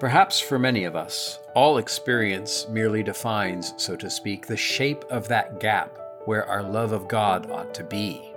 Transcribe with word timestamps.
Perhaps 0.00 0.40
for 0.40 0.58
many 0.58 0.84
of 0.84 0.96
us, 0.96 1.38
all 1.54 1.78
experience 1.78 2.66
merely 2.68 3.02
defines, 3.02 3.74
so 3.76 3.94
to 3.94 4.10
speak, 4.10 4.46
the 4.46 4.56
shape 4.56 5.04
of 5.08 5.28
that 5.28 5.60
gap 5.60 5.96
where 6.24 6.44
our 6.46 6.64
love 6.64 6.90
of 6.90 7.06
God 7.06 7.48
ought 7.50 7.72
to 7.74 7.84
be. 7.84 8.34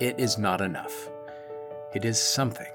It 0.00 0.18
is 0.18 0.36
not 0.36 0.60
enough. 0.60 1.10
It 1.94 2.04
is 2.04 2.20
something. 2.20 2.66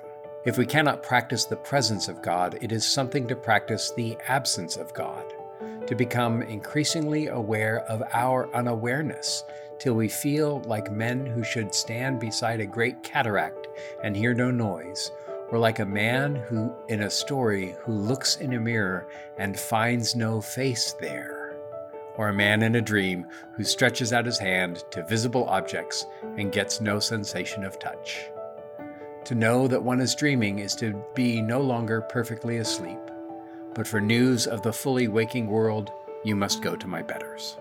If 0.45 0.57
we 0.57 0.65
cannot 0.65 1.03
practice 1.03 1.43
the 1.43 1.57
presence 1.57 2.07
of 2.07 2.21
God, 2.21 2.57
it 2.61 2.71
is 2.71 2.87
something 2.87 3.27
to 3.27 3.35
practice 3.35 3.91
the 3.91 4.17
absence 4.29 4.77
of 4.77 4.93
God, 4.93 5.33
to 5.85 5.93
become 5.93 6.41
increasingly 6.41 7.27
aware 7.27 7.79
of 7.81 8.01
our 8.13 8.49
unawareness 8.55 9.43
till 9.77 9.95
we 9.95 10.07
feel 10.07 10.61
like 10.61 10.89
men 10.89 11.25
who 11.25 11.43
should 11.43 11.75
stand 11.75 12.21
beside 12.21 12.61
a 12.61 12.65
great 12.65 13.03
cataract 13.03 13.67
and 14.03 14.15
hear 14.15 14.33
no 14.33 14.51
noise, 14.51 15.11
or 15.51 15.57
like 15.57 15.79
a 15.79 15.85
man 15.85 16.35
who, 16.35 16.71
in 16.89 17.01
a 17.01 17.09
story, 17.09 17.75
who 17.81 17.93
looks 17.93 18.37
in 18.37 18.53
a 18.53 18.59
mirror 18.59 19.07
and 19.37 19.59
finds 19.59 20.15
no 20.15 20.39
face 20.39 20.93
there, 20.99 21.57
or 22.17 22.29
a 22.29 22.33
man 22.33 22.61
in 22.61 22.75
a 22.75 22.81
dream 22.81 23.25
who 23.55 23.63
stretches 23.63 24.13
out 24.13 24.25
his 24.25 24.37
hand 24.37 24.83
to 24.91 25.05
visible 25.07 25.45
objects 25.49 26.05
and 26.37 26.51
gets 26.51 26.81
no 26.81 26.99
sensation 26.99 27.63
of 27.63 27.79
touch. 27.79 28.29
To 29.25 29.35
know 29.35 29.67
that 29.67 29.83
one 29.83 29.99
is 29.99 30.15
dreaming 30.15 30.59
is 30.59 30.75
to 30.75 31.01
be 31.15 31.41
no 31.41 31.61
longer 31.61 32.01
perfectly 32.01 32.57
asleep, 32.57 32.99
but 33.73 33.87
for 33.87 33.99
news 33.99 34.45
of 34.45 34.61
the 34.61 34.73
fully 34.73 35.07
waking 35.07 35.47
world, 35.47 35.91
you 36.23 36.35
must 36.35 36.61
go 36.61 36.75
to 36.75 36.87
my 36.87 37.01
betters. 37.01 37.57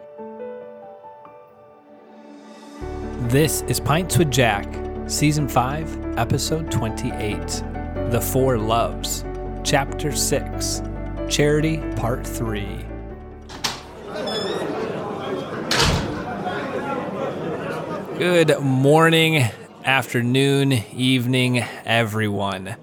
This 3.29 3.63
is 3.63 3.81
Pints 3.81 4.17
with 4.19 4.31
Jack, 4.31 4.67
Season 5.07 5.49
5, 5.49 6.19
Episode 6.19 6.71
28 6.71 7.63
The 8.11 8.23
Four 8.23 8.57
Loves, 8.57 9.23
Chapter 9.65 10.13
6, 10.13 10.81
Charity 11.29 11.77
Part 11.97 12.27
3. 12.27 12.65
Good 18.17 18.61
morning, 18.61 19.45
afternoon, 19.85 20.73
evening, 20.73 21.59
everyone. 21.85 22.77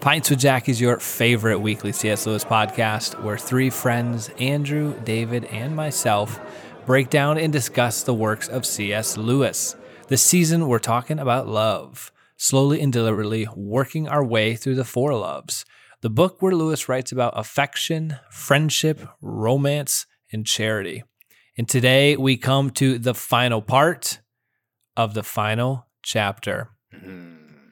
Pints 0.00 0.30
with 0.30 0.40
Jack 0.40 0.68
is 0.68 0.80
your 0.80 0.98
favorite 0.98 1.60
weekly 1.60 1.92
C.S. 1.92 2.26
Lewis 2.26 2.44
podcast 2.44 3.22
where 3.22 3.38
three 3.38 3.70
friends, 3.70 4.30
Andrew, 4.40 5.00
David, 5.04 5.44
and 5.44 5.76
myself, 5.76 6.40
break 6.86 7.08
down 7.08 7.38
and 7.38 7.52
discuss 7.52 8.02
the 8.02 8.14
works 8.14 8.48
of 8.48 8.66
C.S. 8.66 9.16
Lewis. 9.16 9.76
This 10.08 10.22
season, 10.22 10.66
we're 10.66 10.80
talking 10.80 11.20
about 11.20 11.46
love, 11.46 12.10
slowly 12.42 12.80
and 12.80 12.92
deliberately 12.92 13.46
working 13.54 14.08
our 14.08 14.24
way 14.24 14.56
through 14.56 14.74
the 14.74 14.84
four 14.84 15.14
loves, 15.14 15.64
the 16.00 16.10
book 16.10 16.42
where 16.42 16.52
Lewis 16.52 16.88
writes 16.88 17.12
about 17.12 17.38
affection, 17.38 18.18
friendship, 18.32 19.00
romance, 19.20 20.06
and 20.32 20.44
charity. 20.44 21.04
And 21.56 21.68
today 21.68 22.16
we 22.16 22.36
come 22.36 22.70
to 22.70 22.98
the 22.98 23.14
final 23.14 23.62
part 23.62 24.18
of 24.96 25.14
the 25.14 25.22
final 25.22 25.86
chapter. 26.02 26.70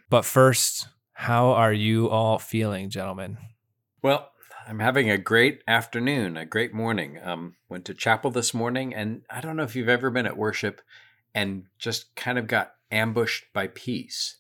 But 0.08 0.24
first, 0.24 0.86
how 1.14 1.48
are 1.48 1.72
you 1.72 2.08
all 2.08 2.38
feeling, 2.38 2.90
gentlemen? 2.90 3.38
Well, 4.02 4.30
I'm 4.68 4.78
having 4.78 5.10
a 5.10 5.18
great 5.18 5.64
afternoon, 5.66 6.36
a 6.36 6.46
great 6.46 6.72
morning. 6.72 7.18
Um, 7.24 7.56
went 7.68 7.86
to 7.86 7.94
chapel 7.94 8.30
this 8.30 8.54
morning, 8.54 8.94
and 8.94 9.22
I 9.28 9.40
don't 9.40 9.56
know 9.56 9.64
if 9.64 9.74
you've 9.74 9.88
ever 9.88 10.10
been 10.10 10.26
at 10.26 10.36
worship 10.36 10.80
and 11.34 11.64
just 11.76 12.14
kind 12.14 12.38
of 12.38 12.46
got 12.46 12.74
ambushed 12.92 13.46
by 13.52 13.66
peace. 13.66 14.36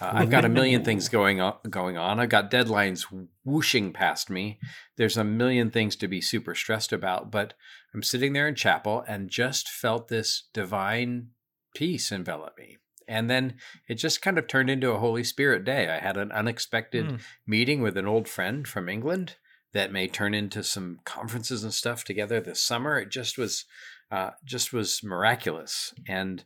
Uh, 0.00 0.10
I've 0.14 0.30
got 0.30 0.44
a 0.44 0.48
million 0.48 0.84
things 0.84 1.08
going 1.08 1.40
on. 1.40 1.54
Going 1.68 1.96
on. 1.96 2.20
I've 2.20 2.28
got 2.28 2.50
deadlines 2.50 3.06
whooshing 3.44 3.92
past 3.92 4.30
me. 4.30 4.58
There's 4.96 5.16
a 5.16 5.24
million 5.24 5.70
things 5.70 5.96
to 5.96 6.08
be 6.08 6.20
super 6.20 6.54
stressed 6.54 6.92
about, 6.92 7.30
but 7.30 7.54
I'm 7.92 8.02
sitting 8.02 8.32
there 8.32 8.46
in 8.46 8.54
chapel 8.54 9.04
and 9.08 9.28
just 9.28 9.68
felt 9.68 10.08
this 10.08 10.44
divine 10.52 11.30
peace 11.74 12.12
envelop 12.12 12.56
me. 12.56 12.76
And 13.08 13.30
then 13.30 13.54
it 13.88 13.94
just 13.94 14.20
kind 14.22 14.38
of 14.38 14.46
turned 14.46 14.68
into 14.70 14.90
a 14.92 14.98
Holy 14.98 15.24
Spirit 15.24 15.64
day. 15.64 15.88
I 15.88 15.98
had 15.98 16.16
an 16.16 16.30
unexpected 16.30 17.06
Mm. 17.06 17.20
meeting 17.46 17.80
with 17.80 17.96
an 17.96 18.06
old 18.06 18.28
friend 18.28 18.68
from 18.68 18.88
England 18.88 19.36
that 19.72 19.92
may 19.92 20.06
turn 20.08 20.34
into 20.34 20.62
some 20.62 21.00
conferences 21.04 21.64
and 21.64 21.72
stuff 21.72 22.04
together 22.04 22.40
this 22.40 22.60
summer. 22.60 22.98
It 22.98 23.10
just 23.10 23.38
was, 23.38 23.64
uh, 24.10 24.30
just 24.44 24.72
was 24.72 25.02
miraculous. 25.02 25.94
And 26.06 26.44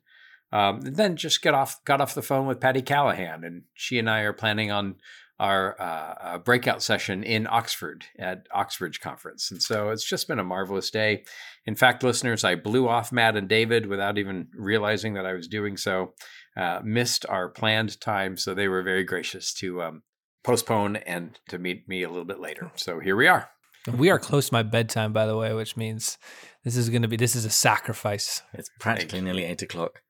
um, 0.52 0.80
then 0.82 1.16
just 1.16 1.42
get 1.42 1.54
off, 1.54 1.82
got 1.84 2.00
off 2.00 2.14
the 2.14 2.22
phone 2.22 2.46
with 2.46 2.60
Patty 2.60 2.82
Callahan, 2.82 3.44
and 3.44 3.62
she 3.74 3.98
and 3.98 4.08
I 4.08 4.20
are 4.20 4.32
planning 4.32 4.70
on 4.70 4.96
our 5.40 5.80
uh, 5.80 6.14
uh, 6.20 6.38
breakout 6.38 6.82
session 6.82 7.24
in 7.24 7.48
Oxford 7.50 8.04
at 8.18 8.46
Oxbridge 8.52 9.00
Conference. 9.00 9.50
And 9.50 9.60
so 9.60 9.90
it's 9.90 10.08
just 10.08 10.28
been 10.28 10.38
a 10.38 10.44
marvelous 10.44 10.90
day. 10.90 11.24
In 11.66 11.74
fact, 11.74 12.04
listeners, 12.04 12.44
I 12.44 12.54
blew 12.54 12.88
off 12.88 13.10
Matt 13.10 13.36
and 13.36 13.48
David 13.48 13.86
without 13.86 14.18
even 14.18 14.48
realizing 14.54 15.14
that 15.14 15.26
I 15.26 15.32
was 15.32 15.48
doing 15.48 15.76
so. 15.76 16.14
Uh, 16.56 16.80
missed 16.84 17.26
our 17.28 17.48
planned 17.48 18.00
time, 18.00 18.36
so 18.36 18.54
they 18.54 18.68
were 18.68 18.82
very 18.82 19.04
gracious 19.04 19.54
to 19.54 19.82
um, 19.82 20.02
postpone 20.44 20.96
and 20.96 21.40
to 21.48 21.58
meet 21.58 21.88
me 21.88 22.02
a 22.02 22.08
little 22.08 22.26
bit 22.26 22.38
later. 22.38 22.70
So 22.76 23.00
here 23.00 23.16
we 23.16 23.26
are. 23.26 23.48
We 23.96 24.10
are 24.10 24.18
close 24.18 24.48
to 24.48 24.54
my 24.54 24.62
bedtime, 24.62 25.12
by 25.12 25.26
the 25.26 25.36
way, 25.36 25.52
which 25.54 25.76
means 25.76 26.18
this 26.62 26.76
is 26.76 26.88
going 26.88 27.02
to 27.02 27.08
be 27.08 27.16
this 27.16 27.34
is 27.34 27.44
a 27.44 27.50
sacrifice. 27.50 28.42
It's 28.52 28.70
practically 28.78 29.20
nearly 29.22 29.44
eight 29.44 29.62
o'clock. 29.62 30.02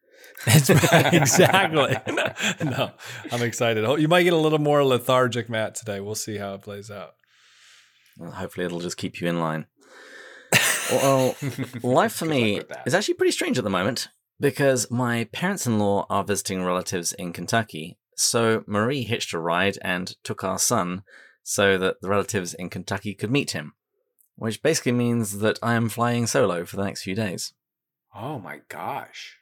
It's 0.47 0.71
exactly. 0.93 1.97
no, 2.65 2.93
I'm 3.31 3.43
excited. 3.43 3.85
Oh, 3.85 3.97
You 3.97 4.09
might 4.09 4.25
get 4.25 4.33
a 4.33 4.37
little 4.37 4.59
more 4.59 4.85
lethargic, 4.85 5.49
Matt, 5.49 5.75
today. 5.75 6.01
We'll 6.01 6.15
see 6.15 6.37
how 6.39 6.55
it 6.55 6.63
plays 6.63 6.91
out. 6.91 7.13
Well, 8.19 8.33
hopefully, 8.33 8.67
it'll 8.67 8.81
just 8.81 8.97
keep 8.97 9.21
you 9.21 9.29
in 9.29 9.41
line. 9.41 9.67
well, 10.91 11.37
life 11.83 12.13
for 12.15 12.27
me 12.27 12.55
luck 12.57 12.59
with 12.61 12.69
that. 12.77 12.83
is 12.87 12.95
actually 12.95 13.15
pretty 13.15 13.33
strange 13.33 13.57
at 13.59 13.65
the 13.65 13.71
moment 13.71 14.09
because 14.41 14.91
my 14.91 15.25
parents 15.33 15.67
in 15.67 15.79
law 15.79 16.07
are 16.11 16.25
visiting 16.25 16.63
relatives 16.65 17.13
in 17.13 17.33
Kentucky. 17.33 17.99
So 18.17 18.65
Marie 18.67 19.05
hitched 19.05 19.33
a 19.33 19.39
ride 19.39 19.79
and 19.83 20.15
took 20.25 20.45
our 20.45 20.59
son 20.59 21.03
so 21.43 21.79
that 21.79 22.01
the 22.03 22.09
relatives 22.09 22.53
in 22.55 22.69
Kentucky 22.69 23.15
could 23.15 23.31
meet 23.31 23.53
him, 23.53 23.73
which 24.37 24.63
basically 24.63 24.93
means 24.93 25.39
that 25.39 25.59
I 25.63 25.75
am 25.75 25.89
flying 25.89 26.27
solo 26.27 26.65
for 26.65 26.77
the 26.77 26.85
next 26.85 27.03
few 27.03 27.15
days. 27.15 27.53
Oh 28.15 28.39
my 28.39 28.61
gosh! 28.69 29.39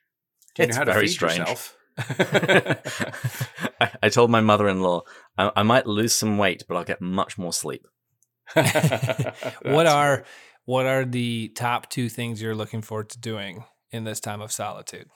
Do 0.54 0.62
you 0.62 0.68
It's 0.68 0.76
know 0.76 0.80
how 0.80 0.84
to 0.84 0.92
very 0.92 1.06
feed 1.06 1.12
strange. 1.12 1.38
yourself? 1.38 1.76
I, 3.80 3.90
I 4.04 4.08
told 4.08 4.30
my 4.30 4.40
mother 4.40 4.68
in 4.68 4.80
law 4.80 5.02
I, 5.36 5.50
I 5.56 5.62
might 5.62 5.86
lose 5.86 6.14
some 6.14 6.38
weight, 6.38 6.64
but 6.68 6.76
I'll 6.76 6.84
get 6.84 7.00
much 7.00 7.36
more 7.38 7.52
sleep. 7.52 7.86
what 8.54 9.86
are 9.86 10.24
what 10.64 10.86
are 10.86 11.04
the 11.04 11.48
top 11.54 11.88
two 11.90 12.08
things 12.08 12.40
you're 12.42 12.54
looking 12.54 12.82
forward 12.82 13.10
to 13.10 13.18
doing 13.18 13.64
in 13.90 14.04
this 14.04 14.20
time 14.20 14.40
of 14.40 14.50
solitude? 14.52 15.08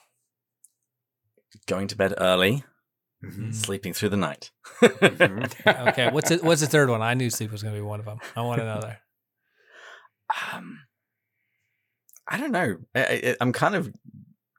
Going 1.67 1.89
to 1.89 1.97
bed 1.97 2.15
early, 2.19 2.65
Mhm. 3.25 3.55
sleeping 3.55 3.93
through 3.95 4.11
the 4.11 4.17
night. 4.17 4.51
Mhm. 4.83 5.53
Okay, 5.89 6.11
what's 6.11 6.31
it, 6.31 6.43
what's 6.45 6.61
the 6.61 6.67
third 6.67 6.91
one? 6.91 7.01
I 7.03 7.15
knew 7.15 7.31
sleep 7.31 7.51
was 7.53 7.63
going 7.63 7.75
to 7.75 7.81
be 7.81 7.85
one 7.87 8.01
of 8.01 8.07
them. 8.07 8.19
I 8.37 8.43
want 8.43 8.61
another. 8.61 8.99
um, 10.53 10.81
I 12.29 12.39
don't 12.39 12.53
know. 12.53 12.77
I, 12.95 13.01
I, 13.01 13.37
I'm 13.41 13.53
kind 13.53 13.75
of 13.75 13.93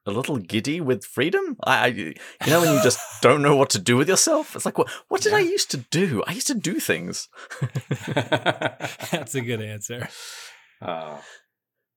a 0.05 0.11
little 0.11 0.37
giddy 0.37 0.79
with 0.81 1.03
freedom. 1.05 1.57
I, 1.63 1.77
I, 1.77 1.85
you 1.87 2.13
know, 2.47 2.61
when 2.61 2.73
you 2.75 2.81
just 2.83 2.99
don't 3.21 3.41
know 3.41 3.55
what 3.55 3.69
to 3.71 3.79
do 3.79 3.97
with 3.97 4.07
yourself. 4.07 4.55
It's 4.55 4.65
like, 4.65 4.77
what? 4.77 4.89
What 5.07 5.21
did 5.21 5.33
I 5.33 5.39
used 5.39 5.71
to 5.71 5.77
do? 5.77 6.23
I 6.27 6.33
used 6.33 6.47
to 6.47 6.53
do 6.55 6.79
things. 6.79 7.27
That's 8.07 9.35
a 9.35 9.41
good 9.41 9.61
answer. 9.61 10.07
Oh, 10.81 11.21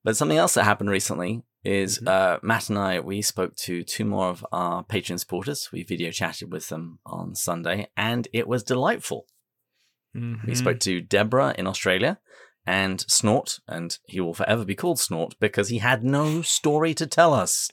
But 0.04 0.16
something 0.16 0.38
else 0.38 0.54
that 0.54 0.64
happened 0.64 0.90
recently 0.90 1.42
is 1.64 1.98
Mhm. 1.98 2.08
uh, 2.08 2.38
Matt 2.42 2.68
and 2.70 2.78
I 2.78 3.00
we 3.00 3.20
spoke 3.20 3.56
to 3.56 3.82
two 3.82 4.04
more 4.04 4.28
of 4.28 4.46
our 4.52 4.84
Patreon 4.84 5.18
supporters. 5.18 5.68
We 5.72 5.82
video 5.82 6.10
chatted 6.10 6.52
with 6.52 6.68
them 6.68 7.00
on 7.04 7.34
Sunday, 7.34 7.88
and 7.96 8.28
it 8.32 8.46
was 8.48 8.62
delightful. 8.62 9.26
We 10.14 10.20
Mhm. 10.20 10.56
spoke 10.56 10.80
to 10.80 11.00
Deborah 11.00 11.54
in 11.58 11.66
Australia 11.66 12.18
and 12.66 13.00
Snort, 13.08 13.58
and 13.68 13.98
he 14.06 14.20
will 14.20 14.34
forever 14.34 14.64
be 14.64 14.74
called 14.74 14.98
Snort 15.00 15.34
because 15.40 15.68
he 15.68 15.78
had 15.78 16.02
no 16.04 16.42
story 16.42 16.94
to 16.94 17.06
tell 17.06 17.34
us. 17.34 17.70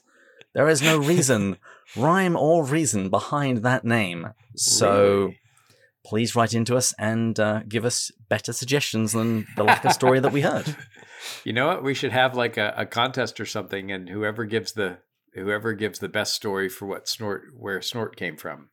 There 0.56 0.70
is 0.70 0.80
no 0.80 0.96
reason, 0.96 1.58
rhyme 1.96 2.34
or 2.34 2.64
reason 2.64 3.10
behind 3.10 3.58
that 3.58 3.84
name. 3.84 4.28
So 4.56 5.16
really? 5.16 5.40
please 6.06 6.34
write 6.34 6.54
into 6.54 6.78
us 6.78 6.94
and 6.98 7.38
uh, 7.38 7.60
give 7.68 7.84
us 7.84 8.10
better 8.30 8.54
suggestions 8.54 9.12
than 9.12 9.46
the 9.54 9.64
lack 9.64 9.84
of 9.84 9.92
story 9.92 10.18
that 10.18 10.32
we 10.32 10.40
heard. 10.40 10.74
You 11.42 11.52
know 11.52 11.66
what? 11.66 11.82
We 11.82 11.94
should 11.94 12.12
have 12.12 12.36
like 12.36 12.56
a, 12.56 12.72
a 12.76 12.86
contest 12.86 13.40
or 13.40 13.46
something, 13.46 13.90
and 13.90 14.08
whoever 14.08 14.44
gives 14.44 14.72
the 14.72 14.98
whoever 15.34 15.72
gives 15.72 15.98
the 15.98 16.08
best 16.08 16.34
story 16.34 16.68
for 16.68 16.86
what 16.86 17.08
snort 17.08 17.46
where 17.56 17.82
snort 17.82 18.14
came 18.14 18.36
from. 18.36 18.68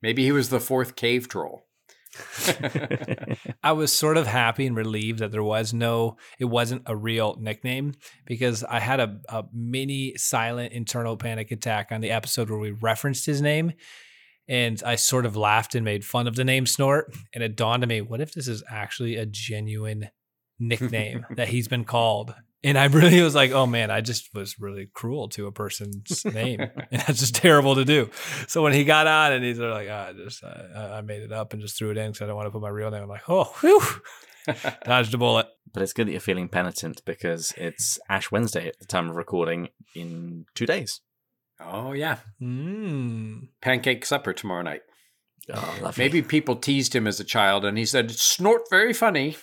Maybe 0.00 0.24
he 0.24 0.32
was 0.32 0.48
the 0.48 0.60
fourth 0.60 0.96
cave 0.96 1.28
troll. 1.28 1.66
I 3.62 3.72
was 3.72 3.92
sort 3.92 4.16
of 4.16 4.26
happy 4.26 4.66
and 4.66 4.76
relieved 4.76 5.18
that 5.20 5.30
there 5.30 5.42
was 5.42 5.72
no, 5.72 6.16
it 6.38 6.46
wasn't 6.46 6.82
a 6.86 6.96
real 6.96 7.36
nickname 7.40 7.94
because 8.26 8.64
I 8.64 8.80
had 8.80 9.00
a, 9.00 9.18
a 9.28 9.44
mini 9.52 10.16
silent 10.16 10.72
internal 10.72 11.16
panic 11.16 11.50
attack 11.50 11.88
on 11.92 12.00
the 12.00 12.10
episode 12.10 12.50
where 12.50 12.58
we 12.58 12.70
referenced 12.70 13.26
his 13.26 13.40
name. 13.42 13.72
and 14.48 14.82
I 14.84 14.96
sort 14.96 15.26
of 15.26 15.36
laughed 15.36 15.74
and 15.74 15.84
made 15.84 16.04
fun 16.04 16.26
of 16.26 16.34
the 16.34 16.44
name 16.44 16.66
Snort. 16.66 17.14
And 17.34 17.44
it 17.44 17.56
dawned 17.56 17.82
on 17.82 17.88
me, 17.88 18.00
what 18.00 18.20
if 18.20 18.32
this 18.32 18.48
is 18.48 18.64
actually 18.68 19.16
a 19.16 19.26
genuine 19.26 20.08
nickname 20.58 21.26
that 21.36 21.48
he's 21.48 21.68
been 21.68 21.84
called? 21.84 22.34
And 22.64 22.76
I 22.76 22.86
really 22.86 23.22
was 23.22 23.34
like, 23.34 23.52
oh 23.52 23.66
man, 23.66 23.90
I 23.90 24.00
just 24.00 24.34
was 24.34 24.58
really 24.58 24.88
cruel 24.92 25.28
to 25.30 25.46
a 25.46 25.52
person's 25.52 26.24
name. 26.24 26.60
and 26.90 27.02
that's 27.02 27.20
just 27.20 27.36
terrible 27.36 27.76
to 27.76 27.84
do. 27.84 28.10
So 28.48 28.62
when 28.62 28.72
he 28.72 28.84
got 28.84 29.06
on 29.06 29.32
and 29.32 29.44
he's 29.44 29.58
like, 29.58 29.88
oh, 29.88 30.06
I 30.08 30.12
just, 30.12 30.42
uh, 30.42 30.94
I 30.94 31.00
made 31.02 31.22
it 31.22 31.32
up 31.32 31.52
and 31.52 31.62
just 31.62 31.78
threw 31.78 31.90
it 31.90 31.98
in 31.98 32.10
because 32.10 32.22
I 32.22 32.26
don't 32.26 32.36
want 32.36 32.46
to 32.46 32.50
put 32.50 32.62
my 32.62 32.68
real 32.68 32.90
name. 32.90 33.02
I'm 33.02 33.08
like, 33.08 33.28
oh, 33.28 33.44
whew, 33.60 33.82
dodged 34.84 35.14
a 35.14 35.18
bullet. 35.18 35.46
But 35.72 35.82
it's 35.82 35.92
good 35.92 36.08
that 36.08 36.12
you're 36.12 36.20
feeling 36.20 36.48
penitent 36.48 37.02
because 37.04 37.52
it's 37.56 37.98
Ash 38.08 38.32
Wednesday 38.32 38.68
at 38.68 38.78
the 38.80 38.86
time 38.86 39.10
of 39.10 39.16
recording 39.16 39.68
in 39.94 40.46
two 40.54 40.66
days. 40.66 41.00
Oh, 41.60 41.92
yeah. 41.92 42.18
Mm. 42.40 43.48
Pancake 43.60 44.04
supper 44.04 44.32
tomorrow 44.32 44.62
night. 44.62 44.80
Oh. 45.52 45.92
Maybe 45.96 46.22
people 46.22 46.56
teased 46.56 46.94
him 46.94 47.06
as 47.06 47.20
a 47.20 47.24
child 47.24 47.64
and 47.64 47.78
he 47.78 47.84
said, 47.84 48.10
snort 48.10 48.62
very 48.70 48.92
funny. 48.92 49.36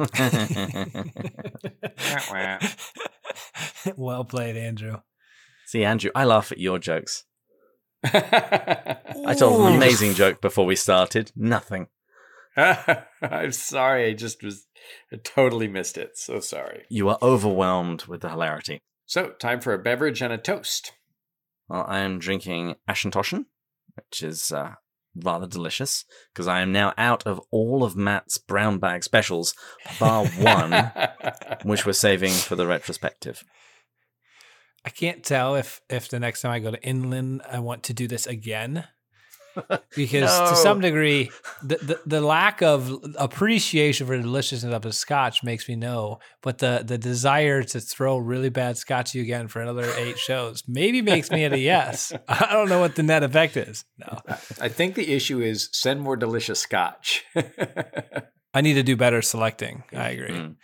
well 3.96 4.24
played, 4.24 4.56
Andrew. 4.56 4.96
See, 5.66 5.84
Andrew, 5.84 6.10
I 6.14 6.24
laugh 6.24 6.52
at 6.52 6.58
your 6.58 6.78
jokes. 6.78 7.24
I 8.04 9.34
told 9.38 9.60
an 9.60 9.76
amazing 9.76 10.14
joke 10.14 10.40
before 10.40 10.64
we 10.64 10.74
started. 10.74 11.32
Nothing. 11.36 11.88
I'm 12.56 13.52
sorry. 13.52 14.06
I 14.06 14.14
just 14.14 14.42
was, 14.42 14.66
I 15.12 15.16
totally 15.16 15.68
missed 15.68 15.98
it. 15.98 16.16
So 16.16 16.40
sorry. 16.40 16.84
You 16.88 17.10
are 17.10 17.18
overwhelmed 17.20 18.06
with 18.06 18.22
the 18.22 18.30
hilarity. 18.30 18.80
So, 19.06 19.30
time 19.30 19.60
for 19.60 19.74
a 19.74 19.78
beverage 19.78 20.22
and 20.22 20.32
a 20.32 20.38
toast. 20.38 20.92
Well, 21.68 21.84
I 21.86 21.98
am 21.98 22.18
drinking 22.18 22.76
Auchentoshan, 22.88 23.44
which 23.96 24.22
is 24.22 24.50
uh, 24.50 24.76
rather 25.14 25.46
delicious 25.46 26.04
because 26.32 26.46
I 26.46 26.60
am 26.60 26.72
now 26.72 26.92
out 26.96 27.26
of 27.26 27.40
all 27.50 27.82
of 27.84 27.96
Matt's 27.96 28.38
brown 28.38 28.78
bag 28.78 29.04
specials, 29.04 29.54
bar 29.98 30.26
one, 30.26 30.92
which 31.64 31.84
we're 31.84 31.92
saving 31.92 32.32
for 32.32 32.56
the 32.56 32.66
retrospective. 32.66 33.42
I 34.84 34.90
can't 34.90 35.22
tell 35.22 35.56
if 35.56 35.80
if 35.90 36.08
the 36.08 36.20
next 36.20 36.42
time 36.42 36.52
I 36.52 36.58
go 36.58 36.70
to 36.70 36.82
England, 36.82 37.42
I 37.50 37.58
want 37.58 37.82
to 37.84 37.94
do 37.94 38.08
this 38.08 38.26
again. 38.26 38.86
Because 39.96 40.38
No. 40.38 40.50
to 40.50 40.56
some 40.56 40.80
degree, 40.80 41.30
the, 41.62 41.76
the 41.76 42.00
the 42.06 42.20
lack 42.20 42.62
of 42.62 42.96
appreciation 43.16 44.06
for 44.06 44.16
the 44.16 44.22
deliciousness 44.22 44.72
of 44.72 44.84
a 44.86 44.92
scotch 44.92 45.42
makes 45.42 45.68
me 45.68 45.76
know, 45.76 46.18
but 46.42 46.58
the 46.58 46.82
the 46.86 46.98
desire 46.98 47.62
to 47.62 47.80
throw 47.80 48.16
really 48.18 48.48
bad 48.50 48.76
scotch 48.78 49.10
at 49.10 49.14
you 49.16 49.22
again 49.22 49.48
for 49.48 49.60
another 49.60 49.90
eight 49.96 50.18
shows 50.18 50.62
maybe 50.68 51.02
makes 51.02 51.30
me 51.30 51.44
at 51.44 51.52
a 51.52 51.58
yes. 51.58 52.12
I 52.28 52.52
don't 52.52 52.68
know 52.68 52.80
what 52.80 52.94
the 52.96 53.02
net 53.02 53.22
effect 53.22 53.56
is. 53.56 53.84
No, 53.98 54.20
I 54.60 54.68
think 54.68 54.94
the 54.94 55.12
issue 55.12 55.40
is 55.40 55.68
send 55.72 56.00
more 56.00 56.16
delicious 56.16 56.60
scotch. 56.60 57.24
I 58.54 58.60
need 58.60 58.74
to 58.74 58.82
do 58.82 58.96
better 58.96 59.22
selecting. 59.22 59.84
I 59.92 60.10
agree. 60.10 60.30
Mm. 60.30 60.56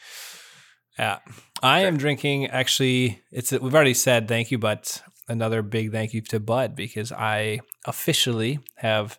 Yeah, 0.99 1.19
I 1.63 1.81
am 1.81 1.99
drinking. 1.99 2.47
Actually, 2.47 3.23
it's 3.31 3.53
we've 3.53 3.75
already 3.75 3.95
said 3.95 4.29
thank 4.29 4.51
you, 4.51 4.59
but 4.59 5.03
another 5.29 5.63
big 5.63 5.93
thank 5.93 6.15
you 6.15 6.21
to 6.23 6.41
Bud 6.41 6.75
because 6.77 7.13
I 7.13 7.61
officially 7.87 8.59
have 8.77 9.19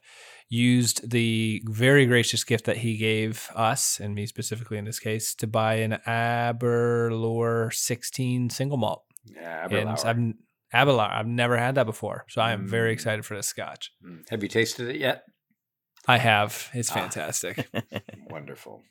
used 0.50 1.10
the 1.12 1.62
very 1.66 2.06
gracious 2.06 2.44
gift 2.46 2.66
that 2.66 2.78
he 2.78 2.96
gave 2.98 3.50
us 3.56 4.00
and 4.00 4.16
me 4.16 4.26
specifically 4.26 4.78
in 4.78 4.86
this 4.86 5.00
case 5.00 5.36
to 5.36 5.46
buy 5.48 5.76
an 5.76 6.00
Aberlour 6.08 7.72
16 7.74 8.50
single 8.50 8.78
malt. 8.78 9.04
yeah, 9.26 9.66
And 9.66 9.74
Aberlour. 9.74 10.06
I've 10.06 10.34
Aberlour. 10.74 11.10
I've 11.12 11.28
never 11.28 11.58
had 11.58 11.76
that 11.76 11.86
before, 11.86 12.26
so 12.30 12.42
I 12.42 12.52
am 12.52 12.68
very 12.68 12.90
Mm. 12.92 12.94
excited 12.94 13.26
for 13.26 13.36
this 13.36 13.48
scotch. 13.48 13.92
Mm. 14.06 14.28
Have 14.30 14.44
you 14.44 14.50
tasted 14.50 14.90
it 14.90 14.98
yet? 14.98 15.24
I 16.08 16.18
have. 16.18 16.70
It's 16.74 16.92
Ah. 16.92 16.96
fantastic. 16.96 17.68
Wonderful. 18.30 18.84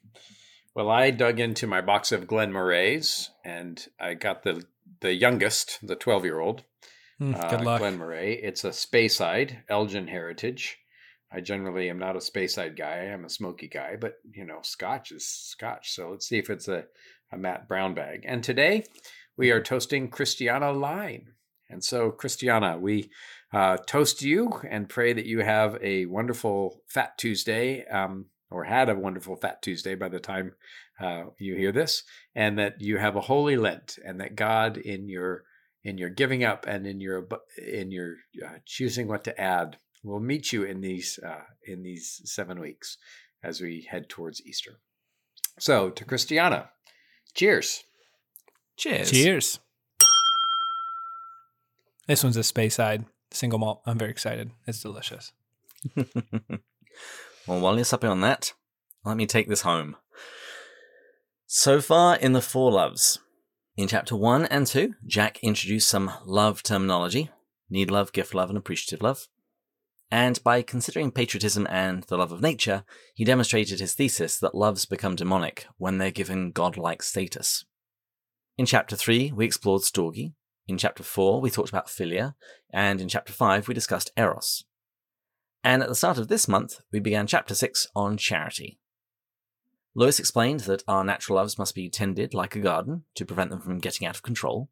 Well, 0.74 0.90
I 0.90 1.10
dug 1.10 1.40
into 1.40 1.66
my 1.66 1.80
box 1.80 2.12
of 2.12 2.26
Glen 2.26 2.52
Morays 2.52 3.30
and 3.44 3.86
I 3.98 4.14
got 4.14 4.42
the 4.42 4.64
the 5.00 5.12
youngest, 5.14 5.78
the 5.82 5.96
12 5.96 6.24
year 6.24 6.38
old. 6.40 6.62
Mm, 7.20 7.42
uh, 7.42 7.48
Good 7.48 7.64
luck. 7.64 7.80
Glen 7.80 7.98
Moray. 7.98 8.34
It's 8.34 8.64
a 8.64 8.70
Speyside, 8.70 9.58
Elgin 9.68 10.06
heritage. 10.06 10.78
I 11.32 11.40
generally 11.40 11.90
am 11.90 11.98
not 11.98 12.16
a 12.16 12.20
Speyside 12.20 12.76
guy. 12.76 13.10
I'm 13.12 13.24
a 13.24 13.30
smoky 13.30 13.68
guy, 13.68 13.96
but 13.96 14.14
you 14.32 14.44
know, 14.44 14.60
Scotch 14.62 15.12
is 15.12 15.26
Scotch. 15.26 15.92
So 15.92 16.10
let's 16.10 16.28
see 16.28 16.38
if 16.38 16.50
it's 16.50 16.68
a, 16.68 16.84
a 17.32 17.38
Matt 17.38 17.68
Brown 17.68 17.94
bag. 17.94 18.24
And 18.26 18.44
today 18.44 18.84
we 19.36 19.50
are 19.50 19.62
toasting 19.62 20.08
Christiana 20.08 20.72
Line. 20.72 21.32
And 21.68 21.82
so, 21.82 22.10
Christiana, 22.10 22.78
we 22.78 23.10
uh, 23.52 23.78
toast 23.86 24.22
you 24.22 24.60
and 24.70 24.88
pray 24.88 25.12
that 25.12 25.26
you 25.26 25.40
have 25.40 25.76
a 25.82 26.06
wonderful 26.06 26.82
Fat 26.86 27.18
Tuesday, 27.18 27.84
um, 27.86 28.26
or 28.50 28.62
had 28.64 28.88
a 28.88 28.94
wonderful 28.94 29.34
Fat 29.34 29.62
Tuesday 29.62 29.96
by 29.96 30.08
the 30.08 30.20
time 30.20 30.52
uh, 31.00 31.24
you 31.38 31.56
hear 31.56 31.72
this, 31.72 32.04
and 32.36 32.58
that 32.58 32.80
you 32.80 32.98
have 32.98 33.16
a 33.16 33.20
holy 33.20 33.56
Lent, 33.56 33.98
and 34.04 34.20
that 34.20 34.36
God, 34.36 34.76
in 34.76 35.08
your 35.08 35.42
in 35.86 35.98
your 35.98 36.10
giving 36.10 36.42
up 36.44 36.66
and 36.66 36.86
in 36.86 37.00
your 37.00 37.26
in 37.56 37.90
your 37.90 38.14
uh, 38.44 38.58
choosing 38.64 39.08
what 39.08 39.24
to 39.24 39.40
add, 39.40 39.78
We'll 40.06 40.20
meet 40.20 40.52
you 40.52 40.62
in 40.62 40.82
these 40.82 41.18
uh, 41.26 41.42
in 41.64 41.82
these 41.82 42.20
seven 42.24 42.60
weeks 42.60 42.96
as 43.42 43.60
we 43.60 43.88
head 43.90 44.08
towards 44.08 44.40
Easter. 44.46 44.78
So, 45.58 45.90
to 45.90 46.04
Christiana, 46.04 46.70
cheers. 47.34 47.82
Cheers. 48.76 49.10
Cheers. 49.10 49.58
This 52.06 52.22
one's 52.22 52.36
a 52.36 52.44
space 52.44 52.76
Speyside 52.76 53.06
single 53.32 53.58
malt. 53.58 53.82
I'm 53.84 53.98
very 53.98 54.12
excited. 54.12 54.52
It's 54.64 54.80
delicious. 54.80 55.32
well, 55.96 57.60
while 57.60 57.74
you're 57.74 57.84
supping 57.84 58.10
on 58.10 58.20
that, 58.20 58.52
let 59.04 59.16
me 59.16 59.26
take 59.26 59.48
this 59.48 59.62
home. 59.62 59.96
So 61.46 61.80
far 61.80 62.14
in 62.14 62.32
the 62.32 62.40
Four 62.40 62.70
Loves, 62.70 63.18
in 63.76 63.88
chapter 63.88 64.16
1 64.16 64.46
and 64.46 64.66
2, 64.66 64.94
Jack 65.06 65.38
introduced 65.42 65.88
some 65.88 66.10
love 66.24 66.62
terminology 66.62 67.30
need 67.70 67.90
love, 67.90 68.12
gift 68.12 68.34
love, 68.34 68.48
and 68.48 68.58
appreciative 68.58 69.02
love. 69.02 69.28
And 70.10 70.42
by 70.44 70.62
considering 70.62 71.10
patriotism 71.10 71.66
and 71.68 72.04
the 72.04 72.16
love 72.16 72.30
of 72.30 72.40
nature, 72.40 72.84
he 73.14 73.24
demonstrated 73.24 73.80
his 73.80 73.94
thesis 73.94 74.38
that 74.38 74.54
loves 74.54 74.86
become 74.86 75.16
demonic 75.16 75.66
when 75.78 75.98
they're 75.98 76.12
given 76.12 76.52
godlike 76.52 77.02
status. 77.02 77.64
In 78.56 78.66
chapter 78.66 78.94
3, 78.94 79.32
we 79.32 79.44
explored 79.44 79.82
storge. 79.82 80.32
In 80.68 80.78
chapter 80.78 81.02
4, 81.02 81.40
we 81.40 81.50
talked 81.50 81.68
about 81.68 81.88
philia. 81.88 82.34
And 82.72 83.00
in 83.00 83.08
chapter 83.08 83.32
5, 83.32 83.66
we 83.66 83.74
discussed 83.74 84.12
eros. 84.16 84.64
And 85.64 85.82
at 85.82 85.88
the 85.88 85.94
start 85.96 86.18
of 86.18 86.28
this 86.28 86.46
month, 86.46 86.80
we 86.92 87.00
began 87.00 87.26
chapter 87.26 87.54
6 87.54 87.88
on 87.96 88.16
charity. 88.16 88.78
Lewis 89.96 90.18
explained 90.18 90.60
that 90.60 90.84
our 90.86 91.02
natural 91.02 91.36
loves 91.36 91.58
must 91.58 91.74
be 91.74 91.88
tended 91.88 92.34
like 92.34 92.54
a 92.54 92.60
garden 92.60 93.04
to 93.14 93.24
prevent 93.24 93.48
them 93.48 93.62
from 93.62 93.78
getting 93.78 94.06
out 94.06 94.14
of 94.14 94.22
control. 94.22 94.68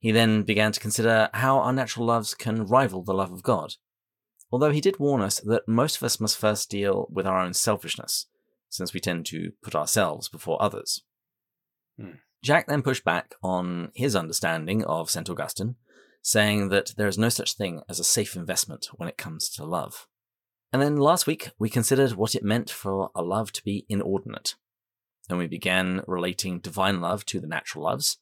He 0.00 0.10
then 0.10 0.42
began 0.42 0.72
to 0.72 0.80
consider 0.80 1.30
how 1.32 1.60
our 1.60 1.72
natural 1.72 2.06
loves 2.06 2.34
can 2.34 2.66
rival 2.66 3.04
the 3.04 3.14
love 3.14 3.30
of 3.30 3.44
God, 3.44 3.74
although 4.50 4.72
he 4.72 4.80
did 4.80 4.98
warn 4.98 5.22
us 5.22 5.38
that 5.38 5.68
most 5.68 5.96
of 5.96 6.02
us 6.02 6.18
must 6.18 6.36
first 6.36 6.68
deal 6.68 7.06
with 7.08 7.24
our 7.24 7.38
own 7.38 7.54
selfishness, 7.54 8.26
since 8.68 8.92
we 8.92 8.98
tend 8.98 9.26
to 9.26 9.52
put 9.62 9.76
ourselves 9.76 10.28
before 10.28 10.60
others. 10.60 11.02
Hmm. 11.96 12.16
Jack 12.42 12.66
then 12.66 12.82
pushed 12.82 13.04
back 13.04 13.36
on 13.44 13.92
his 13.94 14.16
understanding 14.16 14.82
of 14.82 15.08
St. 15.08 15.30
Augustine, 15.30 15.76
saying 16.20 16.68
that 16.70 16.94
there 16.96 17.06
is 17.06 17.16
no 17.16 17.28
such 17.28 17.54
thing 17.54 17.82
as 17.88 18.00
a 18.00 18.04
safe 18.04 18.34
investment 18.34 18.88
when 18.96 19.08
it 19.08 19.16
comes 19.16 19.48
to 19.50 19.64
love. 19.64 20.08
And 20.72 20.80
then 20.80 20.96
last 20.96 21.26
week, 21.26 21.50
we 21.58 21.68
considered 21.68 22.12
what 22.12 22.34
it 22.34 22.42
meant 22.42 22.70
for 22.70 23.10
a 23.14 23.22
love 23.22 23.52
to 23.52 23.64
be 23.64 23.84
inordinate. 23.88 24.54
And 25.28 25.38
we 25.38 25.46
began 25.46 26.02
relating 26.06 26.60
divine 26.60 27.00
love 27.00 27.26
to 27.26 27.40
the 27.40 27.46
natural 27.46 27.84
loves. 27.84 28.18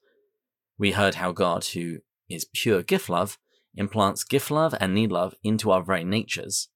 We 0.77 0.93
heard 0.93 1.17
how 1.17 1.33
God, 1.33 1.65
who 1.67 1.99
is 2.29 2.47
pure 2.53 2.83
gift 2.83 3.09
love, 3.09 3.39
implants 3.77 4.25
gift 4.25 4.51
love 4.51 4.75
and 4.81 4.95
need 4.95 5.13
love 5.13 5.35
into 5.45 5.71
our 5.71 5.83
very 5.83 6.05
natures, 6.05 6.69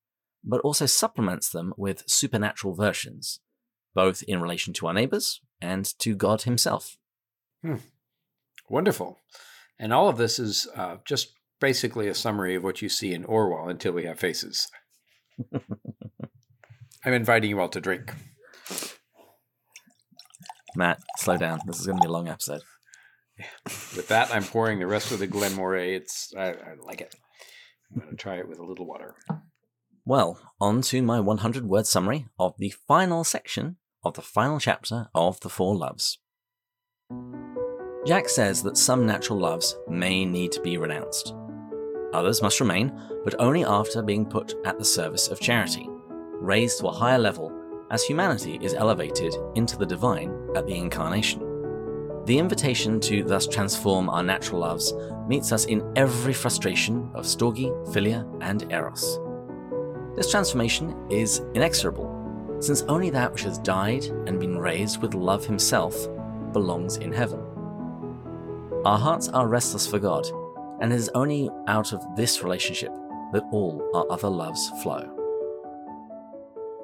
but 0.44 0.60
also 0.60 0.86
supplements 0.86 1.50
them 1.50 1.74
with 1.76 2.04
supernatural 2.06 2.74
versions, 2.74 3.40
both 3.94 4.22
in 4.24 4.40
relation 4.40 4.72
to 4.74 4.86
our 4.86 4.94
neighbors 4.94 5.40
and 5.60 5.98
to 5.98 6.14
God 6.14 6.42
Himself. 6.42 6.96
Wonderful. 8.68 9.18
And 9.78 9.92
all 9.92 10.08
of 10.08 10.18
this 10.18 10.38
is 10.38 10.68
uh, 10.76 10.96
just 11.04 11.32
basically 11.60 12.08
a 12.08 12.14
summary 12.14 12.54
of 12.54 12.62
what 12.62 12.80
you 12.80 12.88
see 12.88 13.12
in 13.12 13.24
Orual 13.24 13.68
until 13.68 13.92
we 13.92 14.04
have 14.04 14.20
faces. 14.20 14.70
I'm 17.04 17.12
inviting 17.12 17.50
you 17.50 17.60
all 17.60 17.68
to 17.68 17.80
drink. 17.80 18.12
Matt, 20.76 21.00
slow 21.18 21.36
down. 21.36 21.60
This 21.66 21.78
is 21.78 21.86
going 21.86 21.98
to 21.98 22.02
be 22.02 22.08
a 22.08 22.12
long 22.12 22.28
episode. 22.28 22.62
With 23.64 24.08
that, 24.08 24.34
I'm 24.34 24.44
pouring 24.44 24.78
the 24.78 24.86
rest 24.86 25.12
of 25.12 25.18
the 25.18 25.26
Glen 25.26 25.54
Moray. 25.54 25.94
It's 25.94 26.32
I, 26.36 26.50
I 26.50 26.74
like 26.84 27.00
it. 27.00 27.14
I'm 27.92 28.00
going 28.00 28.10
to 28.10 28.16
try 28.16 28.36
it 28.36 28.48
with 28.48 28.58
a 28.58 28.64
little 28.64 28.86
water. 28.86 29.14
Well, 30.04 30.38
on 30.60 30.82
to 30.82 31.02
my 31.02 31.20
100 31.20 31.66
word 31.66 31.86
summary 31.86 32.26
of 32.38 32.54
the 32.58 32.74
final 32.86 33.24
section 33.24 33.76
of 34.04 34.14
the 34.14 34.22
final 34.22 34.60
chapter 34.60 35.08
of 35.14 35.40
The 35.40 35.48
Four 35.48 35.76
Loves. 35.76 36.18
Jack 38.06 38.28
says 38.28 38.62
that 38.64 38.76
some 38.76 39.06
natural 39.06 39.38
loves 39.38 39.76
may 39.88 40.24
need 40.24 40.52
to 40.52 40.60
be 40.60 40.76
renounced. 40.76 41.34
Others 42.14 42.42
must 42.42 42.60
remain, 42.60 42.92
but 43.24 43.34
only 43.40 43.64
after 43.64 44.00
being 44.00 44.24
put 44.24 44.54
at 44.64 44.78
the 44.78 44.84
service 44.84 45.26
of 45.28 45.40
charity, 45.40 45.88
raised 46.40 46.78
to 46.78 46.86
a 46.86 46.92
higher 46.92 47.18
level 47.18 47.52
as 47.90 48.04
humanity 48.04 48.58
is 48.62 48.72
elevated 48.74 49.34
into 49.56 49.76
the 49.76 49.84
divine 49.84 50.32
at 50.54 50.64
the 50.64 50.76
incarnation. 50.76 51.40
The 52.24 52.38
invitation 52.38 53.00
to 53.00 53.24
thus 53.24 53.48
transform 53.48 54.08
our 54.08 54.22
natural 54.22 54.60
loves 54.60 54.94
meets 55.28 55.50
us 55.50 55.64
in 55.64 55.82
every 55.96 56.32
frustration 56.32 57.10
of 57.14 57.24
storge, 57.24 57.68
philia, 57.92 58.24
and 58.40 58.70
eros. 58.72 59.18
This 60.14 60.30
transformation 60.30 60.94
is 61.10 61.42
inexorable, 61.54 62.56
since 62.60 62.82
only 62.82 63.10
that 63.10 63.32
which 63.32 63.42
has 63.42 63.58
died 63.58 64.04
and 64.26 64.38
been 64.38 64.56
raised 64.56 65.02
with 65.02 65.14
love 65.14 65.44
himself 65.44 66.08
belongs 66.52 66.96
in 66.96 67.12
heaven. 67.12 67.40
Our 68.84 68.98
hearts 68.98 69.28
are 69.30 69.48
restless 69.48 69.86
for 69.86 69.98
God, 69.98 70.26
and 70.84 70.92
it 70.92 70.96
is 70.96 71.10
only 71.14 71.48
out 71.66 71.94
of 71.94 72.04
this 72.14 72.42
relationship 72.42 72.92
that 73.32 73.42
all 73.52 73.82
our 73.94 74.04
other 74.12 74.28
loves 74.28 74.68
flow. 74.82 75.10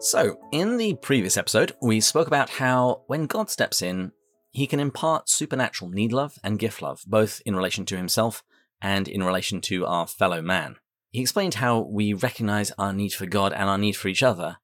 So, 0.01 0.39
in 0.53 0.79
the 0.79 0.95
previous 0.95 1.37
episode, 1.37 1.73
we 1.83 2.01
spoke 2.01 2.27
about 2.27 2.49
how 2.49 3.03
when 3.09 3.27
God 3.27 3.51
steps 3.51 3.83
in, 3.83 4.13
he 4.53 4.67
can 4.67 4.81
impart 4.81 5.29
supernatural 5.29 5.91
need 5.91 6.15
love 6.15 6.39
and 6.43 6.59
gift 6.59 6.81
love, 6.81 7.03
both 7.07 7.43
in 7.45 7.55
relation 7.55 7.85
to 7.85 7.97
himself 7.99 8.43
and 8.81 9.07
in 9.07 9.23
relation 9.23 9.61
to 9.61 9.85
our 9.85 10.07
fellow 10.07 10.41
man. 10.41 10.77
He 11.11 11.21
explained 11.21 11.57
how 11.57 11.81
we 11.81 12.15
recognize 12.15 12.73
our 12.79 12.95
need 12.95 13.13
for 13.13 13.27
God 13.27 13.53
and 13.53 13.69
our 13.69 13.77
need 13.77 13.97
for 13.97 14.09
each 14.09 14.23
other, 14.23 14.57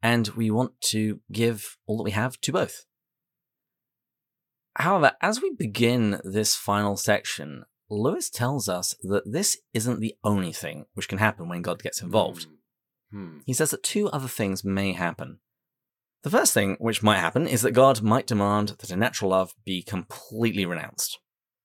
and 0.00 0.28
we 0.28 0.48
want 0.48 0.80
to 0.92 1.18
give 1.32 1.76
all 1.86 1.96
that 1.96 2.04
we 2.04 2.12
have 2.12 2.40
to 2.42 2.52
both. 2.52 2.86
However, 4.76 5.14
as 5.20 5.42
we 5.42 5.50
begin 5.58 6.20
this 6.22 6.54
final 6.54 6.96
section, 6.96 7.64
Lewis 7.88 8.30
tells 8.30 8.68
us 8.68 8.94
that 9.02 9.30
this 9.30 9.58
isn't 9.72 10.00
the 10.00 10.14
only 10.24 10.52
thing 10.52 10.86
which 10.94 11.08
can 11.08 11.18
happen 11.18 11.48
when 11.48 11.62
God 11.62 11.82
gets 11.82 12.02
involved. 12.02 12.46
Hmm. 13.10 13.38
He 13.46 13.52
says 13.52 13.70
that 13.70 13.82
two 13.82 14.08
other 14.08 14.28
things 14.28 14.64
may 14.64 14.92
happen. 14.92 15.38
The 16.22 16.30
first 16.30 16.52
thing 16.52 16.76
which 16.80 17.02
might 17.02 17.18
happen 17.18 17.46
is 17.46 17.62
that 17.62 17.70
God 17.70 18.02
might 18.02 18.26
demand 18.26 18.70
that 18.80 18.90
a 18.90 18.96
natural 18.96 19.30
love 19.30 19.54
be 19.64 19.82
completely 19.82 20.66
renounced. 20.66 21.18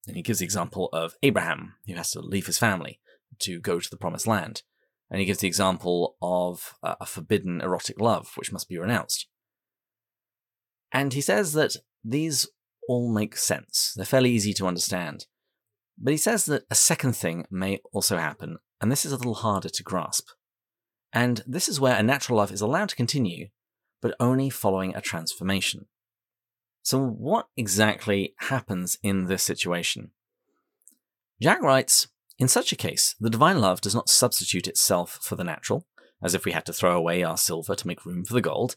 And 0.07 0.15
he 0.15 0.21
gives 0.21 0.39
the 0.39 0.45
example 0.45 0.89
of 0.93 1.15
Abraham, 1.23 1.75
who 1.87 1.95
has 1.95 2.11
to 2.11 2.19
leave 2.19 2.45
his 2.45 2.59
family 2.59 2.99
to 3.39 3.59
go 3.59 3.79
to 3.79 3.89
the 3.89 3.97
promised 3.97 4.27
land. 4.27 4.61
And 5.09 5.19
he 5.19 5.25
gives 5.25 5.39
the 5.39 5.47
example 5.47 6.15
of 6.21 6.75
uh, 6.83 6.95
a 7.01 7.05
forbidden 7.05 7.61
erotic 7.61 7.99
love, 7.99 8.31
which 8.35 8.51
must 8.51 8.69
be 8.69 8.77
renounced. 8.77 9.27
And 10.91 11.13
he 11.13 11.21
says 11.21 11.53
that 11.53 11.77
these 12.03 12.47
all 12.87 13.11
make 13.11 13.37
sense. 13.37 13.93
They're 13.95 14.05
fairly 14.05 14.31
easy 14.31 14.53
to 14.53 14.67
understand. 14.67 15.25
But 15.97 16.11
he 16.11 16.17
says 16.17 16.45
that 16.45 16.63
a 16.69 16.75
second 16.75 17.15
thing 17.15 17.45
may 17.51 17.79
also 17.93 18.17
happen, 18.17 18.57
and 18.79 18.91
this 18.91 19.05
is 19.05 19.11
a 19.11 19.17
little 19.17 19.35
harder 19.35 19.69
to 19.69 19.83
grasp. 19.83 20.29
And 21.13 21.43
this 21.45 21.67
is 21.67 21.79
where 21.79 21.95
a 21.95 22.03
natural 22.03 22.37
love 22.37 22.51
is 22.51 22.61
allowed 22.61 22.89
to 22.89 22.95
continue, 22.95 23.49
but 24.01 24.15
only 24.19 24.49
following 24.49 24.95
a 24.95 25.01
transformation. 25.01 25.87
So, 26.83 26.99
what 26.99 27.47
exactly 27.55 28.33
happens 28.39 28.97
in 29.03 29.25
this 29.25 29.43
situation? 29.43 30.11
Jack 31.41 31.61
writes 31.61 32.07
In 32.39 32.47
such 32.47 32.71
a 32.71 32.77
case, 32.77 33.15
the 33.19 33.29
divine 33.29 33.59
love 33.59 33.81
does 33.81 33.93
not 33.93 34.09
substitute 34.09 34.67
itself 34.67 35.19
for 35.21 35.35
the 35.35 35.43
natural, 35.43 35.85
as 36.23 36.33
if 36.33 36.45
we 36.45 36.53
had 36.53 36.65
to 36.65 36.73
throw 36.73 36.97
away 36.97 37.23
our 37.23 37.37
silver 37.37 37.75
to 37.75 37.87
make 37.87 38.05
room 38.05 38.23
for 38.23 38.33
the 38.33 38.41
gold. 38.41 38.75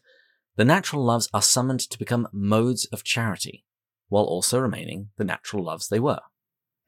The 0.57 0.65
natural 0.65 1.05
loves 1.05 1.29
are 1.33 1.43
summoned 1.43 1.81
to 1.81 1.99
become 1.99 2.29
modes 2.33 2.85
of 2.87 3.05
charity, 3.05 3.65
while 4.09 4.25
also 4.25 4.59
remaining 4.59 5.11
the 5.17 5.25
natural 5.25 5.65
loves 5.65 5.89
they 5.89 6.01
were. 6.01 6.21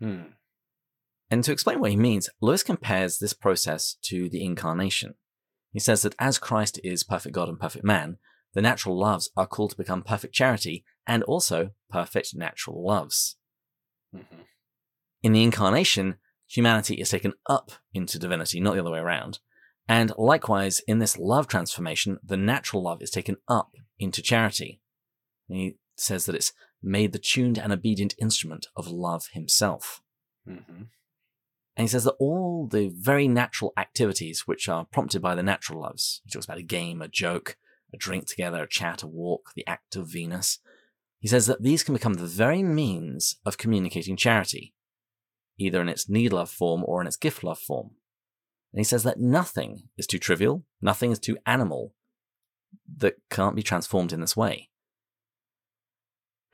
Hmm. 0.01 0.33
And 1.31 1.43
to 1.45 1.53
explain 1.53 1.81
what 1.81 1.91
he 1.91 1.97
means, 1.97 2.29
Lewis 2.41 2.63
compares 2.63 3.19
this 3.19 3.33
process 3.33 3.97
to 4.03 4.29
the 4.29 4.45
incarnation. 4.45 5.15
He 5.73 5.81
says 5.81 6.03
that 6.03 6.15
as 6.19 6.39
Christ 6.39 6.81
is 6.85 7.05
perfect 7.05 7.35
God 7.35 7.49
and 7.49 7.59
perfect 7.59 7.85
man, 7.85 8.19
the 8.55 8.63
natural 8.63 8.99
loves 8.99 9.31
are 9.37 9.47
called 9.47 9.73
to 9.73 9.77
become 9.77 10.03
perfect 10.03 10.35
charity 10.35 10.85
and 11.07 11.23
also 11.25 11.73
perfect 11.91 12.35
natural 12.35 12.85
loves. 12.85 13.37
Mhm. 14.15 14.47
In 15.23 15.33
the 15.33 15.43
incarnation, 15.43 16.19
humanity 16.47 16.95
is 16.95 17.11
taken 17.11 17.35
up 17.47 17.73
into 17.93 18.19
divinity, 18.19 18.61
not 18.61 18.75
the 18.75 18.81
other 18.81 18.91
way 18.91 19.01
around. 19.01 19.41
And 19.89 20.13
likewise, 20.17 20.81
in 20.81 20.99
this 20.99 21.19
love 21.19 21.47
transformation, 21.47 22.19
the 22.23 22.37
natural 22.37 22.83
love 22.83 23.03
is 23.03 23.11
taken 23.11 23.37
up 23.49 23.75
into 23.99 24.23
charity. 24.23 24.81
And 25.49 25.59
he 25.59 25.79
says 25.97 26.27
that 26.27 26.35
it's 26.35 26.53
made 26.87 27.13
the 27.13 27.19
tuned 27.19 27.59
and 27.59 27.73
obedient 27.73 28.15
instrument 28.19 28.69
of 28.77 28.89
love 28.89 29.29
himself. 29.33 30.03
Mhm. 30.47 30.89
And 31.77 31.85
he 31.85 31.89
says 31.89 32.05
that 32.05 32.17
all 32.19 32.67
the 32.67 32.89
very 32.89 33.29
natural 33.29 33.73
activities 33.77 34.47
which 34.47 34.69
are 34.69 34.87
prompted 34.87 35.21
by 35.21 35.35
the 35.35 35.43
natural 35.43 35.83
loves, 35.83 36.23
he 36.25 36.31
talks 36.31 36.47
about 36.47 36.59
a 36.59 36.63
game, 36.63 37.03
a 37.03 37.09
joke, 37.09 37.59
a 37.93 37.97
drink 37.97 38.27
together, 38.27 38.63
a 38.63 38.69
chat, 38.69 39.03
a 39.03 39.07
walk, 39.07 39.53
the 39.55 39.67
act 39.67 39.97
of 39.97 40.09
Venus. 40.09 40.59
He 41.19 41.29
says 41.29 41.47
that 41.47 41.63
these 41.63 41.83
can 41.83 41.95
become 41.95 42.15
the 42.15 42.27
very 42.27 42.63
means 42.63 43.37
of 43.45 43.59
communicating 43.59 44.17
charity, 44.17 44.75
either 45.59 45.81
in 45.81 45.89
its 45.89 46.09
need 46.09 46.33
love 46.33 46.51
form 46.51 46.83
or 46.87 47.01
in 47.01 47.07
its 47.07 47.17
gift 47.17 47.43
love 47.45 47.59
form. 47.59 47.97
And 48.73 48.81
he 48.81 48.85
says 48.85 49.03
that 49.03 49.21
nothing 49.21 49.89
is 49.97 50.07
too 50.07 50.19
trivial, 50.19 50.65
nothing 50.81 51.11
is 51.11 51.19
too 51.19 51.37
animal 51.47 51.95
that 52.97 53.17
can't 53.31 53.57
be 53.57 53.63
transformed 53.63 54.13
in 54.13 54.21
this 54.21 54.37
way. 54.37 54.71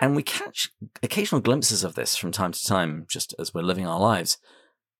And 0.02 0.16
we 0.16 0.24
catch 0.24 0.68
occasional 1.00 1.40
glimpses 1.40 1.84
of 1.84 1.94
this 1.94 2.16
from 2.16 2.32
time 2.32 2.50
to 2.50 2.66
time, 2.66 3.06
just 3.08 3.36
as 3.38 3.54
we're 3.54 3.62
living 3.62 3.86
our 3.86 4.00
lives. 4.00 4.36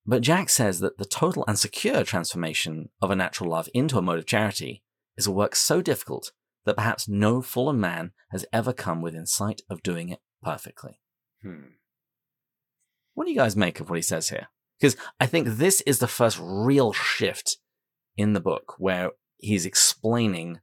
But 0.06 0.22
Jack 0.22 0.48
says 0.48 0.78
that 0.78 0.96
the 0.96 1.04
total 1.04 1.44
and 1.48 1.58
secure 1.58 2.04
transformation 2.04 2.90
of 3.02 3.10
a 3.10 3.16
natural 3.16 3.50
love 3.50 3.68
into 3.74 3.98
a 3.98 4.02
mode 4.02 4.20
of 4.20 4.26
charity 4.26 4.84
is 5.16 5.26
a 5.26 5.32
work 5.32 5.56
so 5.56 5.82
difficult 5.82 6.30
that 6.66 6.76
perhaps 6.76 7.08
no 7.08 7.42
fallen 7.42 7.80
man 7.80 8.12
has 8.30 8.46
ever 8.52 8.72
come 8.72 9.02
within 9.02 9.26
sight 9.26 9.60
of 9.68 9.82
doing 9.82 10.08
it 10.08 10.20
perfectly. 10.40 11.00
Hmm. 11.42 11.74
What 13.14 13.24
do 13.24 13.32
you 13.32 13.36
guys 13.36 13.56
make 13.56 13.80
of 13.80 13.90
what 13.90 13.96
he 13.96 14.02
says 14.02 14.28
here? 14.28 14.50
Because 14.80 14.96
I 15.18 15.26
think 15.26 15.48
this 15.48 15.80
is 15.80 15.98
the 15.98 16.06
first 16.06 16.38
real 16.40 16.92
shift 16.92 17.56
in 18.16 18.34
the 18.34 18.40
book 18.40 18.76
where 18.78 19.10
he's 19.38 19.66
explaining 19.66 20.60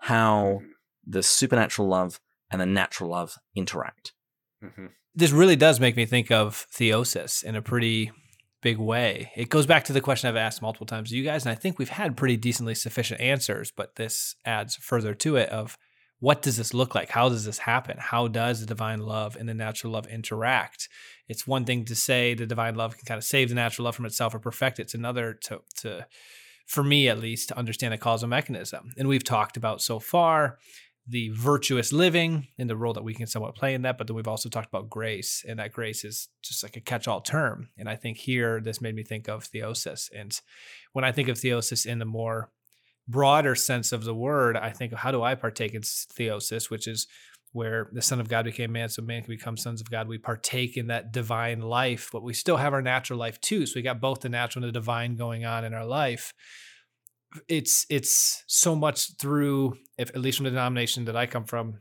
how 0.00 0.60
the 1.06 1.22
supernatural 1.22 1.88
love 1.88 2.20
and 2.50 2.60
the 2.60 2.66
natural 2.66 3.10
love 3.10 3.36
interact. 3.54 4.12
Mhm. 4.62 4.90
This 5.14 5.30
really 5.32 5.56
does 5.56 5.80
make 5.80 5.96
me 5.96 6.06
think 6.06 6.30
of 6.30 6.66
theosis 6.72 7.42
in 7.42 7.56
a 7.56 7.62
pretty 7.62 8.12
big 8.62 8.78
way. 8.78 9.32
It 9.36 9.48
goes 9.48 9.66
back 9.66 9.84
to 9.84 9.92
the 9.92 10.00
question 10.00 10.28
I've 10.28 10.36
asked 10.36 10.62
multiple 10.62 10.86
times 10.86 11.10
to 11.10 11.16
you 11.16 11.24
guys, 11.24 11.44
and 11.44 11.52
I 11.52 11.54
think 11.54 11.78
we've 11.78 11.88
had 11.88 12.16
pretty 12.16 12.36
decently 12.36 12.74
sufficient 12.74 13.20
answers, 13.20 13.72
but 13.74 13.96
this 13.96 14.34
adds 14.44 14.76
further 14.76 15.14
to 15.14 15.36
it 15.36 15.48
of 15.48 15.78
what 16.18 16.42
does 16.42 16.58
this 16.58 16.74
look 16.74 16.94
like? 16.94 17.08
How 17.08 17.30
does 17.30 17.46
this 17.46 17.58
happen? 17.58 17.96
How 17.98 18.28
does 18.28 18.60
the 18.60 18.66
divine 18.66 19.00
love 19.00 19.36
and 19.36 19.48
the 19.48 19.54
natural 19.54 19.94
love 19.94 20.06
interact? 20.06 20.88
It's 21.28 21.46
one 21.46 21.64
thing 21.64 21.86
to 21.86 21.96
say 21.96 22.34
the 22.34 22.46
divine 22.46 22.74
love 22.74 22.96
can 22.98 23.06
kind 23.06 23.16
of 23.16 23.24
save 23.24 23.48
the 23.48 23.54
natural 23.54 23.86
love 23.86 23.96
from 23.96 24.04
itself 24.04 24.34
or 24.34 24.38
perfect 24.38 24.78
it. 24.78 24.82
It's 24.82 24.94
another 24.94 25.32
to 25.44 25.62
to 25.80 26.06
for 26.66 26.84
me 26.84 27.08
at 27.08 27.18
least 27.18 27.48
to 27.48 27.58
understand 27.58 27.94
the 27.94 27.98
causal 27.98 28.28
mechanism. 28.28 28.92
And 28.98 29.08
we've 29.08 29.24
talked 29.24 29.56
about 29.56 29.80
so 29.80 29.98
far 29.98 30.58
the 31.10 31.30
virtuous 31.30 31.92
living 31.92 32.46
and 32.56 32.70
the 32.70 32.76
role 32.76 32.92
that 32.92 33.02
we 33.02 33.14
can 33.14 33.26
somewhat 33.26 33.56
play 33.56 33.74
in 33.74 33.82
that. 33.82 33.98
But 33.98 34.06
then 34.06 34.14
we've 34.14 34.28
also 34.28 34.48
talked 34.48 34.68
about 34.68 34.88
grace, 34.88 35.44
and 35.46 35.58
that 35.58 35.72
grace 35.72 36.04
is 36.04 36.28
just 36.40 36.62
like 36.62 36.76
a 36.76 36.80
catch 36.80 37.08
all 37.08 37.20
term. 37.20 37.68
And 37.76 37.88
I 37.88 37.96
think 37.96 38.16
here, 38.16 38.60
this 38.60 38.80
made 38.80 38.94
me 38.94 39.02
think 39.02 39.28
of 39.28 39.44
theosis. 39.44 40.08
And 40.16 40.38
when 40.92 41.04
I 41.04 41.12
think 41.12 41.28
of 41.28 41.36
theosis 41.36 41.84
in 41.84 41.98
the 41.98 42.04
more 42.04 42.50
broader 43.08 43.56
sense 43.56 43.90
of 43.90 44.04
the 44.04 44.14
word, 44.14 44.56
I 44.56 44.70
think, 44.70 44.94
how 44.94 45.10
do 45.10 45.22
I 45.22 45.34
partake 45.34 45.74
in 45.74 45.82
theosis, 45.82 46.70
which 46.70 46.86
is 46.86 47.08
where 47.52 47.88
the 47.92 48.02
Son 48.02 48.20
of 48.20 48.28
God 48.28 48.44
became 48.44 48.70
man, 48.70 48.88
so 48.88 49.02
man 49.02 49.22
can 49.22 49.34
become 49.34 49.56
sons 49.56 49.80
of 49.80 49.90
God. 49.90 50.06
We 50.06 50.18
partake 50.18 50.76
in 50.76 50.86
that 50.86 51.12
divine 51.12 51.60
life, 51.60 52.08
but 52.12 52.22
we 52.22 52.32
still 52.32 52.58
have 52.58 52.72
our 52.72 52.82
natural 52.82 53.18
life 53.18 53.40
too. 53.40 53.66
So 53.66 53.72
we 53.74 53.82
got 53.82 54.00
both 54.00 54.20
the 54.20 54.28
natural 54.28 54.64
and 54.64 54.72
the 54.72 54.78
divine 54.78 55.16
going 55.16 55.44
on 55.44 55.64
in 55.64 55.74
our 55.74 55.84
life 55.84 56.32
it's 57.48 57.86
it's 57.88 58.44
so 58.46 58.74
much 58.74 59.16
through 59.16 59.76
if 59.98 60.10
at 60.10 60.20
least 60.20 60.38
from 60.38 60.44
the 60.44 60.50
denomination 60.50 61.04
that 61.04 61.16
I 61.16 61.26
come 61.26 61.44
from 61.44 61.78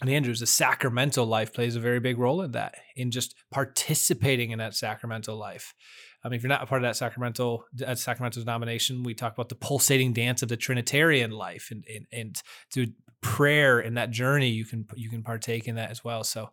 and 0.00 0.10
Andrews 0.10 0.40
the 0.40 0.46
sacramental 0.46 1.26
life 1.26 1.52
plays 1.52 1.76
a 1.76 1.80
very 1.80 2.00
big 2.00 2.18
role 2.18 2.42
in 2.42 2.52
that 2.52 2.74
in 2.96 3.10
just 3.10 3.34
participating 3.50 4.50
in 4.50 4.58
that 4.58 4.74
sacramental 4.74 5.36
life 5.36 5.74
I 6.22 6.28
mean 6.28 6.36
if 6.36 6.42
you're 6.42 6.48
not 6.48 6.62
a 6.62 6.66
part 6.66 6.82
of 6.82 6.88
that 6.88 6.96
sacramental 6.96 7.64
that 7.74 7.98
sacramental 7.98 8.42
denomination 8.42 9.02
we 9.02 9.14
talk 9.14 9.32
about 9.32 9.48
the 9.48 9.54
pulsating 9.54 10.12
dance 10.12 10.42
of 10.42 10.48
the 10.48 10.56
trinitarian 10.56 11.30
life 11.30 11.68
and 11.70 11.84
and, 11.92 12.06
and 12.12 12.42
through 12.72 12.88
prayer 13.22 13.80
in 13.80 13.94
that 13.94 14.10
journey 14.10 14.48
you 14.48 14.64
can 14.64 14.86
you 14.96 15.10
can 15.10 15.22
partake 15.22 15.66
in 15.66 15.76
that 15.76 15.90
as 15.90 16.04
well 16.04 16.24
so 16.24 16.50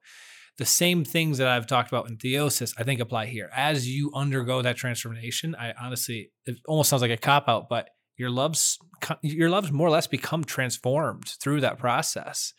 the 0.57 0.65
same 0.65 1.05
things 1.05 1.37
that 1.37 1.47
I've 1.47 1.67
talked 1.67 1.89
about 1.89 2.09
in 2.09 2.17
theosis, 2.17 2.73
I 2.79 2.83
think 2.83 2.99
apply 2.99 3.27
here. 3.27 3.47
As 3.55 3.87
you 3.87 4.11
undergo 4.15 4.63
that 4.63 4.75
transformation, 4.75 5.55
I 5.55 5.73
honestly, 5.79 6.31
it 6.47 6.57
almost 6.67 6.89
sounds 6.89 7.03
like 7.03 7.11
a 7.11 7.17
cop 7.17 7.47
out, 7.47 7.69
but 7.69 7.89
your 8.17 8.29
loves 8.29 8.77
your 9.21 9.49
loves 9.49 9.71
more 9.71 9.87
or 9.87 9.91
less 9.91 10.07
become 10.07 10.43
transformed 10.43 11.27
through 11.41 11.61
that 11.61 11.77
process 11.77 12.53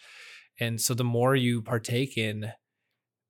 and 0.61 0.81
so 0.81 0.95
the 0.95 1.05
more 1.05 1.35
you 1.37 1.63
partake 1.63 2.17
in 2.17 2.53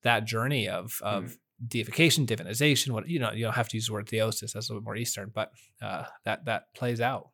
that 0.02 0.24
journey 0.24 0.68
of 0.68 0.98
of 1.02 1.24
Mm. 1.24 1.36
deification, 1.66 2.24
divinization. 2.24 2.90
What 2.92 3.08
you 3.08 3.18
know, 3.18 3.32
you 3.32 3.44
don't 3.44 3.54
have 3.56 3.68
to 3.70 3.76
use 3.76 3.88
the 3.88 3.92
word 3.92 4.06
theosis. 4.06 4.52
That's 4.52 4.68
a 4.68 4.72
little 4.72 4.80
bit 4.80 4.84
more 4.84 4.96
Eastern, 4.96 5.32
but 5.34 5.50
uh, 5.82 6.04
that 6.24 6.44
that 6.44 6.72
plays 6.74 7.00
out. 7.00 7.30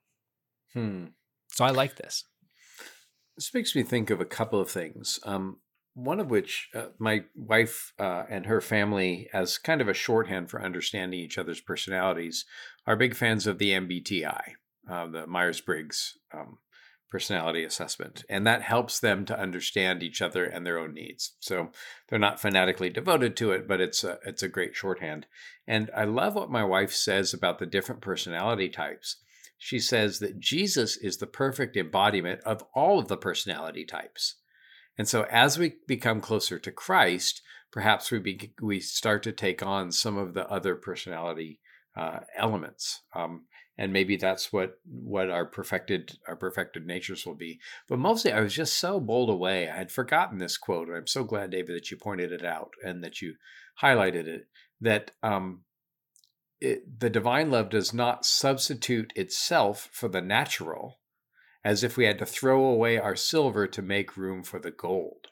Hmm. 0.72 1.08
So 1.52 1.64
I 1.64 1.70
like 1.70 1.96
this. 1.96 2.24
This 3.36 3.52
makes 3.52 3.76
me 3.76 3.82
think 3.82 4.10
of 4.10 4.20
a 4.20 4.24
couple 4.24 4.60
of 4.60 4.70
things. 4.70 5.18
Um, 5.24 5.58
one 5.92 6.20
of 6.20 6.30
which 6.30 6.68
uh, 6.74 6.86
my 6.98 7.24
wife 7.36 7.92
uh, 7.98 8.24
and 8.30 8.46
her 8.46 8.60
family, 8.60 9.28
as 9.32 9.58
kind 9.58 9.80
of 9.80 9.88
a 9.88 9.94
shorthand 9.94 10.50
for 10.50 10.62
understanding 10.62 11.20
each 11.20 11.36
other's 11.38 11.60
personalities, 11.60 12.46
are 12.86 12.96
big 12.96 13.14
fans 13.14 13.46
of 13.46 13.58
the 13.58 13.72
MBTI, 13.72 14.54
uh, 14.88 15.06
the 15.06 15.26
Myers 15.26 15.60
Briggs 15.60 16.18
um, 16.32 16.58
personality 17.14 17.62
assessment. 17.62 18.24
And 18.28 18.44
that 18.46 18.62
helps 18.62 18.98
them 18.98 19.24
to 19.26 19.38
understand 19.38 20.02
each 20.02 20.20
other 20.20 20.44
and 20.44 20.66
their 20.66 20.80
own 20.80 20.94
needs. 20.94 21.36
So 21.38 21.70
they're 22.08 22.18
not 22.18 22.40
fanatically 22.40 22.90
devoted 22.90 23.36
to 23.36 23.52
it, 23.52 23.68
but 23.68 23.80
it's 23.80 24.02
a, 24.02 24.18
it's 24.26 24.42
a 24.42 24.48
great 24.48 24.74
shorthand. 24.74 25.26
And 25.66 25.92
I 25.96 26.06
love 26.06 26.34
what 26.34 26.50
my 26.50 26.64
wife 26.64 26.92
says 26.92 27.32
about 27.32 27.60
the 27.60 27.66
different 27.66 28.00
personality 28.00 28.68
types. 28.68 29.18
She 29.58 29.78
says 29.78 30.18
that 30.18 30.40
Jesus 30.40 30.96
is 30.96 31.18
the 31.18 31.28
perfect 31.28 31.76
embodiment 31.76 32.40
of 32.40 32.64
all 32.74 32.98
of 32.98 33.06
the 33.06 33.16
personality 33.16 33.84
types. 33.84 34.34
And 34.98 35.08
so 35.08 35.24
as 35.30 35.56
we 35.56 35.76
become 35.86 36.20
closer 36.20 36.58
to 36.58 36.72
Christ, 36.72 37.42
perhaps 37.70 38.10
we 38.10 38.18
be, 38.18 38.54
we 38.60 38.80
start 38.80 39.22
to 39.22 39.32
take 39.32 39.62
on 39.64 39.92
some 39.92 40.16
of 40.16 40.34
the 40.34 40.48
other 40.50 40.74
personality 40.74 41.60
uh, 41.96 42.20
elements. 42.36 43.02
Um, 43.14 43.44
and 43.76 43.92
maybe 43.92 44.16
that's 44.16 44.52
what 44.52 44.78
what 44.84 45.30
our 45.30 45.44
perfected 45.44 46.18
our 46.28 46.36
perfected 46.36 46.86
natures 46.86 47.26
will 47.26 47.34
be. 47.34 47.60
But 47.88 47.98
mostly, 47.98 48.32
I 48.32 48.40
was 48.40 48.54
just 48.54 48.78
so 48.78 49.00
bowled 49.00 49.30
away. 49.30 49.68
I 49.68 49.76
had 49.76 49.90
forgotten 49.90 50.38
this 50.38 50.56
quote. 50.56 50.88
I'm 50.88 51.06
so 51.06 51.24
glad, 51.24 51.50
David, 51.50 51.74
that 51.74 51.90
you 51.90 51.96
pointed 51.96 52.32
it 52.32 52.44
out 52.44 52.70
and 52.84 53.02
that 53.02 53.20
you 53.20 53.34
highlighted 53.82 54.26
it. 54.26 54.46
That 54.80 55.10
um, 55.22 55.62
it, 56.60 57.00
the 57.00 57.10
divine 57.10 57.50
love 57.50 57.70
does 57.70 57.92
not 57.92 58.24
substitute 58.24 59.12
itself 59.16 59.88
for 59.92 60.08
the 60.08 60.22
natural, 60.22 61.00
as 61.64 61.82
if 61.82 61.96
we 61.96 62.04
had 62.04 62.18
to 62.18 62.26
throw 62.26 62.64
away 62.64 62.98
our 62.98 63.16
silver 63.16 63.66
to 63.66 63.82
make 63.82 64.16
room 64.16 64.44
for 64.44 64.58
the 64.58 64.70
gold. 64.70 65.28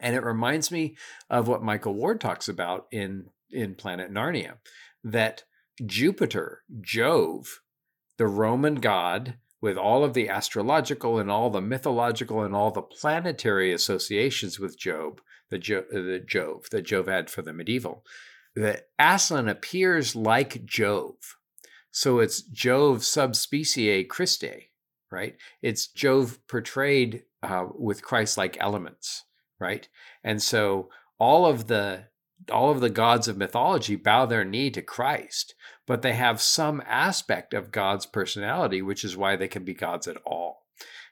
And 0.00 0.16
it 0.16 0.24
reminds 0.24 0.70
me 0.70 0.96
of 1.30 1.46
what 1.46 1.62
Michael 1.62 1.94
Ward 1.94 2.20
talks 2.20 2.48
about 2.48 2.86
in, 2.90 3.26
in 3.50 3.76
Planet 3.76 4.12
Narnia 4.12 4.56
that 5.04 5.44
Jupiter, 5.84 6.62
Jove, 6.80 7.60
the 8.18 8.26
Roman 8.26 8.76
god, 8.76 9.34
with 9.60 9.76
all 9.76 10.02
of 10.04 10.12
the 10.12 10.28
astrological 10.28 11.18
and 11.18 11.30
all 11.30 11.48
the 11.48 11.60
mythological 11.60 12.42
and 12.42 12.54
all 12.54 12.70
the 12.70 12.82
planetary 12.82 13.72
associations 13.72 14.58
with 14.58 14.78
Job, 14.78 15.20
the, 15.50 15.58
jo- 15.58 15.84
the 15.90 16.22
Jove 16.26 16.68
that 16.70 16.82
Jove 16.82 17.06
had 17.06 17.30
for 17.30 17.42
the 17.42 17.52
medieval, 17.52 18.04
that 18.56 18.88
Aslan 18.98 19.48
appears 19.48 20.16
like 20.16 20.64
Jove. 20.64 21.36
So 21.90 22.18
it's 22.18 22.42
Jove 22.42 23.04
sub 23.04 23.36
specie 23.36 24.04
Christi, 24.04 24.72
right? 25.10 25.36
It's 25.62 25.86
Jove 25.86 26.38
portrayed 26.48 27.22
uh, 27.42 27.66
with 27.74 28.02
Christ-like 28.02 28.56
elements, 28.60 29.24
right? 29.60 29.88
And 30.24 30.42
so 30.42 30.88
all 31.18 31.46
of 31.46 31.68
the 31.68 32.06
all 32.50 32.70
of 32.70 32.80
the 32.80 32.90
gods 32.90 33.28
of 33.28 33.36
mythology 33.36 33.96
bow 33.96 34.26
their 34.26 34.44
knee 34.44 34.70
to 34.70 34.82
Christ, 34.82 35.54
but 35.86 36.02
they 36.02 36.14
have 36.14 36.40
some 36.40 36.82
aspect 36.86 37.54
of 37.54 37.72
God's 37.72 38.06
personality, 38.06 38.82
which 38.82 39.04
is 39.04 39.16
why 39.16 39.36
they 39.36 39.48
can 39.48 39.64
be 39.64 39.74
gods 39.74 40.08
at 40.08 40.16
all. 40.24 40.62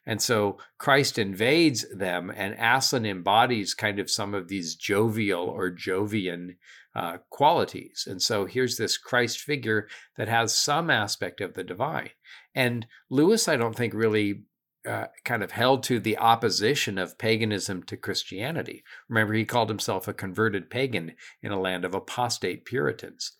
And 0.06 0.22
so 0.22 0.58
Christ 0.78 1.18
invades 1.18 1.84
them, 1.94 2.32
and 2.34 2.56
Aslan 2.58 3.04
embodies 3.04 3.74
kind 3.74 3.98
of 3.98 4.10
some 4.10 4.34
of 4.34 4.48
these 4.48 4.74
jovial 4.74 5.44
or 5.44 5.70
Jovian 5.70 6.56
uh, 6.94 7.18
qualities. 7.28 8.06
And 8.08 8.20
so 8.20 8.46
here's 8.46 8.76
this 8.76 8.96
Christ 8.96 9.40
figure 9.40 9.88
that 10.16 10.28
has 10.28 10.56
some 10.56 10.90
aspect 10.90 11.40
of 11.40 11.54
the 11.54 11.62
divine. 11.62 12.10
And 12.54 12.86
Lewis, 13.10 13.46
I 13.46 13.56
don't 13.56 13.76
think, 13.76 13.94
really 13.94 14.42
uh, 14.88 15.06
kind 15.24 15.42
of 15.42 15.50
held 15.50 15.82
to 15.84 16.00
the 16.00 16.18
opposition 16.18 16.98
of 16.98 17.18
paganism 17.18 17.82
to 17.84 17.96
Christianity. 17.96 18.82
Remember, 19.08 19.34
he 19.34 19.44
called 19.44 19.68
himself 19.68 20.08
a 20.08 20.14
converted 20.14 20.70
pagan 20.70 21.12
in 21.42 21.52
a 21.52 21.60
land 21.60 21.84
of 21.84 21.94
apostate 21.94 22.64
Puritans. 22.64 23.32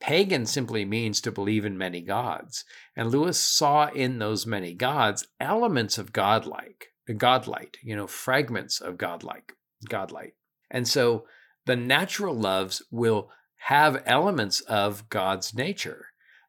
Pagan 0.00 0.44
simply 0.44 0.84
means 0.84 1.20
to 1.20 1.32
believe 1.32 1.64
in 1.64 1.78
many 1.78 2.02
gods, 2.02 2.64
and 2.94 3.10
Lewis 3.10 3.42
saw 3.42 3.88
in 3.88 4.18
those 4.18 4.46
many 4.46 4.74
gods 4.74 5.26
elements 5.40 5.96
of 5.96 6.12
godlike, 6.12 6.88
godlight, 7.08 7.76
you 7.82 7.96
know, 7.96 8.06
fragments 8.06 8.80
of 8.80 8.98
godlike, 8.98 9.54
godlight. 9.88 10.32
And 10.70 10.86
so 10.86 11.26
the 11.64 11.76
natural 11.76 12.34
loves 12.34 12.82
will 12.90 13.30
have 13.56 14.02
elements 14.04 14.60
of 14.62 15.08
God's 15.08 15.54
nature, 15.54 16.08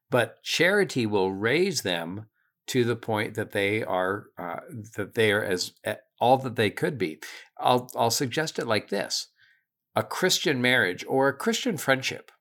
but 0.09 0.43
charity 0.43 1.05
will 1.05 1.31
raise 1.31 1.83
them 1.83 2.25
to 2.67 2.83
the 2.83 2.95
point 2.95 3.35
that 3.35 3.51
they 3.51 3.83
are 3.83 4.25
uh, 4.37 4.59
that 4.95 5.13
they 5.13 5.31
are 5.31 5.43
as 5.43 5.73
all 6.19 6.37
that 6.37 6.55
they 6.55 6.69
could 6.69 6.97
be. 6.97 7.19
I'll 7.57 7.89
I'll 7.95 8.11
suggest 8.11 8.59
it 8.59 8.67
like 8.67 8.89
this: 8.89 9.27
a 9.95 10.03
Christian 10.03 10.61
marriage 10.61 11.05
or 11.07 11.27
a 11.27 11.37
Christian 11.37 11.77
friendship. 11.77 12.31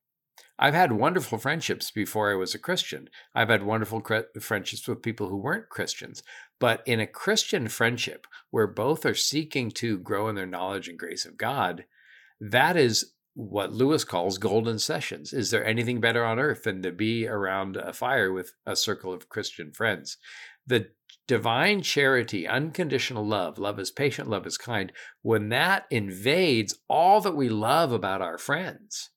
I've 0.58 0.74
had 0.74 0.92
wonderful 0.92 1.38
friendships 1.38 1.90
before 1.90 2.30
I 2.30 2.36
was 2.36 2.54
a 2.54 2.60
Christian. 2.60 3.08
I've 3.34 3.48
had 3.48 3.64
wonderful 3.64 4.02
friendships 4.40 4.86
with 4.86 5.02
people 5.02 5.28
who 5.28 5.36
weren't 5.36 5.68
Christians. 5.68 6.22
But 6.60 6.82
in 6.86 7.00
a 7.00 7.08
Christian 7.08 7.66
friendship 7.68 8.26
where 8.50 8.68
both 8.68 9.04
are 9.04 9.16
seeking 9.16 9.72
to 9.72 9.98
grow 9.98 10.28
in 10.28 10.36
their 10.36 10.46
knowledge 10.46 10.88
and 10.88 10.96
grace 10.96 11.26
of 11.26 11.36
God, 11.36 11.86
that 12.40 12.76
is 12.76 13.13
what 13.34 13.72
Lewis 13.72 14.04
calls 14.04 14.38
golden 14.38 14.78
sessions. 14.78 15.32
Is 15.32 15.50
there 15.50 15.64
anything 15.66 16.00
better 16.00 16.24
on 16.24 16.38
earth 16.38 16.62
than 16.62 16.82
to 16.82 16.92
be 16.92 17.26
around 17.26 17.76
a 17.76 17.92
fire 17.92 18.32
with 18.32 18.54
a 18.64 18.76
circle 18.76 19.12
of 19.12 19.28
Christian 19.28 19.72
friends? 19.72 20.16
The 20.66 20.88
divine 21.26 21.82
charity, 21.82 22.46
unconditional 22.46 23.26
love, 23.26 23.58
love 23.58 23.78
is 23.80 23.90
patient, 23.90 24.28
love 24.28 24.46
is 24.46 24.56
kind, 24.56 24.92
when 25.22 25.48
that 25.48 25.84
invades 25.90 26.78
all 26.88 27.20
that 27.22 27.36
we 27.36 27.48
love 27.48 27.92
about 27.92 28.22
our 28.22 28.38
friends. 28.38 29.10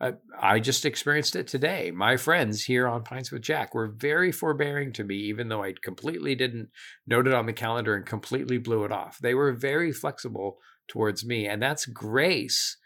Uh, 0.00 0.12
I 0.38 0.58
just 0.58 0.84
experienced 0.84 1.36
it 1.36 1.46
today. 1.46 1.92
My 1.92 2.16
friends 2.16 2.64
here 2.64 2.88
on 2.88 3.04
Pints 3.04 3.30
with 3.30 3.42
Jack 3.42 3.72
were 3.72 3.86
very 3.86 4.32
forbearing 4.32 4.92
to 4.94 5.04
me, 5.04 5.14
even 5.14 5.48
though 5.48 5.62
I 5.62 5.74
completely 5.80 6.34
didn't 6.34 6.70
note 7.06 7.28
it 7.28 7.34
on 7.34 7.46
the 7.46 7.52
calendar 7.52 7.94
and 7.94 8.04
completely 8.04 8.58
blew 8.58 8.84
it 8.84 8.90
off. 8.90 9.18
They 9.18 9.32
were 9.32 9.52
very 9.52 9.92
flexible 9.92 10.58
towards 10.88 11.24
me. 11.24 11.46
And 11.46 11.62
that's 11.62 11.86
grace 11.86 12.78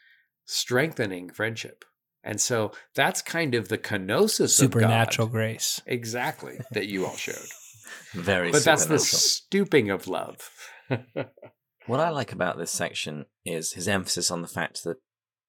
strengthening 0.47 1.31
friendship. 1.31 1.85
And 2.25 2.41
so 2.41 2.73
that's 2.95 3.23
kind 3.23 3.55
of 3.55 3.69
the 3.69 3.79
kenosis 3.79 4.41
of 4.41 4.51
supernatural 4.51 5.29
grace. 5.29 5.81
Exactly, 5.87 6.59
that 6.73 6.87
you 6.87 7.07
all 7.07 7.17
showed. 7.17 7.47
Very 8.15 8.51
But 8.51 8.65
that's 8.65 8.87
the 8.87 8.99
stooping 8.99 9.91
of 9.91 10.09
love. 10.09 10.51
what 11.87 12.01
I 12.01 12.09
like 12.09 12.33
about 12.33 12.59
this 12.59 12.71
section 12.71 13.27
is 13.45 13.73
his 13.73 13.87
emphasis 13.87 14.31
on 14.31 14.43
the 14.43 14.49
fact 14.49 14.83
that 14.85 14.97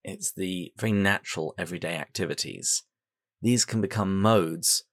it's 0.04 0.32
the 0.32 0.72
very 0.78 0.92
natural 0.92 1.54
everyday 1.58 1.96
activities. 1.96 2.84
These 3.42 3.66
can 3.66 3.82
become 3.82 4.22
modes 4.22 4.84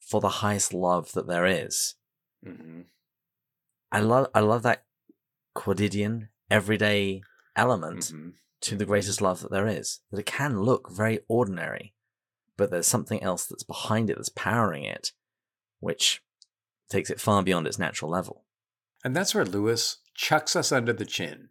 for 0.00 0.20
the 0.20 0.28
highest 0.28 0.72
love 0.72 1.12
that 1.12 1.26
there 1.26 1.46
is. 1.46 1.94
Mm-hmm. 2.46 2.82
I 3.92 4.00
love 4.00 4.28
I 4.34 4.40
love 4.40 4.62
that 4.62 4.84
quotidian 5.54 6.28
everyday 6.50 7.22
element 7.56 8.00
mm-hmm. 8.04 8.30
To 8.62 8.76
the 8.76 8.86
greatest 8.86 9.20
love 9.20 9.40
that 9.40 9.50
there 9.50 9.66
is. 9.66 10.00
That 10.10 10.20
it 10.20 10.26
can 10.26 10.62
look 10.62 10.90
very 10.90 11.20
ordinary, 11.28 11.94
but 12.56 12.70
there's 12.70 12.86
something 12.86 13.22
else 13.22 13.46
that's 13.46 13.62
behind 13.62 14.10
it 14.10 14.16
that's 14.16 14.28
powering 14.30 14.84
it, 14.84 15.12
which 15.80 16.22
takes 16.88 17.10
it 17.10 17.20
far 17.20 17.42
beyond 17.42 17.66
its 17.66 17.78
natural 17.78 18.10
level. 18.10 18.44
And 19.04 19.16
that's 19.16 19.34
where 19.34 19.44
Lewis 19.44 19.98
chucks 20.14 20.54
us 20.54 20.72
under 20.72 20.92
the 20.92 21.06
chin. 21.06 21.48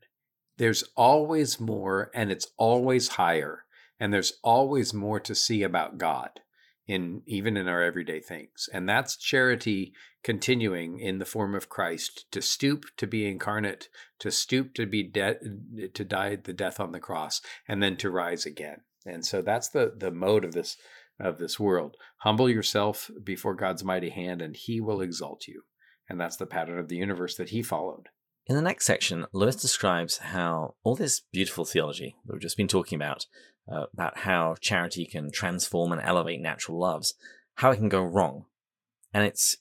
There's 0.57 0.83
always 0.95 1.59
more, 1.59 2.11
and 2.13 2.31
it's 2.31 2.47
always 2.57 3.09
higher, 3.09 3.63
and 3.99 4.13
there's 4.13 4.39
always 4.43 4.93
more 4.93 5.19
to 5.21 5.33
see 5.33 5.63
about 5.63 5.97
God 5.97 6.41
in 6.89 7.21
even 7.27 7.55
in 7.55 7.67
our 7.67 7.83
everyday 7.83 8.19
things. 8.19 8.67
And 8.73 8.89
that's 8.89 9.15
charity 9.15 9.93
continuing 10.23 10.99
in 10.99 11.19
the 11.19 11.25
form 11.25 11.53
of 11.53 11.69
Christ 11.69 12.25
to 12.31 12.41
stoop 12.41 12.85
to 12.97 13.05
be 13.05 13.27
incarnate, 13.27 13.89
to 14.17 14.31
stoop 14.31 14.73
to 14.73 14.87
be 14.87 15.03
dead 15.03 15.37
to 15.93 16.03
die 16.03 16.35
the 16.35 16.51
death 16.51 16.79
on 16.79 16.91
the 16.91 16.99
cross 16.99 17.41
and 17.67 17.81
then 17.81 17.95
to 17.97 18.09
rise 18.09 18.47
again. 18.47 18.81
And 19.05 19.23
so 19.23 19.43
that's 19.43 19.69
the 19.69 19.93
the 19.95 20.09
mode 20.09 20.43
of 20.43 20.53
this 20.53 20.77
of 21.19 21.37
this 21.37 21.59
world. 21.59 21.95
Humble 22.21 22.49
yourself 22.49 23.11
before 23.23 23.53
God's 23.53 23.83
mighty 23.83 24.09
hand 24.09 24.41
and 24.41 24.55
he 24.55 24.81
will 24.81 24.99
exalt 24.99 25.47
you. 25.47 25.61
And 26.09 26.19
that's 26.19 26.37
the 26.37 26.47
pattern 26.47 26.79
of 26.79 26.87
the 26.87 26.97
universe 26.97 27.35
that 27.35 27.49
he 27.49 27.61
followed. 27.61 28.09
In 28.47 28.55
the 28.55 28.63
next 28.63 28.87
section, 28.87 29.27
Lewis 29.31 29.57
describes 29.57 30.17
how 30.17 30.73
all 30.81 30.95
this 30.95 31.19
beautiful 31.19 31.65
theology 31.65 32.15
that 32.25 32.33
we've 32.33 32.41
just 32.41 32.57
been 32.57 32.67
talking 32.67 32.95
about 32.95 33.27
uh, 33.71 33.85
about 33.93 34.19
how 34.19 34.55
charity 34.59 35.05
can 35.05 35.31
transform 35.31 35.91
and 35.91 36.01
elevate 36.01 36.41
natural 36.41 36.79
loves, 36.79 37.13
how 37.55 37.71
it 37.71 37.77
can 37.77 37.89
go 37.89 38.03
wrong, 38.03 38.45
and 39.13 39.25
it's 39.25 39.57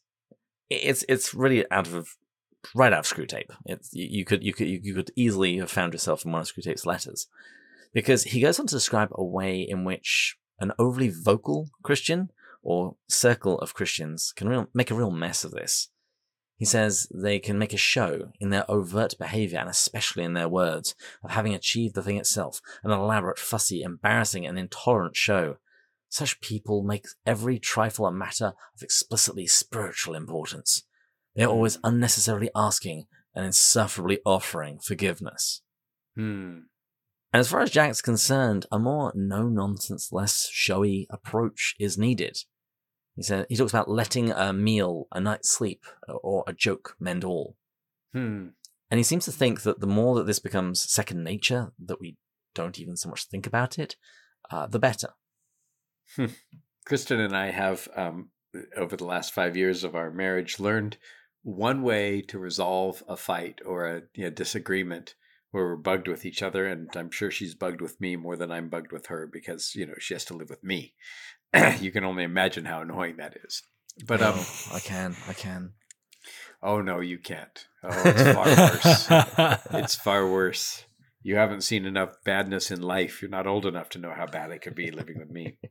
it's 0.70 1.04
it's 1.08 1.34
really 1.34 1.70
out 1.70 1.88
of 1.88 2.16
right 2.74 2.92
out 2.92 3.00
of 3.00 3.06
Screwtape. 3.06 3.50
It's 3.64 3.90
you, 3.92 4.24
could 4.24 4.42
you 4.42 4.52
could 4.52 4.68
you 4.68 4.94
could 4.94 5.10
easily 5.16 5.58
have 5.58 5.70
found 5.70 5.92
yourself 5.92 6.24
in 6.24 6.32
one 6.32 6.40
of 6.40 6.46
Screwtape's 6.46 6.86
letters. 6.86 7.28
because 7.92 8.24
he 8.24 8.40
goes 8.40 8.58
on 8.60 8.66
to 8.66 8.74
describe 8.74 9.08
a 9.12 9.24
way 9.24 9.60
in 9.60 9.84
which 9.84 10.36
an 10.60 10.72
overly 10.78 11.08
vocal 11.08 11.70
Christian 11.82 12.30
or 12.62 12.96
circle 13.08 13.58
of 13.60 13.74
Christians 13.74 14.32
can 14.34 14.48
real, 14.48 14.66
make 14.74 14.90
a 14.90 14.94
real 14.94 15.10
mess 15.10 15.44
of 15.44 15.52
this. 15.52 15.88
He 16.58 16.64
says 16.64 17.06
they 17.14 17.38
can 17.38 17.56
make 17.56 17.72
a 17.72 17.78
show 17.78 18.32
in 18.40 18.50
their 18.50 18.68
overt 18.68 19.14
behavior 19.16 19.60
and 19.60 19.68
especially 19.68 20.24
in 20.24 20.34
their 20.34 20.48
words 20.48 20.96
of 21.22 21.30
having 21.30 21.54
achieved 21.54 21.94
the 21.94 22.02
thing 22.02 22.16
itself, 22.16 22.60
an 22.82 22.90
elaborate, 22.90 23.38
fussy, 23.38 23.82
embarrassing, 23.82 24.44
and 24.44 24.58
intolerant 24.58 25.16
show. 25.16 25.58
Such 26.08 26.40
people 26.40 26.82
make 26.82 27.06
every 27.24 27.60
trifle 27.60 28.06
a 28.06 28.12
matter 28.12 28.54
of 28.74 28.82
explicitly 28.82 29.46
spiritual 29.46 30.16
importance. 30.16 30.82
They 31.36 31.44
are 31.44 31.50
always 31.50 31.78
unnecessarily 31.84 32.50
asking 32.56 33.06
and 33.36 33.46
insufferably 33.46 34.18
offering 34.26 34.80
forgiveness. 34.80 35.62
Hmm. 36.16 36.62
And 37.32 37.40
as 37.40 37.48
far 37.48 37.60
as 37.60 37.70
Jack's 37.70 38.02
concerned, 38.02 38.66
a 38.72 38.80
more 38.80 39.12
no 39.14 39.48
nonsense, 39.48 40.10
less 40.10 40.48
showy 40.50 41.06
approach 41.08 41.76
is 41.78 41.96
needed. 41.96 42.38
He 43.18 43.24
said 43.24 43.46
he 43.48 43.56
talks 43.56 43.72
about 43.72 43.90
letting 43.90 44.30
a 44.30 44.52
meal, 44.52 45.08
a 45.10 45.20
night's 45.20 45.50
sleep, 45.50 45.84
or 46.06 46.44
a 46.46 46.52
joke 46.52 46.94
mend 47.00 47.24
all. 47.24 47.56
Hmm. 48.12 48.50
And 48.92 48.98
he 48.98 49.02
seems 49.02 49.24
to 49.24 49.32
think 49.32 49.62
that 49.62 49.80
the 49.80 49.88
more 49.88 50.14
that 50.14 50.26
this 50.26 50.38
becomes 50.38 50.80
second 50.88 51.24
nature, 51.24 51.72
that 51.84 52.00
we 52.00 52.16
don't 52.54 52.78
even 52.78 52.96
so 52.96 53.08
much 53.08 53.24
think 53.24 53.44
about 53.44 53.76
it, 53.76 53.96
uh, 54.52 54.68
the 54.68 54.78
better. 54.78 55.08
Kristen 56.86 57.18
and 57.18 57.36
I 57.36 57.50
have, 57.50 57.88
um, 57.96 58.30
over 58.76 58.96
the 58.96 59.04
last 59.04 59.34
five 59.34 59.56
years 59.56 59.82
of 59.82 59.96
our 59.96 60.12
marriage, 60.12 60.60
learned 60.60 60.96
one 61.42 61.82
way 61.82 62.22
to 62.22 62.38
resolve 62.38 63.02
a 63.08 63.16
fight 63.16 63.60
or 63.66 63.84
a 63.84 64.02
you 64.14 64.24
know, 64.24 64.30
disagreement 64.30 65.16
where 65.50 65.64
we're 65.64 65.76
bugged 65.76 66.06
with 66.06 66.24
each 66.24 66.40
other. 66.40 66.66
And 66.66 66.88
I'm 66.94 67.10
sure 67.10 67.32
she's 67.32 67.56
bugged 67.56 67.80
with 67.80 68.00
me 68.00 68.14
more 68.14 68.36
than 68.36 68.52
I'm 68.52 68.68
bugged 68.68 68.92
with 68.92 69.06
her 69.06 69.26
because, 69.26 69.74
you 69.74 69.86
know, 69.86 69.94
she 69.98 70.14
has 70.14 70.24
to 70.26 70.34
live 70.34 70.50
with 70.50 70.62
me. 70.62 70.94
you 71.80 71.90
can 71.92 72.04
only 72.04 72.24
imagine 72.24 72.64
how 72.64 72.80
annoying 72.82 73.16
that 73.18 73.36
is. 73.44 73.62
But 74.06 74.22
um, 74.22 74.34
Oh, 74.36 74.70
I 74.74 74.80
can, 74.80 75.16
I 75.28 75.32
can. 75.32 75.72
oh 76.62 76.80
no, 76.80 77.00
you 77.00 77.18
can't. 77.18 77.66
Oh, 77.82 78.02
it's 78.04 78.22
far 78.32 78.46
worse. 78.46 79.64
It's 79.72 79.94
far 80.04 80.30
worse. 80.30 80.84
You 81.22 81.36
haven't 81.36 81.62
seen 81.62 81.84
enough 81.84 82.14
badness 82.24 82.70
in 82.70 82.80
life. 82.80 83.20
You're 83.20 83.30
not 83.30 83.46
old 83.46 83.66
enough 83.66 83.88
to 83.90 83.98
know 83.98 84.12
how 84.16 84.26
bad 84.26 84.50
it 84.50 84.62
could 84.62 84.74
be 84.74 84.90
living 84.90 85.18
with 85.18 85.30
me. 85.30 85.56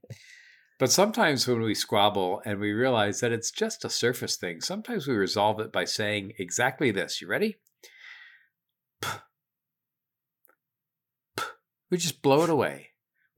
But 0.79 0.91
sometimes 0.91 1.47
when 1.47 1.61
we 1.61 1.73
squabble 1.73 2.39
and 2.45 2.59
we 2.59 2.71
realize 2.71 3.19
that 3.21 3.31
it's 3.31 3.49
just 3.49 3.83
a 3.83 3.89
surface 3.89 4.35
thing, 4.35 4.61
sometimes 4.61 5.07
we 5.07 5.15
resolve 5.15 5.59
it 5.59 5.71
by 5.71 5.85
saying 5.85 6.33
exactly 6.37 6.91
this. 6.91 7.19
You 7.19 7.27
ready? 7.27 7.57
We 11.89 11.97
just 11.97 12.21
blow 12.21 12.43
it 12.43 12.49
away. 12.51 12.89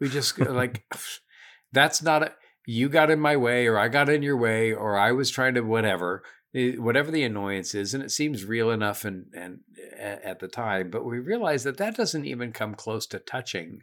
We 0.02 0.10
just 0.10 0.38
like, 0.40 0.84
that's 1.72 2.02
not 2.02 2.24
a, 2.24 2.34
you 2.66 2.90
got 2.90 3.12
in 3.12 3.20
my 3.20 3.36
way 3.36 3.68
or 3.68 3.78
I 3.78 3.88
got 3.88 4.10
in 4.10 4.22
your 4.22 4.38
way 4.38 4.74
or 4.74 4.98
I 4.98 5.12
was 5.12 5.32
trying 5.32 5.56
to 5.56 5.62
whatever, 5.62 6.24
eh, 6.54 6.74
whatever 6.74 7.12
the 7.12 7.24
annoyance 7.24 7.74
is. 7.74 7.94
And 7.94 8.04
it 8.04 8.12
seems 8.12 8.46
real 8.46 8.72
enough 8.72 9.06
and, 9.06 9.26
and 9.34 9.60
at 10.00 10.40
the 10.40 10.48
time, 10.48 10.90
but 10.90 11.06
we 11.06 11.20
realize 11.20 11.64
that 11.64 11.78
that 11.78 11.96
doesn't 11.96 12.26
even 12.26 12.52
come 12.52 12.76
close 12.76 13.08
to 13.08 13.20
touching 13.20 13.82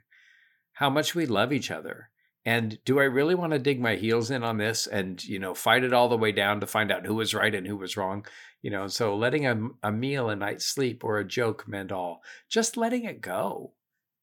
how 0.74 0.90
much 0.90 1.14
we 1.14 1.26
love 1.26 1.52
each 1.52 1.70
other. 1.70 2.10
And 2.44 2.78
do 2.84 3.00
I 3.00 3.04
really 3.04 3.34
want 3.34 3.54
to 3.54 3.58
dig 3.58 3.80
my 3.80 3.96
heels 3.96 4.30
in 4.30 4.44
on 4.44 4.56
this 4.56 4.86
and, 4.86 5.22
you 5.24 5.40
know, 5.40 5.52
fight 5.52 5.82
it 5.82 5.92
all 5.92 6.08
the 6.08 6.16
way 6.16 6.30
down 6.30 6.60
to 6.60 6.66
find 6.66 6.92
out 6.92 7.04
who 7.04 7.16
was 7.16 7.34
right 7.34 7.52
and 7.52 7.66
who 7.66 7.76
was 7.76 7.96
wrong? 7.96 8.24
You 8.62 8.70
know, 8.70 8.86
so 8.86 9.16
letting 9.16 9.46
a, 9.46 9.58
a 9.82 9.90
meal, 9.90 10.30
a 10.30 10.36
night's 10.36 10.64
sleep, 10.64 11.02
or 11.02 11.18
a 11.18 11.26
joke 11.26 11.66
mend 11.66 11.90
all, 11.90 12.22
just 12.48 12.76
letting 12.76 13.04
it 13.04 13.20
go 13.20 13.72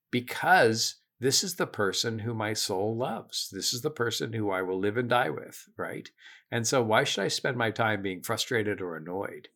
because 0.09 0.95
this 1.23 1.41
is 1.41 1.55
the 1.55 1.65
person 1.65 2.19
who 2.19 2.33
my 2.33 2.51
soul 2.53 2.97
loves. 2.97 3.49
This 3.49 3.73
is 3.73 3.81
the 3.81 3.89
person 3.89 4.33
who 4.33 4.51
I 4.51 4.61
will 4.61 4.77
live 4.77 4.97
and 4.97 5.09
die 5.09 5.29
with, 5.29 5.69
right? 5.77 6.09
And 6.51 6.67
so 6.67 6.83
why 6.83 7.05
should 7.05 7.23
I 7.23 7.29
spend 7.29 7.55
my 7.55 7.71
time 7.71 8.01
being 8.01 8.21
frustrated 8.21 8.81
or 8.81 8.97
annoyed? 8.97 9.47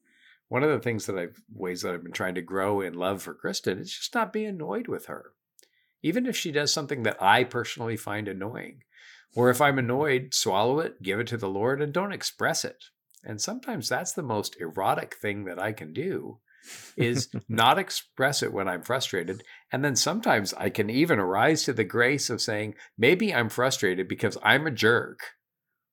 One 0.47 0.63
of 0.63 0.69
the 0.69 0.79
things 0.79 1.07
that 1.07 1.17
I've 1.19 1.41
ways 1.53 1.81
that 1.81 1.93
I've 1.93 2.03
been 2.03 2.13
trying 2.13 2.35
to 2.35 2.41
grow 2.41 2.79
in 2.79 2.93
love 2.93 3.21
for 3.21 3.33
Kristen 3.33 3.79
is 3.79 3.91
just 3.91 4.15
not 4.15 4.31
be 4.31 4.45
annoyed 4.45 4.87
with 4.87 5.07
her. 5.07 5.33
Even 6.01 6.25
if 6.25 6.37
she 6.37 6.53
does 6.53 6.71
something 6.71 7.03
that 7.03 7.21
I 7.21 7.43
personally 7.43 7.97
find 7.97 8.29
annoying. 8.29 8.83
Or 9.35 9.49
if 9.49 9.59
I'm 9.59 9.77
annoyed, 9.77 10.33
swallow 10.33 10.79
it, 10.79 11.03
give 11.03 11.19
it 11.19 11.27
to 11.27 11.37
the 11.37 11.49
Lord, 11.49 11.81
and 11.81 11.91
don't 11.91 12.13
express 12.13 12.63
it. 12.63 12.85
And 13.25 13.41
sometimes 13.41 13.89
that's 13.89 14.13
the 14.13 14.23
most 14.23 14.55
erotic 14.61 15.15
thing 15.15 15.43
that 15.43 15.61
I 15.61 15.73
can 15.73 15.91
do 15.91 16.39
is 16.95 17.29
not 17.49 17.77
express 17.77 18.43
it 18.43 18.53
when 18.53 18.67
I'm 18.67 18.81
frustrated. 18.83 19.43
And 19.71 19.83
then 19.83 19.95
sometimes 19.95 20.53
I 20.53 20.69
can 20.69 20.89
even 20.89 21.19
arise 21.19 21.63
to 21.63 21.73
the 21.73 21.83
grace 21.83 22.29
of 22.29 22.41
saying, 22.41 22.75
maybe 22.97 23.33
I'm 23.33 23.49
frustrated 23.49 24.07
because 24.07 24.37
I'm 24.43 24.67
a 24.67 24.71
jerk 24.71 25.19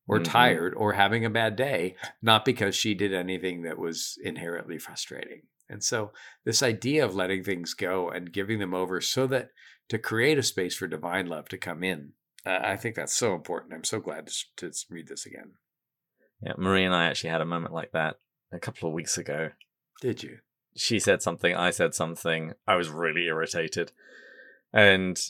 or 0.06 0.20
Mhm. 0.20 0.24
tired 0.24 0.74
or 0.74 0.92
having 0.92 1.24
a 1.24 1.30
bad 1.30 1.56
day, 1.56 1.96
not 2.20 2.44
because 2.44 2.76
she 2.76 2.94
did 2.94 3.14
anything 3.14 3.62
that 3.62 3.78
was 3.78 4.18
inherently 4.22 4.78
frustrating. 4.78 5.42
And 5.68 5.82
so, 5.82 6.12
this 6.44 6.62
idea 6.62 7.04
of 7.04 7.14
letting 7.14 7.42
things 7.42 7.72
go 7.72 8.10
and 8.10 8.32
giving 8.32 8.58
them 8.58 8.74
over 8.74 9.00
so 9.00 9.26
that 9.28 9.50
to 9.88 9.98
create 9.98 10.38
a 10.38 10.42
space 10.42 10.76
for 10.76 10.86
divine 10.86 11.26
love 11.26 11.48
to 11.48 11.58
come 11.58 11.82
in, 11.82 12.12
uh, 12.44 12.60
I 12.62 12.76
think 12.76 12.96
that's 12.96 13.14
so 13.14 13.34
important. 13.34 13.72
I'm 13.72 13.84
so 13.84 13.98
glad 14.00 14.28
to, 14.56 14.70
to 14.70 14.72
read 14.90 15.08
this 15.08 15.24
again. 15.24 15.52
Yeah, 16.42 16.52
Marie 16.58 16.84
and 16.84 16.94
I 16.94 17.06
actually 17.06 17.30
had 17.30 17.40
a 17.40 17.46
moment 17.46 17.72
like 17.72 17.92
that 17.92 18.16
a 18.52 18.58
couple 18.58 18.88
of 18.88 18.94
weeks 18.94 19.16
ago. 19.16 19.50
Did 20.02 20.22
you? 20.22 20.38
She 20.76 20.98
said 20.98 21.22
something, 21.22 21.54
I 21.54 21.70
said 21.70 21.94
something. 21.94 22.52
I 22.66 22.74
was 22.76 22.88
really 22.88 23.26
irritated. 23.26 23.92
And 24.72 25.20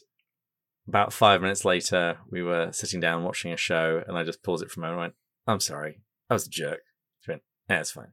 about 0.88 1.12
five 1.12 1.40
minutes 1.40 1.64
later, 1.64 2.18
we 2.30 2.42
were 2.42 2.70
sitting 2.72 3.00
down 3.00 3.24
watching 3.24 3.52
a 3.52 3.56
show, 3.56 4.02
and 4.06 4.16
I 4.16 4.24
just 4.24 4.42
paused 4.42 4.62
it 4.62 4.70
for 4.70 4.80
a 4.80 4.82
moment 4.82 4.94
and 4.94 5.00
went, 5.00 5.14
I'm 5.46 5.60
sorry. 5.60 6.00
I 6.30 6.34
was 6.34 6.46
a 6.46 6.50
jerk. 6.50 6.80
She 7.20 7.30
went, 7.30 7.42
Yeah, 7.68 7.80
it's 7.80 7.90
fine. 7.90 8.12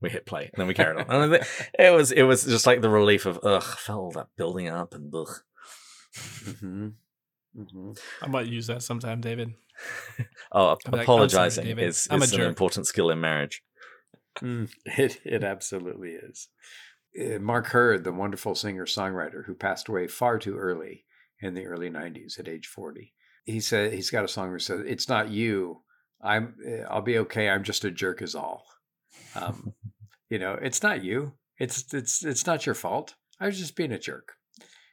We 0.00 0.10
hit 0.10 0.26
play, 0.26 0.42
and 0.42 0.52
then 0.56 0.66
we 0.66 0.74
carried 0.74 0.98
on. 0.98 1.06
And 1.08 1.34
it 1.78 1.94
was 1.94 2.12
it 2.12 2.24
was 2.24 2.44
just 2.44 2.66
like 2.66 2.82
the 2.82 2.90
relief 2.90 3.24
of 3.26 3.38
ugh, 3.42 3.64
I 3.64 3.76
felt 3.76 3.98
all 3.98 4.10
that 4.12 4.28
building 4.36 4.68
up 4.68 4.94
and 4.94 5.12
ugh. 5.14 5.40
Mm-hmm. 6.14 6.88
Mm-hmm. 7.58 7.92
I 8.22 8.26
might 8.26 8.46
use 8.46 8.66
that 8.66 8.82
sometime, 8.82 9.20
David. 9.20 9.54
Oh, 10.52 10.68
I'm 10.68 10.68
like, 10.70 10.82
sorry, 10.84 11.02
apologizing 11.02 11.64
David. 11.64 11.84
is, 11.84 12.08
I'm 12.10 12.20
a 12.20 12.24
is 12.24 12.32
an 12.32 12.38
jerk." 12.38 12.48
important 12.48 12.86
skill 12.86 13.10
in 13.10 13.20
marriage. 13.20 13.62
Mm, 14.42 14.70
it 14.84 15.20
it 15.24 15.44
absolutely 15.44 16.10
is. 16.10 16.48
Uh, 17.18 17.38
Mark 17.38 17.68
Heard, 17.68 18.04
the 18.04 18.12
wonderful 18.12 18.54
singer 18.54 18.86
songwriter 18.86 19.46
who 19.46 19.54
passed 19.54 19.88
away 19.88 20.06
far 20.06 20.38
too 20.38 20.56
early 20.56 21.04
in 21.40 21.54
the 21.54 21.66
early 21.66 21.90
'90s 21.90 22.38
at 22.38 22.48
age 22.48 22.66
40, 22.66 23.12
he 23.44 23.60
said 23.60 23.92
he's 23.92 24.10
got 24.10 24.24
a 24.24 24.28
song 24.28 24.48
where 24.48 24.58
he 24.58 24.62
says, 24.62 24.82
"It's 24.86 25.08
not 25.08 25.30
you. 25.30 25.82
I'm. 26.22 26.54
uh, 26.66 26.82
I'll 26.90 27.02
be 27.02 27.18
okay. 27.18 27.48
I'm 27.48 27.64
just 27.64 27.84
a 27.84 27.90
jerk, 27.90 28.22
is 28.22 28.34
all." 28.34 28.64
Um, 29.34 29.74
you 30.30 30.38
know, 30.38 30.58
it's 30.60 30.82
not 30.82 31.04
you. 31.04 31.32
It's 31.58 31.92
it's 31.94 32.24
it's 32.24 32.46
not 32.46 32.66
your 32.66 32.74
fault. 32.74 33.14
I 33.40 33.46
was 33.46 33.58
just 33.58 33.76
being 33.76 33.92
a 33.92 33.98
jerk. 33.98 34.32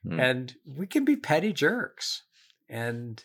Mm. 0.05 0.21
And 0.21 0.55
we 0.65 0.85
can 0.87 1.05
be 1.05 1.15
petty 1.15 1.53
jerks. 1.53 2.23
And 2.69 3.23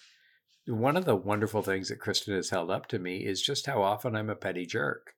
one 0.66 0.96
of 0.96 1.04
the 1.04 1.16
wonderful 1.16 1.62
things 1.62 1.88
that 1.88 2.00
Kristen 2.00 2.34
has 2.34 2.50
held 2.50 2.70
up 2.70 2.86
to 2.88 2.98
me 2.98 3.24
is 3.24 3.42
just 3.42 3.66
how 3.66 3.82
often 3.82 4.14
I'm 4.14 4.30
a 4.30 4.36
petty 4.36 4.66
jerk. 4.66 5.14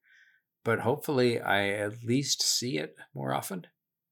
But 0.64 0.80
hopefully, 0.80 1.40
I 1.40 1.68
at 1.70 2.04
least 2.04 2.42
see 2.42 2.76
it 2.78 2.94
more 3.14 3.32
often 3.34 3.66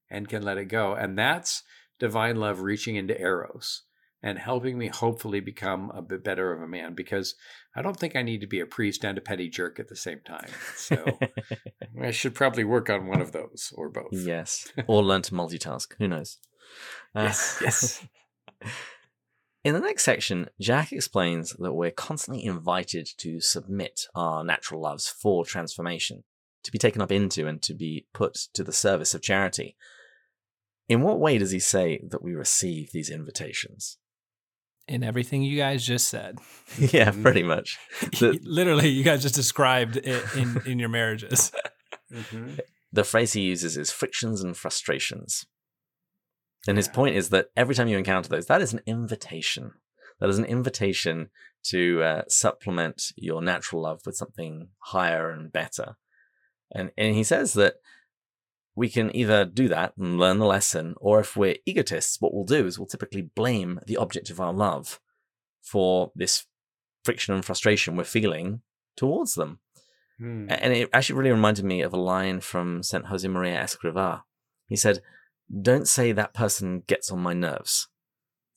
and 0.09 0.27
can 0.27 0.41
let 0.43 0.57
it 0.57 0.65
go. 0.65 0.93
And 0.93 1.17
that's 1.17 1.63
divine 1.99 2.37
love 2.37 2.61
reaching 2.61 2.95
into 2.95 3.19
Eros 3.19 3.83
and 4.21 4.37
helping 4.37 4.77
me 4.77 4.87
hopefully 4.87 5.39
become 5.39 5.91
a 5.91 6.01
bit 6.01 6.23
better 6.23 6.51
of 6.51 6.61
a 6.61 6.67
man 6.67 6.93
because 6.93 7.35
I 7.75 7.81
don't 7.81 7.97
think 7.97 8.15
I 8.15 8.21
need 8.21 8.41
to 8.41 8.47
be 8.47 8.59
a 8.59 8.65
priest 8.65 9.05
and 9.05 9.17
a 9.17 9.21
petty 9.21 9.47
jerk 9.47 9.79
at 9.79 9.87
the 9.87 9.95
same 9.95 10.19
time. 10.25 10.49
So 10.75 11.19
I 12.01 12.11
should 12.11 12.35
probably 12.35 12.63
work 12.63 12.89
on 12.89 13.07
one 13.07 13.21
of 13.21 13.31
those 13.31 13.71
or 13.75 13.89
both. 13.89 14.09
yes. 14.11 14.67
Or 14.87 15.03
learn 15.03 15.21
to 15.23 15.33
multitask. 15.33 15.93
Who 15.99 16.07
knows? 16.07 16.37
Uh, 17.15 17.23
Yes, 17.23 17.59
yes. 17.61 18.07
In 19.63 19.73
the 19.73 19.81
next 19.81 20.03
section, 20.03 20.49
Jack 20.59 20.93
explains 20.93 21.51
that 21.59 21.73
we're 21.73 21.91
constantly 21.91 22.45
invited 22.45 23.09
to 23.17 23.41
submit 23.41 24.05
our 24.15 24.41
natural 24.43 24.81
loves 24.81 25.09
for 25.09 25.43
transformation, 25.45 26.23
to 26.63 26.71
be 26.71 26.77
taken 26.77 27.01
up 27.01 27.11
into 27.11 27.47
and 27.47 27.61
to 27.63 27.73
be 27.73 28.05
put 28.13 28.35
to 28.53 28.63
the 28.63 28.73
service 28.73 29.13
of 29.13 29.21
charity. 29.21 29.75
In 30.87 31.01
what 31.01 31.19
way 31.19 31.37
does 31.37 31.51
he 31.51 31.59
say 31.59 32.01
that 32.09 32.23
we 32.23 32.33
receive 32.33 32.91
these 32.91 33.09
invitations? 33.09 33.97
In 34.87 35.03
everything 35.03 35.43
you 35.43 35.55
guys 35.57 35.85
just 35.85 36.07
said, 36.07 36.39
yeah, 36.77 37.11
pretty 37.11 37.43
much. 37.43 37.77
The, 38.19 38.39
literally, 38.43 38.89
you 38.89 39.03
guys 39.03 39.21
just 39.21 39.35
described 39.35 39.97
it 39.97 40.23
in 40.35 40.61
in 40.65 40.79
your 40.79 40.89
marriages. 40.89 41.51
Mhm. 42.11 42.59
the 42.91 43.03
phrase 43.03 43.33
he 43.33 43.41
uses 43.41 43.77
is 43.77 43.91
frictions 43.91 44.41
and 44.41 44.57
frustrations. 44.57 45.45
And 46.67 46.75
his 46.75 46.87
point 46.87 47.15
is 47.15 47.29
that 47.29 47.49
every 47.55 47.75
time 47.75 47.87
you 47.87 47.99
encounter 47.99 48.29
those, 48.29 48.47
that 48.47 48.63
is 48.63 48.73
an 48.73 48.81
invitation. 48.87 49.73
That 50.19 50.29
is 50.29 50.39
an 50.39 50.45
invitation 50.45 51.29
to 51.65 52.01
uh, 52.01 52.21
supplement 52.27 53.11
your 53.15 53.43
natural 53.43 53.83
love 53.83 54.01
with 54.07 54.15
something 54.15 54.69
higher 54.79 55.29
and 55.29 55.51
better. 55.53 55.97
And, 56.71 56.91
and 56.97 57.15
he 57.15 57.23
says 57.23 57.53
that 57.53 57.75
we 58.75 58.89
can 58.89 59.13
either 59.15 59.45
do 59.45 59.67
that 59.67 59.93
and 59.97 60.19
learn 60.19 60.39
the 60.39 60.45
lesson, 60.45 60.95
or 61.01 61.19
if 61.19 61.35
we're 61.35 61.57
egotists, 61.65 62.21
what 62.21 62.33
we'll 62.33 62.45
do 62.45 62.65
is 62.65 62.79
we'll 62.79 62.85
typically 62.85 63.21
blame 63.21 63.79
the 63.87 63.97
object 63.97 64.29
of 64.29 64.39
our 64.39 64.53
love 64.53 64.99
for 65.61 66.11
this 66.15 66.45
friction 67.03 67.33
and 67.33 67.43
frustration 67.43 67.95
we're 67.95 68.03
feeling 68.03 68.61
towards 68.95 69.35
them. 69.35 69.59
Hmm. 70.17 70.47
And 70.49 70.73
it 70.73 70.89
actually 70.93 71.17
really 71.17 71.31
reminded 71.31 71.65
me 71.65 71.81
of 71.81 71.93
a 71.93 71.97
line 71.97 72.41
from 72.41 72.83
St. 72.83 73.05
Josemaria 73.05 73.57
Escrivá. 73.61 74.23
He 74.67 74.75
said, 74.75 75.01
Don't 75.61 75.87
say 75.87 76.11
that 76.11 76.33
person 76.33 76.83
gets 76.87 77.11
on 77.11 77.19
my 77.19 77.33
nerves. 77.33 77.87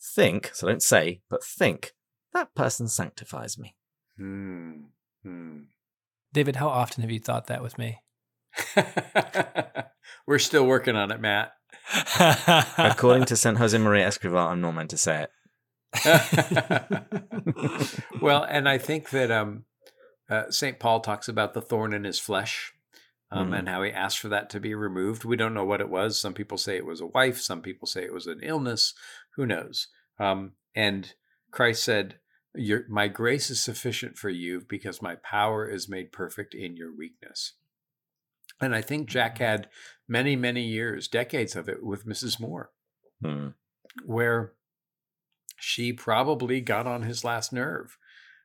Think, 0.01 0.51
so 0.53 0.67
don't 0.67 0.83
say, 0.83 1.23
but 1.31 1.45
think, 1.45 1.93
that 2.35 2.55
person 2.55 2.89
sanctifies 2.89 3.59
me. 3.59 3.77
Hmm. 4.17 4.73
Hmm. 5.23 5.61
David, 6.33 6.57
how 6.57 6.69
often 6.69 7.03
have 7.03 7.11
you 7.11 7.21
thought 7.21 7.49
that 7.49 7.63
with 7.63 7.79
me? 7.79 7.99
We're 10.27 10.39
still 10.39 10.67
working 10.67 10.97
on 10.97 11.11
it, 11.11 11.21
Matt. 11.21 11.53
According 12.79 13.27
to 13.27 13.37
St. 13.37 13.59
Josemaria 13.59 14.07
Escrivá, 14.07 14.51
I'm 14.51 14.61
not 14.61 14.73
meant 14.73 14.91
to 14.91 14.99
say 14.99 15.25
it. 15.25 15.31
well, 18.21 18.45
and 18.45 18.69
I 18.69 18.79
think 18.79 19.11
that 19.11 19.31
um, 19.31 19.65
uh, 20.31 20.51
St. 20.51 20.79
Paul 20.79 21.01
talks 21.01 21.29
about 21.29 21.55
the 21.55 21.61
thorn 21.61 21.93
in 21.93 22.05
his 22.05 22.19
flesh 22.19 22.73
um, 23.31 23.51
mm. 23.51 23.59
and 23.59 23.69
how 23.69 23.83
he 23.83 23.91
asked 23.91 24.19
for 24.19 24.29
that 24.29 24.49
to 24.51 24.61
be 24.61 24.75
removed. 24.75 25.25
We 25.25 25.37
don't 25.37 25.55
know 25.55 25.65
what 25.65 25.83
it 25.83 25.91
was. 25.91 26.19
Some 26.19 26.35
people 26.35 26.57
say 26.57 26.77
it 26.77 26.87
was 26.87 27.01
a 27.01 27.07
wife, 27.07 27.41
some 27.41 27.61
people 27.61 27.87
say 27.87 28.05
it 28.05 28.15
was 28.15 28.27
an 28.27 28.41
illness. 28.43 28.95
Who 29.37 29.45
knows? 29.45 29.89
Um, 30.19 30.53
and 30.75 31.13
Christ 31.51 31.85
said, 31.85 32.17
your, 32.55 32.85
My 32.89 33.09
grace 33.09 33.51
is 33.51 33.63
sufficient 33.63 34.17
for 34.17 34.29
you 34.29 34.63
because 34.69 35.03
my 35.03 35.17
power 35.17 35.69
is 35.69 35.89
made 35.89 36.13
perfect 36.13 36.55
in 36.55 36.77
your 36.77 36.95
weakness. 36.95 37.55
And 38.61 38.75
I 38.75 38.81
think 38.81 39.09
Jack 39.09 39.35
mm-hmm. 39.35 39.45
had 39.45 39.69
many, 40.07 40.37
many 40.37 40.63
years, 40.63 41.09
decades 41.09 41.57
of 41.57 41.69
it 41.69 41.83
with 41.83 42.07
Mrs. 42.07 42.39
Moore, 42.41 42.71
mm. 43.23 43.55
where 44.05 44.53
she 45.59 45.93
probably 45.93 46.61
got 46.61 46.87
on 46.87 47.03
his 47.03 47.25
last 47.25 47.53
nerve. 47.53 47.97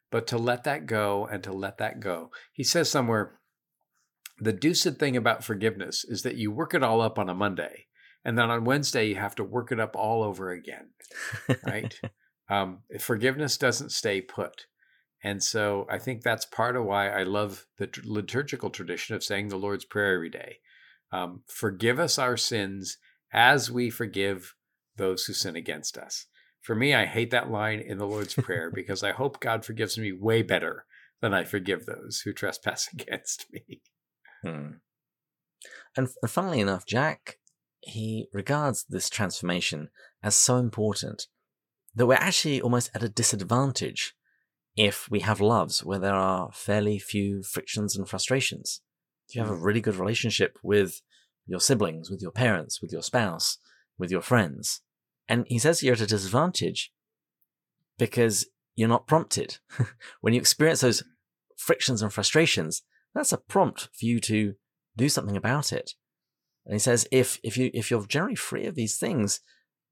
But 0.09 0.25
to 0.27 0.37
let 0.37 0.63
that 0.63 0.85
go 0.85 1.27
and 1.29 1.43
to 1.43 1.51
let 1.51 1.77
that 1.79 1.99
go. 1.99 2.31
He 2.53 2.63
says 2.63 2.89
somewhere, 2.89 3.39
the 4.39 4.53
deuced 4.53 4.97
thing 4.97 5.17
about 5.17 5.43
forgiveness 5.43 6.05
is 6.05 6.21
that 6.21 6.35
you 6.35 6.51
work 6.51 6.73
it 6.73 6.83
all 6.83 7.01
up 7.01 7.19
on 7.19 7.29
a 7.29 7.33
Monday, 7.33 7.87
and 8.23 8.37
then 8.37 8.49
on 8.49 8.63
Wednesday 8.63 9.09
you 9.09 9.15
have 9.15 9.35
to 9.35 9.43
work 9.43 9.71
it 9.71 9.79
up 9.79 9.95
all 9.95 10.23
over 10.23 10.51
again, 10.51 10.91
right? 11.65 11.99
um, 12.49 12.79
forgiveness 12.99 13.57
doesn't 13.57 13.91
stay 13.91 14.21
put. 14.21 14.65
And 15.23 15.43
so 15.43 15.85
I 15.89 15.97
think 15.97 16.21
that's 16.21 16.45
part 16.45 16.75
of 16.75 16.85
why 16.85 17.09
I 17.09 17.23
love 17.23 17.65
the 17.77 17.89
liturgical 18.03 18.69
tradition 18.69 19.15
of 19.15 19.23
saying 19.23 19.47
the 19.47 19.57
Lord's 19.57 19.85
Prayer 19.85 20.15
every 20.15 20.29
day. 20.29 20.57
Um, 21.11 21.41
forgive 21.47 21.99
us 21.99 22.17
our 22.17 22.37
sins 22.37 22.97
as 23.33 23.71
we 23.71 23.89
forgive 23.89 24.55
those 24.95 25.25
who 25.25 25.33
sin 25.33 25.55
against 25.55 25.97
us. 25.97 26.27
For 26.61 26.75
me, 26.75 26.93
I 26.93 27.05
hate 27.05 27.31
that 27.31 27.49
line 27.49 27.79
in 27.79 27.97
the 27.97 28.07
Lord's 28.07 28.35
Prayer 28.35 28.71
because 28.73 29.03
I 29.03 29.11
hope 29.11 29.39
God 29.39 29.65
forgives 29.65 29.97
me 29.97 30.11
way 30.11 30.41
better 30.41 30.85
than 31.21 31.33
I 31.33 31.43
forgive 31.43 31.85
those 31.85 32.21
who 32.23 32.33
trespass 32.33 32.87
against 32.93 33.45
me. 33.51 33.81
Hmm. 34.43 34.69
And 35.95 36.09
funnily 36.27 36.59
enough, 36.59 36.85
Jack, 36.85 37.39
he 37.81 38.27
regards 38.31 38.85
this 38.87 39.09
transformation 39.09 39.89
as 40.21 40.35
so 40.35 40.57
important 40.57 41.27
that 41.97 42.05
we're 42.05 42.13
actually 42.13 42.61
almost 42.61 42.91
at 42.93 43.01
a 43.01 43.09
disadvantage 43.09 44.13
if 44.75 45.09
we 45.09 45.21
have 45.21 45.41
loves 45.41 45.83
where 45.83 45.97
there 45.97 46.13
are 46.13 46.51
fairly 46.53 46.99
few 46.99 47.41
frictions 47.41 47.97
and 47.97 48.07
frustrations. 48.07 48.81
If 49.27 49.35
you 49.35 49.41
have 49.41 49.49
a 49.49 49.55
hmm. 49.55 49.63
really 49.63 49.81
good 49.81 49.95
relationship 49.95 50.59
with 50.61 51.01
your 51.47 51.59
siblings, 51.59 52.11
with 52.11 52.21
your 52.21 52.31
parents, 52.31 52.81
with 52.81 52.91
your 52.91 53.01
spouse, 53.01 53.57
with 53.97 54.11
your 54.11 54.21
friends, 54.21 54.81
and 55.27 55.45
he 55.47 55.57
says 55.57 55.81
you're 55.81 55.95
at 55.95 56.01
a 56.01 56.07
disadvantage 56.07 56.93
because 57.97 58.45
you're 58.75 58.87
not 58.87 59.07
prompted. 59.07 59.57
when 60.21 60.35
you 60.35 60.39
experience 60.39 60.81
those 60.81 61.03
frictions 61.57 62.03
and 62.03 62.13
frustrations, 62.13 62.83
that's 63.15 63.33
a 63.33 63.37
prompt 63.37 63.89
for 63.93 64.05
you 64.05 64.19
to 64.19 64.53
do 64.95 65.09
something 65.09 65.35
about 65.35 65.73
it. 65.73 65.93
And 66.63 66.75
he 66.75 66.79
says 66.79 67.07
if 67.11 67.39
if 67.43 67.57
you 67.57 67.71
if 67.73 67.89
you're 67.89 68.05
generally 68.05 68.35
free 68.35 68.67
of 68.67 68.75
these 68.75 68.97
things, 68.97 69.39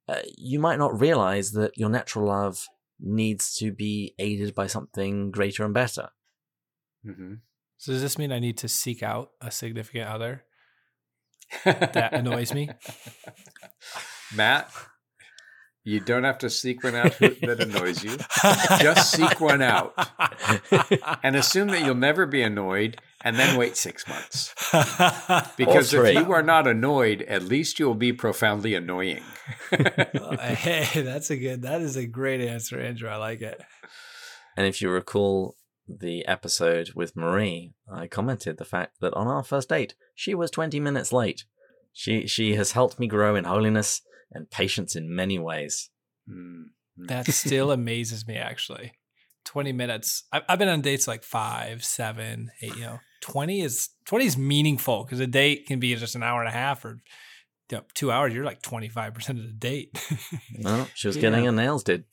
uh, 0.08 0.20
you 0.38 0.60
might 0.60 0.80
not 0.80 1.00
realize 1.00 1.52
that 1.52 1.78
your 1.78 1.90
natural 1.90 2.28
love 2.28 2.68
needs 3.00 3.56
to 3.56 3.72
be 3.72 4.14
aided 4.20 4.54
by 4.56 4.68
something 4.68 5.32
greater 5.32 5.66
and 5.66 5.74
better. 5.74 6.10
Mm-hmm. 7.06 7.36
So 7.78 7.92
does 7.92 8.02
this 8.02 8.18
mean 8.18 8.32
I 8.32 8.40
need 8.40 8.58
to 8.60 8.68
seek 8.68 9.04
out 9.04 9.32
a 9.42 9.52
significant 9.52 10.10
other 10.10 10.44
that 11.64 12.14
annoys 12.14 12.54
me? 12.54 12.70
Matt, 14.36 14.72
you 15.84 16.00
don't 16.00 16.24
have 16.24 16.40
to 16.40 16.50
seek 16.50 16.84
one 16.84 16.96
out 16.96 17.18
that 17.20 17.58
annoys 17.60 18.04
you. 18.04 18.18
Just 18.80 19.12
seek 19.12 19.40
one 19.40 19.62
out 19.62 19.94
and 21.24 21.36
assume 21.36 21.68
that 21.68 21.86
you'll 21.86 21.96
never 21.96 22.26
be 22.26 22.42
annoyed 22.42 23.00
and 23.26 23.38
then 23.38 23.58
wait 23.58 23.76
six 23.76 24.08
months. 24.08 24.54
Because 25.58 25.94
if 25.94 26.14
you 26.14 26.32
are 26.32 26.44
not 26.44 26.68
annoyed, 26.68 27.24
at 27.24 27.44
least 27.44 27.80
you'll 27.80 27.96
be 27.96 28.14
profoundly 28.14 28.76
annoying. 28.76 29.24
hey, 29.72 31.02
that's 31.02 31.30
a 31.30 31.36
good, 31.36 31.64
that 31.64 31.82
is 31.82 31.96
a 31.96 32.06
great 32.06 32.42
answer, 32.42 32.80
Andrew. 32.80 33.10
I 33.10 33.16
like 33.16 33.42
it. 33.42 33.62
And 34.56 34.68
if 34.68 34.82
you 34.82 34.90
recall 34.90 35.56
the 35.88 36.26
episode 36.28 36.92
with 36.94 37.16
Marie, 37.16 37.74
I 37.92 38.08
commented 38.08 38.58
the 38.58 38.66
fact 38.66 38.98
that 39.02 39.14
on 39.14 39.28
our 39.28 39.44
first 39.44 39.70
date, 39.70 39.96
she 40.14 40.36
was 40.36 40.52
20 40.52 40.80
minutes 40.80 41.12
late. 41.12 41.46
She, 41.94 42.28
she 42.28 42.56
has 42.56 42.74
helped 42.74 43.00
me 43.00 43.08
grow 43.08 43.36
in 43.36 43.46
holiness 43.46 44.02
and 44.32 44.52
patience 44.52 44.96
in 44.96 45.16
many 45.16 45.40
ways. 45.40 45.90
Mm. 46.30 46.66
That 46.98 47.28
still 47.32 47.72
amazes 47.72 48.28
me, 48.28 48.36
actually. 48.36 48.94
20 49.46 49.72
minutes. 49.72 50.24
I've 50.32 50.60
been 50.60 50.68
on 50.68 50.82
dates 50.82 51.08
like 51.08 51.24
five, 51.24 51.84
seven, 51.84 52.52
eight, 52.62 52.76
you 52.76 52.82
know, 52.82 53.00
20 53.22 53.62
is 53.62 53.90
20 54.06 54.26
is 54.26 54.38
meaningful 54.38 55.04
because 55.04 55.20
a 55.20 55.28
date 55.28 55.66
can 55.66 55.80
be 55.80 55.96
just 55.96 56.16
an 56.16 56.24
hour 56.24 56.42
and 56.42 56.50
a 56.50 56.52
half 56.52 56.84
or 56.86 57.00
you 57.72 57.78
know, 57.78 57.84
two 57.94 58.12
hours. 58.12 58.34
You're 58.34 58.46
like 58.46 58.62
25% 58.62 59.30
of 59.30 59.38
the 59.38 59.54
date. 59.58 59.98
well, 60.62 60.88
she 60.94 61.08
was 61.08 61.18
getting 61.18 61.40
yeah. 61.40 61.52
her 61.52 61.56
nails 61.56 61.84
did. 61.84 62.04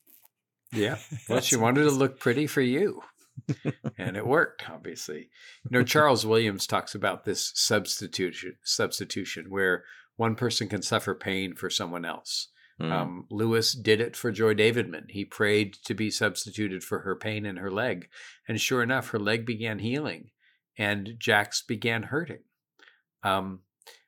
Yeah. 0.72 0.96
Well, 1.28 1.40
she 1.40 1.56
wanted 1.56 1.84
to 1.84 1.90
look 1.90 2.18
pretty 2.18 2.46
for 2.46 2.62
you. 2.62 3.02
and 3.98 4.16
it 4.16 4.26
worked, 4.26 4.68
obviously. 4.70 5.28
You 5.64 5.78
know, 5.78 5.84
Charles 5.84 6.26
Williams 6.26 6.66
talks 6.66 6.94
about 6.94 7.24
this 7.24 7.52
substitution 7.54 8.56
substitution 8.64 9.46
where 9.48 9.84
one 10.16 10.34
person 10.34 10.68
can 10.68 10.82
suffer 10.82 11.14
pain 11.14 11.54
for 11.54 11.70
someone 11.70 12.04
else. 12.04 12.48
Mm. 12.80 12.92
Um, 12.92 13.26
Lewis 13.30 13.72
did 13.72 14.00
it 14.00 14.16
for 14.16 14.32
Joy 14.32 14.54
Davidman. 14.54 15.10
He 15.10 15.24
prayed 15.24 15.74
to 15.84 15.94
be 15.94 16.10
substituted 16.10 16.82
for 16.82 17.00
her 17.00 17.14
pain 17.14 17.46
in 17.46 17.56
her 17.56 17.70
leg. 17.70 18.08
And 18.48 18.60
sure 18.60 18.82
enough, 18.82 19.08
her 19.08 19.18
leg 19.18 19.44
began 19.44 19.78
healing 19.78 20.30
and 20.78 21.14
Jack's 21.18 21.62
began 21.62 22.04
hurting. 22.04 22.40
Um, 23.22 23.60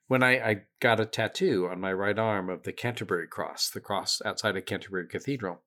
when 0.06 0.22
I, 0.22 0.32
I, 0.32 0.56
got 0.80 1.00
a 1.00 1.06
tattoo 1.06 1.68
on 1.70 1.80
my 1.80 1.92
right 1.92 2.18
arm 2.18 2.50
of 2.50 2.64
the 2.64 2.72
Canterbury 2.72 3.28
cross, 3.28 3.70
the 3.70 3.80
cross 3.80 4.20
outside 4.24 4.56
of 4.56 4.66
Canterbury 4.66 5.06
Cathedral, 5.06 5.62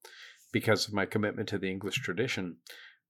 because 0.52 0.88
of 0.88 0.94
my 0.94 1.06
commitment 1.06 1.50
to 1.50 1.58
the 1.58 1.72
English 1.72 2.02
tradition. 2.02 2.58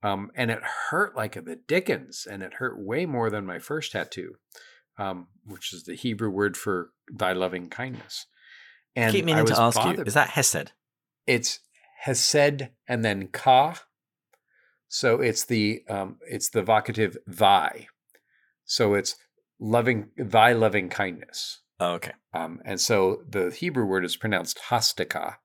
Um, 0.03 0.31
and 0.35 0.51
it 0.51 0.61
hurt 0.89 1.15
like 1.15 1.33
the 1.33 1.59
dickens, 1.67 2.27
and 2.29 2.43
it 2.43 2.55
hurt 2.55 2.79
way 2.79 3.05
more 3.05 3.29
than 3.29 3.45
my 3.45 3.59
first 3.59 3.93
tattoo 3.93 4.35
um, 4.97 5.27
which 5.45 5.73
is 5.73 5.83
the 5.83 5.95
Hebrew 5.95 6.29
word 6.29 6.57
for 6.57 6.91
thy 7.11 7.33
loving 7.33 7.69
kindness. 7.69 8.25
And 8.97 9.13
keep 9.13 9.25
meaning 9.25 9.45
to 9.45 9.61
ask 9.61 9.77
bothered. 9.77 9.99
you, 9.99 10.03
is 10.05 10.15
that 10.15 10.31
Hesed? 10.31 10.71
It's 11.27 11.59
Hesed 12.03 12.69
and 12.87 13.05
then 13.05 13.27
Ka. 13.27 13.79
So 14.87 15.21
it's 15.21 15.45
the 15.45 15.83
um, 15.87 16.17
it's 16.27 16.49
the 16.49 16.63
vocative 16.63 17.15
thy. 17.27 17.87
So 18.65 18.95
it's 18.95 19.15
loving 19.59 20.09
thy 20.17 20.53
loving 20.53 20.89
kindness. 20.89 21.61
Oh, 21.79 21.91
okay. 21.93 22.13
Um, 22.33 22.59
and 22.65 22.81
so 22.81 23.21
the 23.29 23.51
Hebrew 23.51 23.85
word 23.85 24.03
is 24.03 24.17
pronounced 24.17 24.59
hastika, 24.69 25.35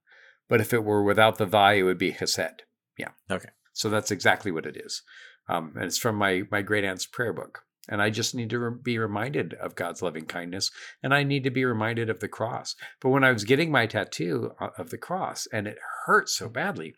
but 0.48 0.62
if 0.62 0.72
it 0.72 0.82
were 0.82 1.02
without 1.02 1.36
the 1.36 1.44
thy, 1.44 1.74
it 1.74 1.82
would 1.82 1.98
be 1.98 2.12
Hesed. 2.12 2.62
Yeah. 2.96 3.10
Okay. 3.30 3.50
So 3.74 3.90
that's 3.90 4.10
exactly 4.10 4.50
what 4.50 4.64
it 4.64 4.78
is. 4.78 5.02
Um, 5.46 5.72
and 5.76 5.84
it's 5.84 5.98
from 5.98 6.16
my 6.16 6.44
my 6.50 6.62
great 6.62 6.84
aunt's 6.84 7.04
prayer 7.04 7.34
book. 7.34 7.64
And 7.88 8.00
I 8.00 8.10
just 8.10 8.34
need 8.34 8.50
to 8.50 8.58
re- 8.58 8.78
be 8.80 8.98
reminded 8.98 9.54
of 9.54 9.74
God's 9.74 10.02
loving 10.02 10.26
kindness. 10.26 10.70
And 11.02 11.12
I 11.12 11.24
need 11.24 11.44
to 11.44 11.50
be 11.50 11.64
reminded 11.64 12.08
of 12.10 12.20
the 12.20 12.28
cross. 12.28 12.76
But 13.00 13.10
when 13.10 13.24
I 13.24 13.32
was 13.32 13.44
getting 13.44 13.70
my 13.70 13.86
tattoo 13.86 14.52
uh, 14.60 14.68
of 14.78 14.90
the 14.90 14.98
cross 14.98 15.48
and 15.52 15.66
it 15.66 15.78
hurt 16.06 16.28
so 16.28 16.48
badly, 16.48 16.94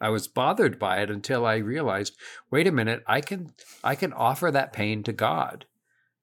I 0.00 0.10
was 0.10 0.28
bothered 0.28 0.78
by 0.78 1.00
it 1.00 1.10
until 1.10 1.46
I 1.46 1.56
realized, 1.56 2.16
wait 2.50 2.66
a 2.66 2.72
minute, 2.72 3.02
I 3.06 3.20
can 3.20 3.52
I 3.82 3.94
can 3.94 4.12
offer 4.12 4.50
that 4.50 4.72
pain 4.72 5.02
to 5.04 5.12
God. 5.12 5.66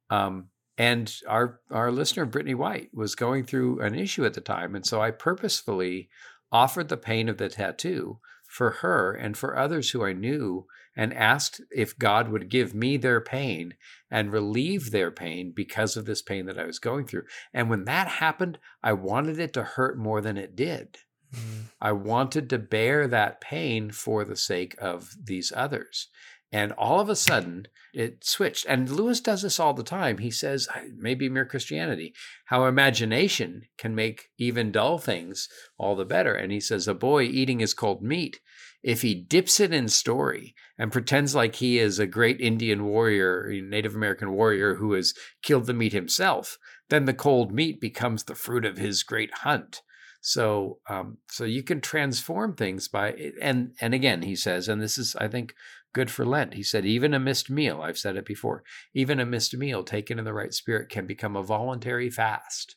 Um, 0.09 0.49
and 0.77 1.13
our 1.27 1.61
our 1.71 1.91
listener 1.91 2.25
Brittany 2.25 2.55
White 2.55 2.89
was 2.93 3.15
going 3.15 3.45
through 3.45 3.81
an 3.81 3.95
issue 3.95 4.25
at 4.25 4.33
the 4.33 4.41
time, 4.41 4.75
and 4.75 4.85
so 4.85 5.01
I 5.01 5.11
purposefully 5.11 6.09
offered 6.51 6.89
the 6.89 6.97
pain 6.97 7.27
of 7.29 7.37
the 7.37 7.49
tattoo 7.49 8.19
for 8.47 8.71
her 8.71 9.13
and 9.13 9.37
for 9.37 9.57
others 9.57 9.89
who 9.89 10.05
I 10.05 10.13
knew 10.13 10.67
and 10.95 11.13
asked 11.13 11.61
if 11.71 11.97
God 11.97 12.29
would 12.29 12.49
give 12.49 12.73
me 12.73 12.97
their 12.97 13.19
pain 13.21 13.75
and 14.09 14.31
relieve 14.31 14.91
their 14.91 15.11
pain 15.11 15.51
because 15.55 15.97
of 15.97 16.05
this 16.05 16.21
pain 16.21 16.45
that 16.45 16.59
I 16.59 16.65
was 16.65 16.79
going 16.79 17.05
through. 17.05 17.23
And 17.53 17.69
when 17.69 17.85
that 17.85 18.07
happened, 18.07 18.59
I 18.81 18.93
wanted 18.93 19.39
it 19.39 19.53
to 19.53 19.63
hurt 19.63 19.97
more 19.97 20.21
than 20.21 20.37
it 20.37 20.55
did. 20.55 20.97
Mm. 21.33 21.69
I 21.81 21.91
wanted 21.91 22.49
to 22.49 22.59
bear 22.59 23.07
that 23.07 23.41
pain 23.41 23.91
for 23.91 24.23
the 24.23 24.37
sake 24.37 24.75
of 24.79 25.11
these 25.21 25.51
others. 25.55 26.09
And 26.51 26.71
all 26.73 27.01
of 27.01 27.09
a 27.09 27.15
sudden, 27.17 27.67
it 27.93 28.23
switched. 28.23 28.65
And 28.69 28.89
Lewis 28.89 29.19
does 29.19 29.41
this 29.41 29.59
all 29.59 29.73
the 29.73 29.83
time. 29.83 30.19
He 30.19 30.31
says, 30.31 30.69
maybe 30.95 31.27
mere 31.27 31.45
Christianity, 31.45 32.13
how 32.45 32.65
imagination 32.65 33.63
can 33.77 33.93
make 33.93 34.29
even 34.37 34.71
dull 34.71 34.97
things 34.97 35.49
all 35.77 35.95
the 35.95 36.05
better. 36.05 36.33
And 36.33 36.53
he 36.53 36.61
says, 36.61 36.87
a 36.87 36.93
boy 36.93 37.23
eating 37.23 37.59
his 37.59 37.73
cold 37.73 38.01
meat, 38.01 38.39
if 38.85 39.01
he 39.01 39.15
dips 39.15 39.59
it 39.59 39.73
in 39.73 39.87
story 39.87 40.53
and 40.77 40.91
pretends 40.91 41.33
like 41.33 41.55
he 41.55 41.79
is 41.79 41.97
a 41.97 42.05
great 42.05 42.39
Indian 42.39 42.85
warrior, 42.85 43.51
Native 43.63 43.95
American 43.95 44.31
warrior 44.31 44.75
who 44.75 44.93
has 44.93 45.15
killed 45.41 45.65
the 45.65 45.73
meat 45.73 45.91
himself, 45.91 46.59
then 46.89 47.05
the 47.05 47.13
cold 47.13 47.51
meat 47.51 47.81
becomes 47.81 48.23
the 48.23 48.35
fruit 48.35 48.63
of 48.63 48.77
his 48.77 49.01
great 49.01 49.33
hunt. 49.39 49.81
So, 50.21 50.81
um, 50.87 51.17
so 51.31 51.45
you 51.45 51.63
can 51.63 51.81
transform 51.81 52.53
things 52.53 52.87
by, 52.87 53.31
and 53.41 53.73
and 53.81 53.95
again, 53.95 54.21
he 54.21 54.35
says, 54.35 54.67
and 54.67 54.79
this 54.79 54.99
is, 54.99 55.15
I 55.15 55.29
think, 55.29 55.55
good 55.91 56.11
for 56.11 56.23
Lent. 56.23 56.53
He 56.53 56.61
said, 56.61 56.85
even 56.85 57.15
a 57.15 57.19
missed 57.19 57.49
meal, 57.49 57.81
I've 57.81 57.97
said 57.97 58.15
it 58.15 58.25
before, 58.25 58.63
even 58.93 59.19
a 59.19 59.25
missed 59.25 59.57
meal 59.57 59.83
taken 59.83 60.19
in 60.19 60.25
the 60.25 60.33
right 60.33 60.53
spirit 60.53 60.89
can 60.89 61.07
become 61.07 61.35
a 61.35 61.41
voluntary 61.43 62.11
fast. 62.11 62.75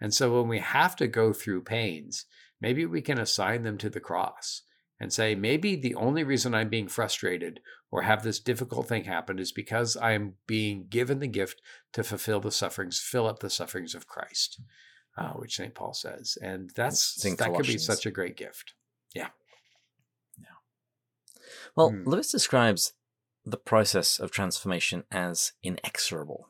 And 0.00 0.14
so 0.14 0.38
when 0.38 0.48
we 0.48 0.60
have 0.60 0.94
to 0.96 1.08
go 1.08 1.32
through 1.32 1.62
pains, 1.62 2.24
maybe 2.60 2.86
we 2.86 3.02
can 3.02 3.18
assign 3.18 3.64
them 3.64 3.78
to 3.78 3.90
the 3.90 4.00
cross 4.00 4.62
and 5.04 5.12
say, 5.12 5.36
maybe 5.36 5.76
the 5.76 5.94
only 5.94 6.24
reason 6.24 6.54
I'm 6.54 6.68
being 6.68 6.88
frustrated 6.88 7.60
or 7.92 8.02
have 8.02 8.24
this 8.24 8.40
difficult 8.40 8.88
thing 8.88 9.04
happen 9.04 9.38
is 9.38 9.52
because 9.52 9.96
I'm 9.96 10.34
being 10.48 10.86
given 10.88 11.20
the 11.20 11.28
gift 11.28 11.62
to 11.92 12.02
fulfill 12.02 12.40
the 12.40 12.50
sufferings, 12.50 12.98
fill 12.98 13.28
up 13.28 13.38
the 13.38 13.50
sufferings 13.50 13.94
of 13.94 14.08
Christ 14.08 14.60
uh, 15.16 15.30
which 15.32 15.56
St. 15.56 15.74
Paul 15.74 15.94
says. 15.94 16.36
And 16.42 16.70
that's 16.74 17.14
that 17.22 17.54
could 17.54 17.66
be 17.66 17.78
such 17.78 18.06
a 18.06 18.10
great 18.10 18.36
gift. 18.36 18.74
Yeah. 19.14 19.28
Yeah. 20.38 20.46
Well, 21.76 21.90
mm. 21.90 22.06
Lewis 22.06 22.30
describes 22.30 22.92
the 23.44 23.56
process 23.56 24.18
of 24.18 24.30
transformation 24.30 25.04
as 25.10 25.52
inexorable. 25.62 26.48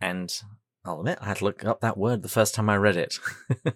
And 0.00 0.36
I'll 0.84 1.00
admit, 1.00 1.18
I 1.20 1.26
had 1.26 1.38
to 1.38 1.44
look 1.44 1.64
up 1.64 1.80
that 1.80 1.96
word 1.96 2.22
the 2.22 2.28
first 2.28 2.54
time 2.54 2.68
I 2.68 2.76
read 2.76 2.96
it. 2.96 3.18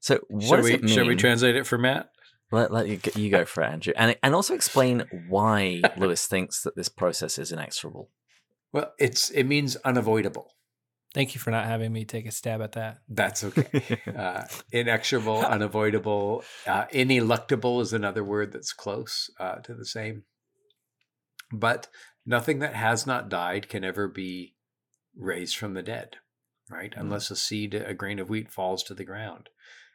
so, 0.00 0.20
what 0.28 0.44
shall 0.44 0.56
does 0.58 0.64
we, 0.64 0.74
it 0.74 0.82
mean? 0.82 0.94
Shall 0.94 1.06
we 1.06 1.16
translate 1.16 1.56
it 1.56 1.66
for 1.66 1.76
Matt? 1.76 2.10
Let, 2.52 2.70
let 2.70 2.86
you, 2.86 3.00
you 3.14 3.30
go 3.30 3.44
for 3.44 3.62
it, 3.62 3.70
Andrew. 3.70 3.92
And, 3.96 4.16
and 4.22 4.34
also 4.34 4.54
explain 4.54 5.04
why 5.28 5.82
Lewis 5.96 6.26
thinks 6.26 6.62
that 6.62 6.76
this 6.76 6.88
process 6.88 7.38
is 7.38 7.52
inexorable. 7.52 8.10
Well, 8.72 8.92
it's 8.98 9.30
it 9.30 9.44
means 9.44 9.76
unavoidable. 9.76 10.52
Thank 11.14 11.34
you 11.34 11.40
for 11.40 11.50
not 11.50 11.64
having 11.64 11.92
me 11.92 12.04
take 12.04 12.26
a 12.26 12.30
stab 12.30 12.60
at 12.60 12.72
that. 12.72 12.98
That's 13.08 13.42
okay. 13.44 14.00
uh, 14.14 14.44
inexorable, 14.70 15.38
unavoidable, 15.38 16.44
uh, 16.66 16.84
ineluctable 16.92 17.80
is 17.80 17.92
another 17.92 18.22
word 18.22 18.52
that's 18.52 18.72
close 18.72 19.30
uh, 19.40 19.56
to 19.56 19.74
the 19.74 19.86
same. 19.86 20.24
But 21.50 21.88
nothing 22.26 22.58
that 22.58 22.74
has 22.74 23.06
not 23.06 23.30
died 23.30 23.68
can 23.68 23.82
ever 23.82 24.08
be 24.08 24.56
raised 25.16 25.56
from 25.56 25.74
the 25.74 25.82
dead, 25.82 26.16
right? 26.68 26.92
Mm. 26.92 27.00
Unless 27.00 27.30
a 27.30 27.36
seed, 27.36 27.74
a 27.74 27.94
grain 27.94 28.18
of 28.18 28.28
wheat 28.28 28.52
falls 28.52 28.82
to 28.84 28.94
the 28.94 29.04
ground. 29.04 29.48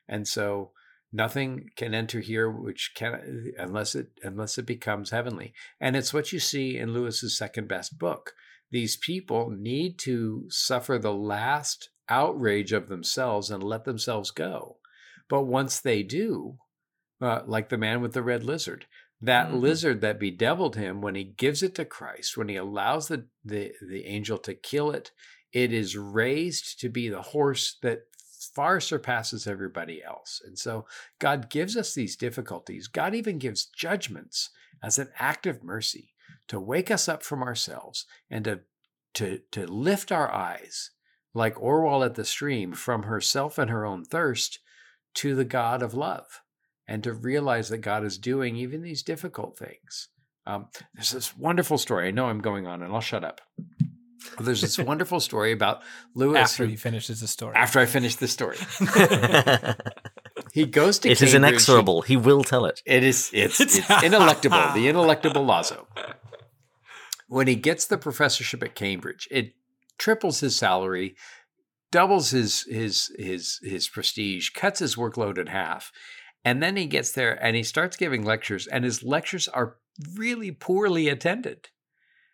And 0.07 0.27
so 0.27 0.71
nothing 1.13 1.69
can 1.75 1.93
enter 1.93 2.19
here 2.19 2.49
which 2.49 2.91
can 2.95 3.53
unless 3.57 3.95
it 3.95 4.07
unless 4.23 4.57
it 4.57 4.65
becomes 4.65 5.09
heavenly. 5.09 5.53
And 5.79 5.95
it's 5.95 6.13
what 6.13 6.31
you 6.31 6.39
see 6.39 6.77
in 6.77 6.93
Lewis's 6.93 7.37
second 7.37 7.67
best 7.67 7.97
book 7.97 8.33
these 8.71 8.95
people 8.95 9.49
need 9.51 9.99
to 9.99 10.45
suffer 10.49 10.97
the 10.97 11.13
last 11.13 11.89
outrage 12.09 12.71
of 12.71 12.87
themselves 12.87 13.51
and 13.51 13.61
let 13.61 13.83
themselves 13.83 14.31
go. 14.31 14.77
But 15.29 15.43
once 15.43 15.79
they 15.79 16.03
do, 16.03 16.57
uh, 17.21 17.41
like 17.45 17.69
the 17.69 17.77
man 17.77 18.01
with 18.01 18.13
the 18.13 18.23
red 18.23 18.43
lizard, 18.43 18.85
that 19.21 19.49
mm-hmm. 19.49 19.59
lizard 19.59 20.01
that 20.01 20.19
bedeviled 20.19 20.75
him, 20.77 21.01
when 21.01 21.15
he 21.15 21.23
gives 21.23 21.61
it 21.61 21.75
to 21.75 21.85
Christ, 21.85 22.37
when 22.37 22.49
he 22.49 22.55
allows 22.55 23.07
the, 23.07 23.27
the, 23.43 23.71
the 23.87 24.05
angel 24.05 24.37
to 24.39 24.55
kill 24.55 24.91
it, 24.91 25.11
it 25.53 25.73
is 25.73 25.97
raised 25.97 26.79
to 26.79 26.89
be 26.89 27.09
the 27.09 27.21
horse 27.21 27.77
that 27.83 28.03
far 28.53 28.79
surpasses 28.79 29.47
everybody 29.47 30.03
else. 30.03 30.41
And 30.45 30.57
so 30.57 30.85
God 31.19 31.49
gives 31.49 31.77
us 31.77 31.93
these 31.93 32.15
difficulties. 32.15 32.87
God 32.87 33.15
even 33.15 33.37
gives 33.37 33.65
judgments 33.65 34.49
as 34.83 34.99
an 34.99 35.09
act 35.19 35.45
of 35.45 35.63
mercy 35.63 36.13
to 36.47 36.59
wake 36.59 36.91
us 36.91 37.07
up 37.07 37.23
from 37.23 37.41
ourselves 37.41 38.05
and 38.29 38.45
to, 38.45 38.61
to, 39.13 39.39
to 39.51 39.67
lift 39.67 40.11
our 40.11 40.33
eyes, 40.33 40.91
like 41.33 41.55
Orual 41.55 42.05
at 42.05 42.15
the 42.15 42.25
stream, 42.25 42.73
from 42.73 43.03
herself 43.03 43.57
and 43.57 43.69
her 43.69 43.85
own 43.85 44.03
thirst 44.03 44.59
to 45.15 45.35
the 45.35 45.45
God 45.45 45.81
of 45.81 45.93
love, 45.93 46.41
and 46.87 47.03
to 47.03 47.13
realize 47.13 47.69
that 47.69 47.79
God 47.79 48.03
is 48.03 48.17
doing 48.17 48.55
even 48.55 48.81
these 48.81 49.03
difficult 49.03 49.57
things. 49.57 50.09
Um, 50.45 50.67
there's 50.93 51.11
this 51.11 51.37
wonderful 51.37 51.77
story. 51.77 52.07
I 52.07 52.11
know 52.11 52.25
I'm 52.25 52.41
going 52.41 52.65
on, 52.67 52.81
and 52.81 52.93
I'll 52.93 53.01
shut 53.01 53.23
up. 53.23 53.41
There's 54.39 54.61
this 54.61 54.77
wonderful 54.77 55.19
story 55.19 55.51
about 55.51 55.81
Lewis. 56.15 56.51
After 56.51 56.65
he 56.65 56.75
finishes 56.75 57.21
the 57.21 57.27
story. 57.27 57.55
After 57.55 57.79
I 57.79 57.85
finish 57.85 58.15
the 58.15 58.27
story. 58.27 58.57
he 60.53 60.65
goes 60.65 60.99
to 60.99 61.09
It 61.09 61.17
Cambridge. 61.17 61.29
is 61.29 61.33
inexorable. 61.35 62.01
He 62.01 62.17
will 62.17 62.43
tell 62.43 62.65
it. 62.65 62.81
It 62.85 63.03
is 63.03 63.29
it's, 63.33 63.59
it's 63.59 63.79
ineluctable. 63.79 64.73
The 64.73 64.87
ineluctable 64.91 65.45
Lazo 65.45 65.87
when 67.31 67.47
he 67.47 67.55
gets 67.55 67.85
the 67.85 67.97
professorship 67.97 68.61
at 68.61 68.75
Cambridge, 68.75 69.25
it 69.31 69.53
triples 69.97 70.41
his 70.41 70.53
salary, 70.53 71.15
doubles 71.89 72.31
his 72.31 72.63
his 72.63 73.09
his 73.17 73.57
his 73.63 73.87
prestige, 73.87 74.49
cuts 74.49 74.79
his 74.79 74.97
workload 74.97 75.37
in 75.37 75.47
half. 75.47 75.93
And 76.43 76.61
then 76.61 76.75
he 76.75 76.87
gets 76.87 77.13
there 77.13 77.41
and 77.41 77.55
he 77.55 77.63
starts 77.63 77.95
giving 77.95 78.25
lectures, 78.25 78.67
and 78.67 78.83
his 78.83 79.01
lectures 79.01 79.47
are 79.47 79.77
really 80.13 80.51
poorly 80.51 81.07
attended. 81.07 81.69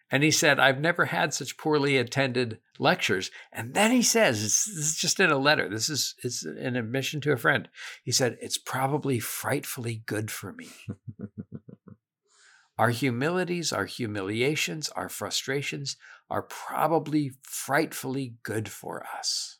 And 0.10 0.24
he 0.24 0.32
said, 0.32 0.60
I've 0.60 0.80
never 0.80 1.06
had 1.06 1.34
such 1.34 1.58
poorly 1.58 1.98
attended 1.98 2.60
lectures. 2.80 3.30
And 3.52 3.74
then 3.74 3.92
he 3.92 4.02
says, 4.02 4.42
this 4.42 4.68
is 4.68 4.96
just 4.96 5.20
in 5.20 5.30
a 5.30 5.38
letter. 5.38 5.68
This 5.68 5.90
is 5.90 6.16
it's 6.24 6.46
an 6.46 6.76
admission 6.78 7.20
to 7.22 7.34
a 7.34 7.38
friend. 7.38 7.68
He 8.04 8.12
said, 8.12 8.38
It's 8.40 8.58
probably 8.58 9.20
frightfully 9.20 10.04
good 10.06 10.32
for 10.32 10.54
me. 10.54 10.70
Our 12.78 12.92
humilities, 12.92 13.74
our 13.74 13.86
humiliations, 13.86 14.90
our 14.90 15.10
frustrations 15.10 15.98
are 16.30 16.44
probably 16.44 17.32
frightfully 17.42 18.36
good 18.44 18.70
for 18.70 19.04
us. 19.18 19.58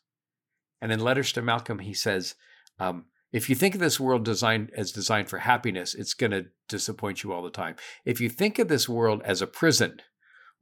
And 0.80 0.92
in 0.92 1.00
Letters 1.00 1.32
to 1.32 1.42
Malcolm, 1.42 1.80
he 1.80 1.94
says, 1.94 2.36
um, 2.78 3.06
if 3.32 3.50
you 3.50 3.56
think 3.56 3.74
of 3.74 3.80
this 3.80 3.98
world 3.98 4.24
designed 4.24 4.70
as 4.76 4.92
designed 4.92 5.28
for 5.28 5.38
happiness, 5.38 5.94
it's 5.94 6.14
going 6.14 6.30
to 6.30 6.46
disappoint 6.68 7.24
you 7.24 7.32
all 7.32 7.42
the 7.42 7.50
time. 7.50 7.74
If 8.04 8.20
you 8.20 8.28
think 8.28 8.58
of 8.60 8.68
this 8.68 8.88
world 8.88 9.20
as 9.24 9.42
a 9.42 9.48
prison 9.48 10.00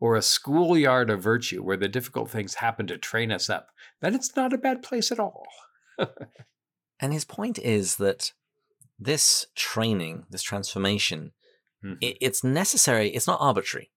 or 0.00 0.16
a 0.16 0.22
schoolyard 0.22 1.10
of 1.10 1.22
virtue 1.22 1.62
where 1.62 1.76
the 1.76 1.88
difficult 1.88 2.30
things 2.30 2.54
happen 2.54 2.86
to 2.86 2.98
train 2.98 3.32
us 3.32 3.48
up, 3.48 3.68
then 4.00 4.14
it's 4.14 4.36
not 4.36 4.52
a 4.52 4.58
bad 4.58 4.82
place 4.82 5.10
at 5.10 5.20
all. 5.20 5.46
and 7.00 7.12
his 7.12 7.24
point 7.24 7.58
is 7.58 7.96
that 7.96 8.32
this 8.98 9.46
training, 9.54 10.24
this 10.30 10.42
transformation, 10.42 11.32
Mm-hmm. 11.86 11.94
It, 12.00 12.18
it's 12.20 12.42
necessary. 12.42 13.08
It's 13.08 13.26
not 13.26 13.40
arbitrary. 13.40 13.90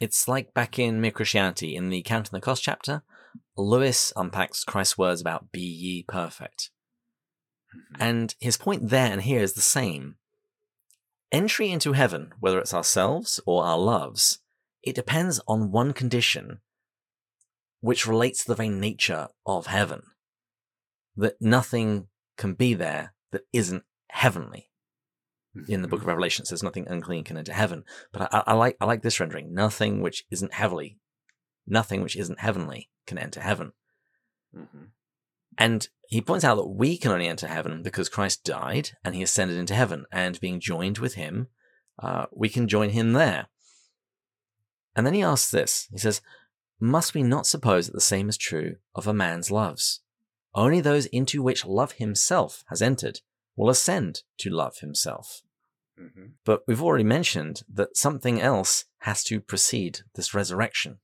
It's 0.00 0.26
like 0.26 0.54
back 0.54 0.78
in 0.78 1.00
Mere 1.00 1.10
Christianity 1.10 1.76
in 1.76 1.88
the 1.88 2.02
Count 2.02 2.26
Counting 2.26 2.36
the 2.38 2.44
Cost 2.44 2.62
chapter. 2.62 3.02
Lewis 3.56 4.12
unpacks 4.16 4.64
Christ's 4.64 4.98
words 4.98 5.20
about 5.20 5.52
"Be 5.52 5.60
ye 5.60 6.02
perfect," 6.02 6.70
mm-hmm. 7.74 8.02
and 8.02 8.34
his 8.40 8.56
point 8.56 8.90
there 8.90 9.12
and 9.12 9.22
here 9.22 9.40
is 9.40 9.54
the 9.54 9.60
same. 9.60 10.16
Entry 11.30 11.70
into 11.70 11.92
heaven, 11.92 12.32
whether 12.38 12.58
it's 12.58 12.74
ourselves 12.74 13.40
or 13.44 13.64
our 13.64 13.78
loves, 13.78 14.38
it 14.86 14.94
depends 14.94 15.40
on 15.46 15.70
one 15.70 15.92
condition, 15.92 16.60
which 17.80 18.06
relates 18.06 18.42
to 18.42 18.48
the 18.48 18.56
very 18.56 18.68
nature 18.68 19.28
of 19.46 19.66
heaven. 19.66 20.02
That 21.16 21.40
nothing 21.40 22.08
can 22.36 22.54
be 22.54 22.74
there 22.74 23.14
that 23.30 23.42
isn't 23.52 23.84
heavenly 24.08 24.70
in 25.68 25.82
the 25.82 25.88
book 25.88 26.00
of 26.00 26.06
Revelation 26.06 26.42
it 26.42 26.46
says 26.46 26.62
nothing 26.62 26.86
unclean 26.88 27.24
can 27.24 27.36
enter 27.36 27.52
heaven. 27.52 27.84
But 28.12 28.32
I, 28.32 28.42
I, 28.46 28.52
like 28.54 28.76
I 28.80 28.84
like 28.84 29.02
this 29.02 29.20
rendering. 29.20 29.54
Nothing 29.54 30.00
which 30.00 30.24
isn't 30.30 30.52
heavenly, 30.52 30.98
nothing 31.66 32.02
which 32.02 32.16
isn't 32.16 32.40
heavenly 32.40 32.90
can 33.06 33.18
enter 33.18 33.40
heaven. 33.40 33.72
Mm-hmm. 34.56 34.84
And 35.56 35.88
he 36.08 36.20
points 36.20 36.44
out 36.44 36.56
that 36.56 36.66
we 36.66 36.96
can 36.98 37.12
only 37.12 37.28
enter 37.28 37.46
heaven 37.46 37.82
because 37.82 38.08
Christ 38.08 38.44
died 38.44 38.90
and 39.04 39.14
he 39.14 39.22
ascended 39.22 39.56
into 39.56 39.74
heaven, 39.74 40.04
and 40.10 40.40
being 40.40 40.60
joined 40.60 40.98
with 40.98 41.14
him, 41.14 41.48
uh, 41.98 42.26
we 42.32 42.48
can 42.48 42.66
join 42.66 42.90
him 42.90 43.12
there. 43.12 43.46
And 44.96 45.06
then 45.06 45.14
he 45.14 45.22
asks 45.22 45.50
this. 45.50 45.88
He 45.90 45.98
says, 45.98 46.20
"Must 46.80 47.14
we 47.14 47.22
not 47.22 47.46
suppose 47.46 47.86
that 47.86 47.92
the 47.92 48.00
same 48.00 48.28
is 48.28 48.36
true 48.36 48.76
of 48.94 49.06
a 49.06 49.14
man's 49.14 49.50
loves? 49.50 50.00
Only 50.54 50.80
those 50.80 51.06
into 51.06 51.42
which 51.42 51.64
love 51.64 51.92
himself 51.92 52.64
has 52.68 52.80
entered." 52.82 53.20
will 53.56 53.70
ascend 53.70 54.22
to 54.38 54.50
love 54.50 54.78
himself. 54.78 55.42
Mm-hmm. 56.00 56.26
But 56.44 56.62
we've 56.66 56.82
already 56.82 57.04
mentioned 57.04 57.62
that 57.72 57.96
something 57.96 58.40
else 58.40 58.84
has 59.00 59.22
to 59.24 59.40
precede 59.40 60.00
this 60.14 60.34
resurrection. 60.34 60.98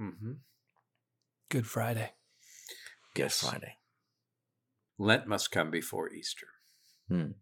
Mm-hmm. 0.00 0.32
Good 1.48 1.66
Friday. 1.66 2.12
Good 3.14 3.22
Yes. 3.24 3.40
Friday. 3.40 3.78
Lent 4.98 5.26
must 5.26 5.50
come 5.50 5.70
before 5.70 6.08
Easter. 6.12 6.46
Hmm. 7.08 7.32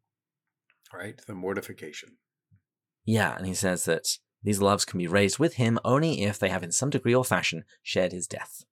Right? 0.92 1.20
The 1.26 1.34
mortification. 1.34 2.16
Yeah, 3.04 3.36
and 3.36 3.46
he 3.46 3.54
says 3.54 3.84
that 3.84 4.18
these 4.42 4.60
loves 4.60 4.84
can 4.84 4.98
be 4.98 5.06
raised 5.06 5.38
with 5.38 5.54
him 5.54 5.78
only 5.84 6.22
if 6.22 6.38
they 6.38 6.48
have, 6.48 6.62
in 6.62 6.72
some 6.72 6.90
degree 6.90 7.14
or 7.14 7.24
fashion, 7.24 7.64
shared 7.82 8.12
his 8.12 8.26
death. 8.26 8.64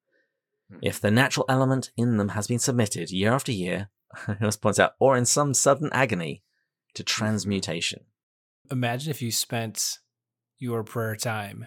Hmm. 0.71 0.79
If 0.83 1.01
the 1.01 1.11
natural 1.11 1.47
element 1.49 1.91
in 1.97 2.17
them 2.17 2.31
has 2.31 2.47
been 2.47 2.59
submitted 2.59 3.11
year 3.11 3.33
after 3.33 3.53
year, 3.53 3.91
Lewis 4.41 4.57
points 4.57 4.79
out, 4.79 4.93
or 4.99 5.17
in 5.17 5.27
some 5.27 5.55
sudden 5.55 5.91
agony, 5.93 6.43
to 6.95 7.05
transmutation. 7.05 8.05
Imagine 8.71 9.11
if 9.11 9.23
you 9.23 9.31
spent 9.31 9.99
your 10.59 10.83
prayer 10.83 11.17
time 11.17 11.67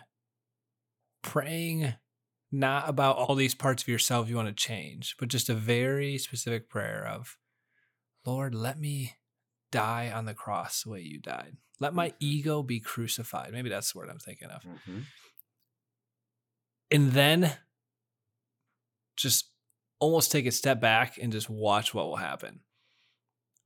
praying 1.22 1.94
not 2.52 2.90
about 2.90 3.16
all 3.16 3.36
these 3.36 3.56
parts 3.56 3.84
of 3.84 3.88
yourself 3.88 4.28
you 4.28 4.36
want 4.36 4.48
to 4.48 4.54
change, 4.54 5.16
but 5.20 5.30
just 5.30 5.50
a 5.50 5.54
very 5.56 6.18
specific 6.18 6.70
prayer 6.70 7.08
of, 7.08 7.38
Lord, 8.26 8.54
let 8.54 8.80
me 8.80 9.16
die 9.72 10.12
on 10.14 10.26
the 10.26 10.34
cross 10.34 10.84
the 10.84 10.90
way 10.90 11.02
you 11.02 11.20
died. 11.20 11.56
Let 11.82 11.96
my 11.96 12.14
ego 12.20 12.62
be 12.62 12.80
crucified. 12.80 13.52
Maybe 13.52 13.68
that's 13.68 13.92
the 13.92 13.98
word 13.98 14.10
I'm 14.10 14.20
thinking 14.20 14.50
of. 14.50 14.62
Mm-hmm. 14.62 15.00
and 16.92 17.12
then 17.12 17.54
just 19.18 19.50
almost 20.00 20.32
take 20.32 20.46
a 20.46 20.52
step 20.52 20.80
back 20.80 21.18
and 21.22 21.32
just 21.32 21.50
watch 21.50 21.94
what 21.94 22.06
will 22.06 22.18
happen. 22.18 22.60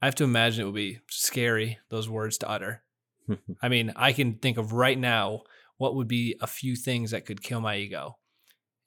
I 0.02 0.06
have 0.06 0.16
to 0.16 0.24
imagine 0.24 0.62
it 0.62 0.66
will 0.66 0.72
be 0.72 1.00
scary, 1.10 1.80
those 1.90 2.10
words 2.10 2.38
to 2.40 2.50
utter. 2.50 2.84
I 3.62 3.70
mean, 3.70 3.92
I 3.96 4.14
can 4.14 4.36
think 4.36 4.58
of 4.58 4.74
right 4.74 4.98
now 4.98 5.42
what 5.78 5.96
would 5.96 6.08
be 6.08 6.36
a 6.42 6.48
few 6.48 6.76
things 6.76 7.12
that 7.12 7.26
could 7.26 7.44
kill 7.44 7.60
my 7.60 7.76
ego. 7.76 8.18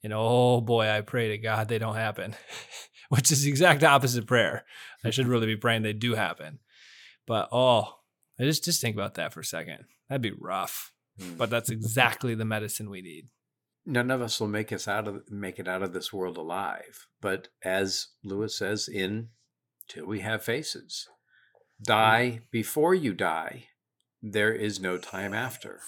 And 0.03 0.11
oh 0.15 0.61
boy, 0.61 0.87
I 0.89 1.01
pray 1.01 1.29
to 1.29 1.37
God 1.37 1.67
they 1.67 1.77
don't 1.77 1.95
happen, 1.95 2.35
which 3.09 3.31
is 3.31 3.43
the 3.43 3.49
exact 3.49 3.83
opposite 3.83 4.25
prayer. 4.25 4.65
I 5.03 5.11
should 5.11 5.27
really 5.33 5.47
be 5.47 5.57
praying 5.57 5.83
they 5.83 5.93
do 5.93 6.15
happen. 6.15 6.59
But 7.27 7.49
oh, 7.51 7.98
I 8.39 8.43
just 8.43 8.63
just 8.63 8.81
think 8.81 8.95
about 8.95 9.15
that 9.15 9.33
for 9.33 9.41
a 9.41 9.45
second. 9.45 9.85
That'd 10.07 10.21
be 10.21 10.31
rough. 10.31 10.91
Hmm. 11.19 11.35
But 11.37 11.49
that's 11.49 11.69
exactly 11.69 12.35
the 12.35 12.45
medicine 12.45 12.89
we 12.89 13.01
need. 13.01 13.25
none 13.85 14.11
of 14.11 14.21
us 14.21 14.39
will 14.39 14.47
make 14.47 14.71
us 14.71 14.87
out 14.87 15.07
of 15.07 15.23
make 15.29 15.59
it 15.59 15.67
out 15.67 15.83
of 15.83 15.93
this 15.93 16.13
world 16.13 16.37
alive. 16.37 17.07
But 17.21 17.49
as 17.63 18.07
Lewis 18.23 18.57
says 18.57 18.87
in 18.87 19.29
Till 19.87 20.05
We 20.05 20.19
Have 20.21 20.43
Faces, 20.43 21.07
hmm. 21.77 21.83
die 21.83 22.41
before 22.51 22.93
you 22.95 23.13
die. 23.13 23.65
There 24.21 24.53
is 24.53 24.79
no 24.81 24.97
time 24.97 25.33
after. 25.33 25.79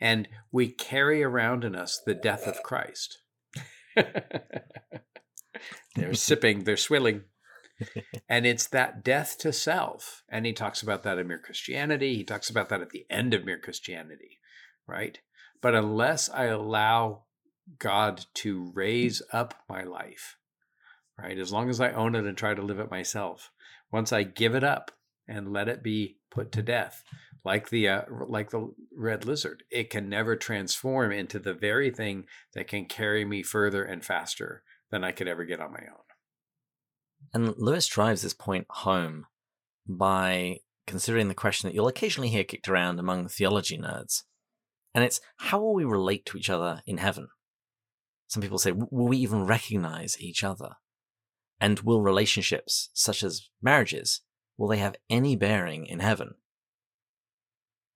And 0.00 0.26
we 0.50 0.68
carry 0.68 1.22
around 1.22 1.64
in 1.64 1.76
us 1.76 2.00
the 2.04 2.14
death 2.14 2.46
of 2.46 2.62
Christ. 2.62 3.18
they're 3.94 4.54
sipping, 6.14 6.64
they're 6.64 6.76
swilling. 6.76 7.22
And 8.28 8.46
it's 8.46 8.66
that 8.68 9.04
death 9.04 9.38
to 9.38 9.52
self. 9.52 10.22
And 10.28 10.46
he 10.46 10.52
talks 10.52 10.82
about 10.82 11.02
that 11.02 11.18
in 11.18 11.28
Mere 11.28 11.38
Christianity. 11.38 12.16
He 12.16 12.24
talks 12.24 12.50
about 12.50 12.68
that 12.68 12.80
at 12.80 12.90
the 12.90 13.06
end 13.10 13.34
of 13.34 13.44
Mere 13.44 13.58
Christianity, 13.58 14.38
right? 14.86 15.18
But 15.60 15.74
unless 15.74 16.28
I 16.28 16.44
allow 16.44 17.24
God 17.78 18.26
to 18.34 18.72
raise 18.74 19.22
up 19.32 19.54
my 19.68 19.84
life, 19.84 20.36
right? 21.18 21.38
As 21.38 21.52
long 21.52 21.70
as 21.70 21.80
I 21.80 21.92
own 21.92 22.14
it 22.14 22.24
and 22.24 22.36
try 22.36 22.54
to 22.54 22.62
live 22.62 22.80
it 22.80 22.90
myself, 22.90 23.50
once 23.90 24.12
I 24.12 24.22
give 24.22 24.54
it 24.54 24.64
up 24.64 24.90
and 25.28 25.52
let 25.52 25.68
it 25.68 25.82
be 25.82 26.18
put 26.30 26.52
to 26.52 26.62
death, 26.62 27.04
like 27.44 27.70
the 27.70 27.88
uh, 27.88 28.02
like 28.28 28.50
the 28.50 28.72
red 28.96 29.24
lizard, 29.24 29.64
it 29.70 29.90
can 29.90 30.08
never 30.08 30.36
transform 30.36 31.12
into 31.12 31.38
the 31.38 31.54
very 31.54 31.90
thing 31.90 32.24
that 32.54 32.68
can 32.68 32.84
carry 32.84 33.24
me 33.24 33.42
further 33.42 33.84
and 33.84 34.04
faster 34.04 34.62
than 34.90 35.02
I 35.02 35.12
could 35.12 35.28
ever 35.28 35.44
get 35.44 35.60
on 35.60 35.72
my 35.72 35.80
own. 35.80 36.11
And 37.32 37.54
Lewis 37.56 37.86
drives 37.86 38.22
this 38.22 38.34
point 38.34 38.66
home 38.68 39.26
by 39.86 40.58
considering 40.86 41.28
the 41.28 41.34
question 41.34 41.68
that 41.68 41.74
you'll 41.74 41.88
occasionally 41.88 42.28
hear 42.28 42.44
kicked 42.44 42.68
around 42.68 42.98
among 42.98 43.28
theology 43.28 43.78
nerds. 43.78 44.22
And 44.94 45.04
it's 45.04 45.20
how 45.38 45.60
will 45.60 45.74
we 45.74 45.84
relate 45.84 46.26
to 46.26 46.36
each 46.36 46.50
other 46.50 46.82
in 46.86 46.98
heaven? 46.98 47.28
Some 48.28 48.42
people 48.42 48.58
say, 48.58 48.72
will 48.72 49.08
we 49.08 49.18
even 49.18 49.46
recognize 49.46 50.20
each 50.20 50.44
other? 50.44 50.76
And 51.60 51.80
will 51.80 52.02
relationships, 52.02 52.90
such 52.92 53.22
as 53.22 53.48
marriages, 53.62 54.22
will 54.58 54.68
they 54.68 54.78
have 54.78 54.96
any 55.08 55.36
bearing 55.36 55.86
in 55.86 56.00
heaven? 56.00 56.34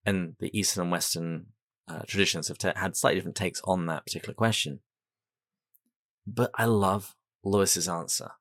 And 0.04 0.36
the 0.38 0.56
Eastern 0.56 0.82
and 0.82 0.92
Western 0.92 1.46
uh, 1.88 2.02
traditions 2.06 2.48
have 2.48 2.58
ta 2.58 2.72
had 2.76 2.96
slightly 2.96 3.18
different 3.18 3.36
takes 3.36 3.60
on 3.64 3.86
that 3.86 4.06
particular 4.06 4.34
question. 4.34 4.80
But 6.26 6.50
I 6.54 6.64
love 6.64 7.14
Lewis's 7.44 7.88
answer 7.88 8.32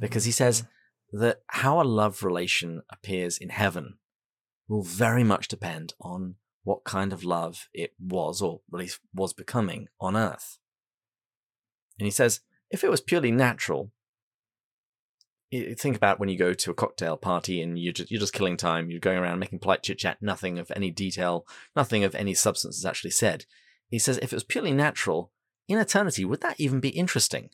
because 0.00 0.24
he 0.24 0.30
mm-hmm. 0.30 0.36
says 0.36 0.64
that 1.12 1.42
how 1.48 1.80
a 1.80 1.84
love 1.84 2.22
relation 2.22 2.82
appears 2.90 3.38
in 3.38 3.50
heaven 3.50 3.98
will 4.68 4.82
very 4.82 5.24
much 5.24 5.48
depend 5.48 5.94
on 6.00 6.36
what 6.62 6.84
kind 6.84 7.12
of 7.12 7.24
love 7.24 7.68
it 7.74 7.92
was, 8.00 8.40
or 8.40 8.60
at 8.72 8.78
least 8.78 9.00
was 9.14 9.32
becoming, 9.32 9.88
on 10.00 10.16
earth. 10.16 10.58
And 11.98 12.06
he 12.06 12.10
says, 12.10 12.40
if 12.70 12.82
it 12.82 12.90
was 12.90 13.00
purely 13.00 13.30
natural, 13.30 13.92
think 15.52 15.94
about 15.94 16.18
when 16.18 16.28
you 16.28 16.38
go 16.38 16.54
to 16.54 16.70
a 16.70 16.74
cocktail 16.74 17.16
party 17.16 17.60
and 17.60 17.78
you're 17.78 17.92
just, 17.92 18.10
you're 18.10 18.20
just 18.20 18.32
killing 18.32 18.56
time, 18.56 18.90
you're 18.90 18.98
going 18.98 19.18
around 19.18 19.38
making 19.38 19.58
polite 19.58 19.82
chit 19.82 19.98
chat, 19.98 20.18
nothing 20.20 20.58
of 20.58 20.72
any 20.74 20.90
detail, 20.90 21.46
nothing 21.76 22.02
of 22.02 22.14
any 22.14 22.34
substance 22.34 22.78
is 22.78 22.84
actually 22.84 23.10
said. 23.10 23.44
He 23.90 23.98
says, 23.98 24.18
if 24.18 24.32
it 24.32 24.36
was 24.36 24.42
purely 24.42 24.72
natural, 24.72 25.30
in 25.68 25.78
eternity, 25.78 26.24
would 26.24 26.40
that 26.40 26.58
even 26.58 26.80
be 26.80 26.88
interesting? 26.88 27.50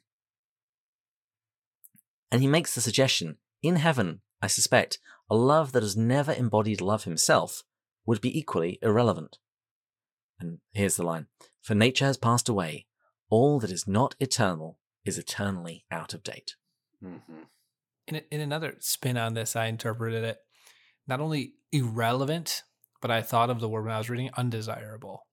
And 2.31 2.41
he 2.43 2.49
makes 2.49 2.75
the 2.75 2.81
suggestion 2.81 3.39
in 3.63 3.77
heaven, 3.77 4.21
I 4.41 4.47
suspect, 4.47 4.99
a 5.29 5.37
love 5.37 5.73
that 5.73 5.83
has 5.83 5.97
never 5.97 6.33
embodied 6.33 6.81
love 6.81 7.05
himself 7.05 7.63
would 8.07 8.21
be 8.21 8.37
equally 8.37 8.79
irrelevant. 8.83 9.39
And 10.39 10.59
here's 10.73 10.97
the 10.97 11.03
line 11.03 11.27
For 11.61 11.75
nature 11.75 12.07
has 12.07 12.17
passed 12.17 12.49
away, 12.49 12.87
all 13.29 13.61
that 13.61 13.71
is 13.71 13.87
not 13.87 14.17
eternal 14.19 14.79
is 15.05 15.19
eternally 15.19 15.85
out 15.91 16.15
of 16.15 16.23
date. 16.23 16.57
Mm-hmm. 17.03 17.45
in, 18.09 18.21
in 18.31 18.41
another 18.41 18.77
spin 18.81 19.17
on 19.17 19.35
this, 19.35 19.57
I 19.57 19.67
interpreted 19.67 20.23
it 20.25 20.39
not 21.07 21.21
only 21.21 21.55
irrelevant, 21.73 22.63
but 23.01 23.11
I 23.11 23.23
thought 23.23 23.51
of 23.51 23.61
the 23.61 23.69
word 23.69 23.85
when 23.85 23.95
I 23.95 23.99
was 23.99 24.11
reading 24.11 24.31
undesirable. 24.37 25.27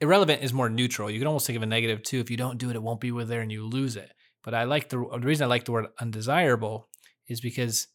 Irrelevant 0.00 0.42
is 0.42 0.52
more 0.52 0.68
neutral. 0.68 1.10
You 1.10 1.18
can 1.18 1.28
almost 1.28 1.46
think 1.46 1.56
of 1.56 1.62
a 1.62 1.66
negative 1.66 2.02
too. 2.02 2.20
If 2.20 2.30
you 2.30 2.36
don't 2.36 2.58
do 2.58 2.70
it, 2.70 2.76
it 2.76 2.82
won't 2.82 3.00
be 3.00 3.12
with 3.12 3.28
there 3.28 3.40
and 3.40 3.52
you 3.52 3.64
lose 3.64 3.96
it. 3.96 4.12
But 4.44 4.54
I 4.54 4.64
like 4.64 4.88
the, 4.88 4.96
the 4.98 5.26
reason 5.26 5.44
I 5.44 5.48
like 5.48 5.64
the 5.64 5.72
word 5.72 5.86
undesirable 6.00 6.88
is 7.28 7.40
because 7.40 7.86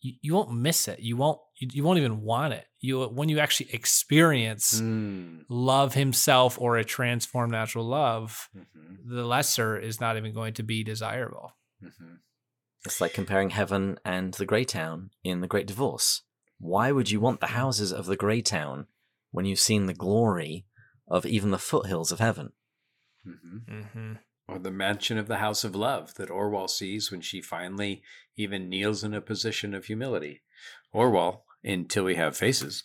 you, 0.00 0.14
you 0.22 0.34
won't 0.34 0.52
miss 0.52 0.86
it. 0.88 1.00
You 1.00 1.16
won't 1.16 1.40
you, 1.56 1.68
you 1.72 1.82
won't 1.84 1.98
even 1.98 2.22
want 2.22 2.54
it. 2.54 2.66
You 2.80 3.02
when 3.06 3.28
you 3.28 3.38
actually 3.40 3.70
experience 3.72 4.80
Mm. 4.80 5.42
love 5.48 5.94
himself 5.94 6.56
or 6.60 6.76
a 6.76 6.84
transformed 6.84 7.52
natural 7.52 7.84
love, 7.84 8.48
Mm-hmm. 8.56 9.14
the 9.16 9.24
lesser 9.24 9.76
is 9.76 10.00
not 10.00 10.16
even 10.16 10.32
going 10.32 10.54
to 10.54 10.62
be 10.62 10.84
desirable. 10.84 11.52
Mm-hmm. 11.82 12.14
It's 12.86 13.00
like 13.00 13.12
comparing 13.12 13.50
heaven 13.50 13.98
and 14.04 14.34
the 14.34 14.46
grey 14.46 14.64
town 14.64 15.10
in 15.24 15.40
the 15.40 15.48
Great 15.48 15.66
Divorce. 15.66 16.22
Why 16.60 16.92
would 16.92 17.10
you 17.10 17.18
want 17.20 17.40
the 17.40 17.48
houses 17.48 17.92
of 17.92 18.06
the 18.06 18.16
grey 18.16 18.40
town 18.40 18.86
when 19.32 19.46
you've 19.46 19.58
seen 19.58 19.86
the 19.86 19.94
glory 19.94 20.64
of 21.08 21.26
even 21.26 21.50
the 21.50 21.58
foothills 21.58 22.12
of 22.12 22.20
heaven? 22.20 22.52
Mm-hmm. 23.26 24.12
Or 24.48 24.58
the 24.58 24.70
mansion 24.70 25.18
of 25.18 25.28
the 25.28 25.36
house 25.36 25.62
of 25.62 25.74
love 25.74 26.14
that 26.14 26.30
Orual 26.30 26.70
sees 26.70 27.10
when 27.10 27.20
she 27.20 27.42
finally 27.42 28.02
even 28.36 28.68
kneels 28.68 29.04
in 29.04 29.12
a 29.12 29.20
position 29.20 29.74
of 29.74 29.84
humility. 29.84 30.42
Orual, 30.94 31.40
until 31.62 32.04
we 32.04 32.14
have 32.14 32.36
faces. 32.36 32.84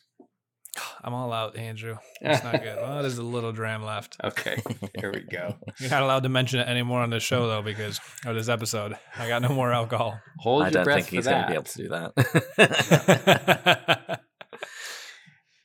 I'm 1.03 1.13
all 1.13 1.31
out, 1.31 1.55
Andrew. 1.55 1.97
It's 2.21 2.43
not 2.43 2.61
good. 2.61 2.77
Well, 2.83 3.01
there's 3.01 3.17
a 3.17 3.23
little 3.23 3.51
dram 3.51 3.83
left. 3.83 4.17
Okay, 4.23 4.61
here 4.99 5.11
we 5.13 5.21
go. 5.21 5.55
You're 5.79 5.89
not 5.89 6.03
allowed 6.03 6.23
to 6.23 6.29
mention 6.29 6.59
it 6.59 6.67
anymore 6.67 7.01
on 7.01 7.09
this 7.09 7.23
show, 7.23 7.47
though, 7.47 7.61
because 7.61 7.99
of 8.25 8.35
this 8.35 8.49
episode. 8.49 8.97
I 9.17 9.27
got 9.27 9.41
no 9.41 9.49
more 9.49 9.71
alcohol. 9.71 10.19
Hold 10.39 10.63
I 10.63 10.69
your 10.69 10.83
don't 10.83 10.95
think 10.95 11.07
for 11.07 11.15
he's 11.15 11.27
going 11.27 11.41
to 11.41 11.47
be 11.47 11.53
able 11.53 11.63
to 11.63 11.77
do 11.77 11.89
that. 11.89 14.19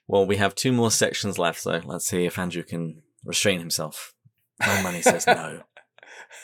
well, 0.07 0.27
we 0.27 0.37
have 0.37 0.55
two 0.55 0.73
more 0.73 0.91
sections 0.91 1.39
left, 1.39 1.65
though. 1.65 1.81
Let's 1.85 2.07
see 2.07 2.25
if 2.25 2.39
Andrew 2.39 2.63
can 2.63 3.03
restrain 3.25 3.59
himself. 3.59 4.15
My 4.61 4.83
money 4.83 5.03
says 5.03 5.27
no. 5.27 5.63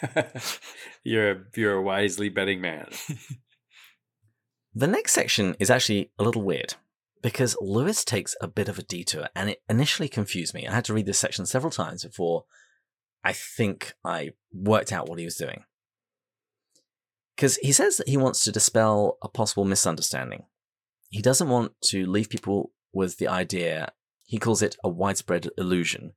you're 1.05 1.30
a, 1.30 1.37
you're 1.55 1.74
a 1.74 1.82
wisely 1.82 2.28
betting 2.28 2.61
man. 2.61 2.89
The 4.74 4.87
next 4.89 5.12
section 5.12 5.55
is 5.61 5.70
actually 5.70 6.11
a 6.18 6.24
little 6.24 6.43
weird 6.43 6.74
because 7.22 7.57
Lewis 7.61 8.05
takes 8.05 8.35
a 8.41 8.49
bit 8.49 8.68
of 8.68 8.78
a 8.78 8.82
detour 8.82 9.28
and 9.35 9.51
it 9.51 9.62
initially 9.68 10.09
confused 10.09 10.53
me. 10.53 10.66
I 10.66 10.74
had 10.74 10.85
to 10.87 10.95
read 10.95 11.07
this 11.07 11.18
section 11.18 11.47
several 11.47 11.70
times 11.70 12.05
before 12.05 12.45
I 13.22 13.32
think 13.32 13.95
I 14.05 14.32
worked 14.53 14.93
out 14.93 15.09
what 15.09 15.18
he 15.18 15.24
was 15.24 15.37
doing. 15.37 15.64
Because 17.37 17.57
he 17.57 17.72
says 17.72 17.97
that 17.97 18.09
he 18.09 18.16
wants 18.16 18.45
to 18.45 18.53
dispel 18.53 19.18
a 19.22 19.28
possible 19.28 19.64
misunderstanding. 19.64 20.45
He 21.09 21.22
doesn't 21.22 21.49
want 21.49 21.72
to 21.85 22.07
leave 22.07 22.28
people 22.28 22.72
with 22.93 23.18
the 23.18 23.28
idea, 23.28 23.93
he 24.24 24.39
calls 24.39 24.62
it 24.62 24.76
a 24.85 24.89
widespread 24.89 25.49
illusion, 25.59 26.12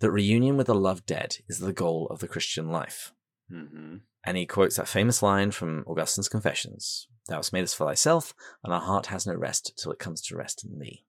that 0.00 0.10
reunion 0.10 0.56
with 0.56 0.68
a 0.68 0.74
loved 0.74 1.06
dead 1.06 1.38
is 1.48 1.58
the 1.58 1.72
goal 1.72 2.06
of 2.10 2.20
the 2.20 2.28
Christian 2.28 2.70
life. 2.70 3.12
Mm-hmm. 3.50 3.96
And 4.24 4.36
he 4.36 4.46
quotes 4.46 4.76
that 4.76 4.88
famous 4.88 5.22
line 5.22 5.50
from 5.50 5.84
Augustine's 5.86 6.28
Confessions 6.28 7.08
Thou 7.28 7.36
hast 7.36 7.52
made 7.52 7.64
us 7.64 7.74
for 7.74 7.86
thyself, 7.86 8.34
and 8.62 8.72
our 8.72 8.80
heart 8.80 9.06
has 9.06 9.26
no 9.26 9.34
rest 9.34 9.72
till 9.76 9.92
it 9.92 9.98
comes 9.98 10.20
to 10.22 10.36
rest 10.36 10.64
in 10.64 10.78
thee. 10.78 11.04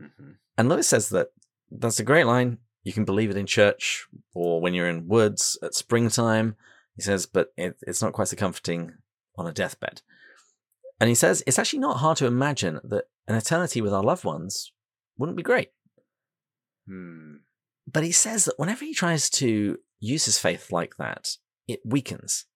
Mm-hmm. 0.00 0.32
And 0.58 0.68
Lewis 0.68 0.88
says 0.88 1.08
that 1.10 1.28
that's 1.70 2.00
a 2.00 2.04
great 2.04 2.26
line. 2.26 2.58
You 2.82 2.92
can 2.92 3.04
believe 3.04 3.30
it 3.30 3.36
in 3.36 3.46
church 3.46 4.06
or 4.34 4.60
when 4.60 4.74
you're 4.74 4.88
in 4.88 5.06
woods 5.06 5.56
at 5.62 5.74
springtime. 5.74 6.56
He 6.96 7.02
says, 7.02 7.26
but 7.26 7.52
it, 7.56 7.76
it's 7.82 8.02
not 8.02 8.12
quite 8.12 8.28
so 8.28 8.36
comforting 8.36 8.94
on 9.36 9.46
a 9.46 9.52
deathbed. 9.52 10.02
And 11.00 11.08
he 11.08 11.14
says 11.14 11.42
it's 11.46 11.58
actually 11.58 11.78
not 11.78 11.98
hard 11.98 12.18
to 12.18 12.26
imagine 12.26 12.80
that 12.84 13.04
an 13.28 13.36
eternity 13.36 13.80
with 13.80 13.92
our 13.92 14.02
loved 14.02 14.24
ones 14.24 14.72
wouldn't 15.16 15.36
be 15.36 15.42
great. 15.42 15.70
Hmm. 16.88 17.36
But 17.90 18.04
he 18.04 18.12
says 18.12 18.44
that 18.44 18.58
whenever 18.58 18.84
he 18.84 18.94
tries 18.94 19.28
to 19.30 19.78
use 20.00 20.24
his 20.24 20.38
faith 20.38 20.72
like 20.72 20.96
that, 20.96 21.36
it 21.66 21.80
weakens. 21.84 22.46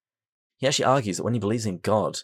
He 0.57 0.66
actually 0.66 0.85
argues 0.85 1.16
that 1.16 1.24
when 1.24 1.35
he 1.35 1.41
believes 1.41 1.66
in 1.66 1.79
God, 1.79 2.20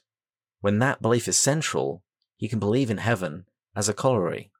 when 0.60 0.78
that 0.78 1.02
belief 1.02 1.28
is 1.28 1.38
central, 1.38 2.02
he 2.36 2.48
can 2.48 2.58
believe 2.58 2.90
in 2.90 2.98
heaven 2.98 3.44
as 3.76 3.88
a 3.88 3.94
corollary. 3.94 4.50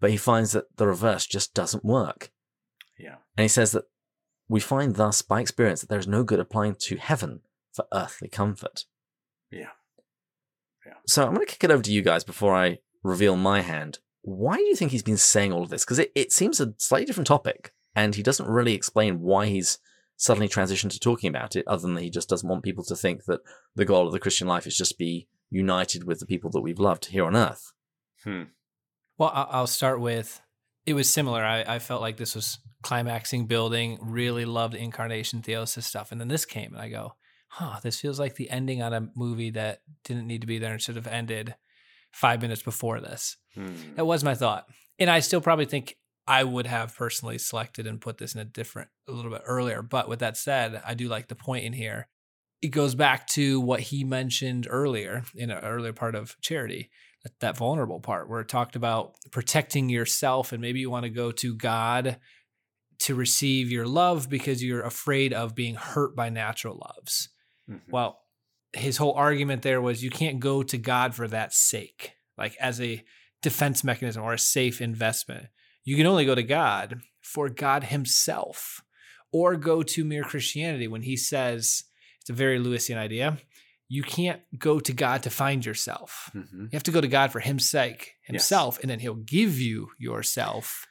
But 0.00 0.10
he 0.10 0.16
finds 0.16 0.52
that 0.52 0.76
the 0.76 0.86
reverse 0.86 1.26
just 1.26 1.54
doesn't 1.54 1.84
work. 1.84 2.30
Yeah. 2.98 3.16
And 3.36 3.42
he 3.42 3.48
says 3.48 3.72
that 3.72 3.84
we 4.48 4.60
find 4.60 4.96
thus 4.96 5.22
by 5.22 5.40
experience 5.40 5.80
that 5.80 5.88
there 5.88 5.98
is 5.98 6.06
no 6.06 6.24
good 6.24 6.40
applying 6.40 6.76
to 6.80 6.96
heaven 6.96 7.40
for 7.72 7.86
earthly 7.92 8.28
comfort. 8.28 8.84
Yeah. 9.50 9.70
Yeah. 10.86 10.94
So 11.06 11.26
I'm 11.26 11.34
going 11.34 11.46
to 11.46 11.52
kick 11.52 11.64
it 11.64 11.70
over 11.70 11.82
to 11.82 11.92
you 11.92 12.02
guys 12.02 12.24
before 12.24 12.54
I 12.54 12.78
reveal 13.02 13.36
my 13.36 13.60
hand. 13.60 13.98
Why 14.22 14.56
do 14.56 14.62
you 14.64 14.74
think 14.76 14.90
he's 14.90 15.02
been 15.02 15.16
saying 15.16 15.52
all 15.52 15.62
of 15.62 15.70
this? 15.70 15.84
Because 15.84 15.98
it, 15.98 16.12
it 16.14 16.32
seems 16.32 16.60
a 16.60 16.74
slightly 16.78 17.06
different 17.06 17.26
topic, 17.26 17.72
and 17.94 18.14
he 18.14 18.22
doesn't 18.22 18.48
really 18.48 18.74
explain 18.74 19.20
why 19.20 19.46
he's 19.46 19.78
suddenly 20.16 20.48
transitioned 20.48 20.90
to 20.90 20.98
talking 21.00 21.28
about 21.28 21.54
it, 21.56 21.66
other 21.66 21.82
than 21.82 21.94
that 21.94 22.02
he 22.02 22.10
just 22.10 22.28
doesn't 22.28 22.48
want 22.48 22.64
people 22.64 22.84
to 22.84 22.96
think 22.96 23.24
that 23.24 23.40
the 23.74 23.84
goal 23.84 24.06
of 24.06 24.12
the 24.12 24.18
Christian 24.18 24.48
life 24.48 24.66
is 24.66 24.76
just 24.76 24.98
be 24.98 25.28
united 25.50 26.04
with 26.04 26.18
the 26.20 26.26
people 26.26 26.50
that 26.50 26.60
we've 26.60 26.80
loved 26.80 27.06
here 27.06 27.24
on 27.24 27.36
earth. 27.36 27.72
Hmm. 28.24 28.44
Well, 29.16 29.30
I- 29.32 29.46
I'll 29.50 29.66
start 29.66 30.00
with 30.00 30.40
it 30.86 30.94
was 30.94 31.12
similar. 31.12 31.44
I, 31.44 31.62
I 31.66 31.78
felt 31.78 32.00
like 32.00 32.16
this 32.16 32.34
was 32.34 32.58
climaxing, 32.82 33.46
building, 33.46 33.98
really 34.00 34.44
loved 34.46 34.74
incarnation 34.74 35.42
theosis 35.42 35.82
stuff. 35.82 36.10
And 36.12 36.20
then 36.20 36.28
this 36.28 36.44
came, 36.46 36.72
and 36.72 36.80
I 36.82 36.88
go, 36.88 37.14
huh, 37.48 37.78
this 37.82 38.00
feels 38.00 38.18
like 38.18 38.36
the 38.36 38.48
ending 38.50 38.82
on 38.82 38.92
a 38.94 39.08
movie 39.14 39.50
that 39.50 39.82
didn't 40.04 40.26
need 40.26 40.40
to 40.40 40.46
be 40.46 40.58
there 40.58 40.72
and 40.72 40.80
should 40.80 40.96
have 40.96 41.06
ended 41.06 41.54
five 42.12 42.42
minutes 42.42 42.62
before 42.62 43.00
this. 43.00 43.36
Hmm. 43.54 43.74
That 43.96 44.06
was 44.06 44.24
my 44.24 44.34
thought. 44.34 44.66
And 44.98 45.08
I 45.10 45.20
still 45.20 45.40
probably 45.40 45.66
think 45.66 45.96
I 46.26 46.44
would 46.44 46.66
have 46.66 46.94
personally 46.94 47.38
selected 47.38 47.86
and 47.86 48.00
put 48.00 48.18
this 48.18 48.34
in 48.34 48.40
a 48.40 48.44
different, 48.44 48.90
a 49.08 49.12
little 49.12 49.30
bit 49.30 49.42
earlier. 49.46 49.82
But 49.82 50.08
with 50.08 50.18
that 50.18 50.36
said, 50.36 50.82
I 50.84 50.94
do 50.94 51.08
like 51.08 51.28
the 51.28 51.34
point 51.34 51.64
in 51.64 51.72
here. 51.72 52.08
It 52.60 52.68
goes 52.68 52.94
back 52.94 53.26
to 53.28 53.60
what 53.60 53.80
he 53.80 54.04
mentioned 54.04 54.66
earlier 54.68 55.22
in 55.34 55.50
an 55.50 55.64
earlier 55.64 55.92
part 55.92 56.14
of 56.14 56.36
charity, 56.40 56.90
that, 57.22 57.38
that 57.40 57.56
vulnerable 57.56 58.00
part 58.00 58.28
where 58.28 58.40
it 58.40 58.48
talked 58.48 58.76
about 58.76 59.14
protecting 59.30 59.88
yourself. 59.88 60.52
And 60.52 60.60
maybe 60.60 60.80
you 60.80 60.90
want 60.90 61.04
to 61.04 61.10
go 61.10 61.30
to 61.30 61.54
God 61.54 62.18
to 63.00 63.14
receive 63.14 63.70
your 63.70 63.86
love 63.86 64.28
because 64.28 64.62
you're 64.62 64.82
afraid 64.82 65.32
of 65.32 65.54
being 65.54 65.76
hurt 65.76 66.16
by 66.16 66.28
natural 66.30 66.76
loves. 66.76 67.28
Mhm. 67.70 67.80
Well, 67.88 68.20
his 68.72 68.96
whole 68.98 69.12
argument 69.14 69.62
there 69.62 69.80
was 69.80 70.02
you 70.02 70.10
can't 70.10 70.40
go 70.40 70.62
to 70.62 70.78
God 70.78 71.14
for 71.14 71.26
that 71.28 71.52
sake, 71.54 72.12
like 72.36 72.56
as 72.60 72.80
a 72.80 73.02
defense 73.42 73.82
mechanism 73.84 74.22
or 74.22 74.32
a 74.32 74.38
safe 74.38 74.80
investment. 74.80 75.46
You 75.84 75.96
can 75.96 76.06
only 76.06 76.26
go 76.26 76.34
to 76.34 76.42
God 76.42 77.00
for 77.22 77.48
God 77.48 77.84
Himself, 77.84 78.82
or 79.32 79.56
go 79.56 79.82
to 79.82 80.04
mere 80.04 80.22
Christianity 80.24 80.88
when 80.88 81.02
He 81.02 81.16
says 81.16 81.84
it's 82.20 82.30
a 82.30 82.34
very 82.34 82.58
Lewisian 82.58 82.96
idea. 82.96 83.38
You 83.88 84.02
can't 84.02 84.42
go 84.58 84.80
to 84.80 84.92
God 84.92 85.22
to 85.22 85.30
find 85.30 85.64
yourself. 85.64 86.30
Mhm. 86.34 86.64
You 86.64 86.68
have 86.74 86.82
to 86.82 86.90
go 86.90 87.00
to 87.00 87.08
God 87.08 87.32
for 87.32 87.40
His 87.40 87.68
sake, 87.68 88.16
Yes. 88.22 88.26
Himself, 88.26 88.78
and 88.80 88.90
then 88.90 89.00
He'll 89.00 89.14
give 89.14 89.58
you 89.58 89.90
yourself. 89.98 90.86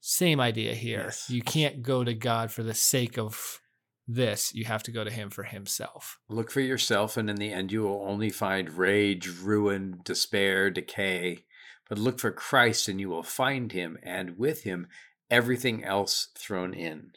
Same 0.00 0.38
idea 0.40 0.74
here. 0.74 1.06
Yes. 1.06 1.28
You 1.28 1.42
can't 1.42 1.82
go 1.82 2.04
to 2.04 2.14
God 2.14 2.52
for 2.52 2.62
the 2.62 2.74
sake 2.74 3.18
of 3.18 3.60
this. 4.08 4.54
You 4.54 4.64
have 4.64 4.82
to 4.84 4.90
go 4.90 5.04
to 5.04 5.10
Him 5.10 5.30
for 5.30 5.44
Himself. 5.44 6.18
Look 6.28 6.50
for 6.50 6.60
yourself, 6.60 7.16
and 7.16 7.28
in 7.28 7.36
the 7.36 7.52
end, 7.52 7.70
you 7.70 7.82
will 7.82 8.02
only 8.08 8.30
find 8.30 8.72
rage, 8.72 9.28
ruin, 9.28 10.00
despair, 10.02 10.70
decay. 10.70 11.44
But 11.88 11.98
look 11.98 12.18
for 12.18 12.32
Christ, 12.32 12.88
and 12.88 12.98
you 12.98 13.08
will 13.08 13.22
find 13.22 13.72
him, 13.72 13.98
and 14.02 14.38
with 14.38 14.64
him, 14.64 14.88
everything 15.30 15.84
else 15.84 16.28
thrown 16.36 16.74
in. 16.74 17.12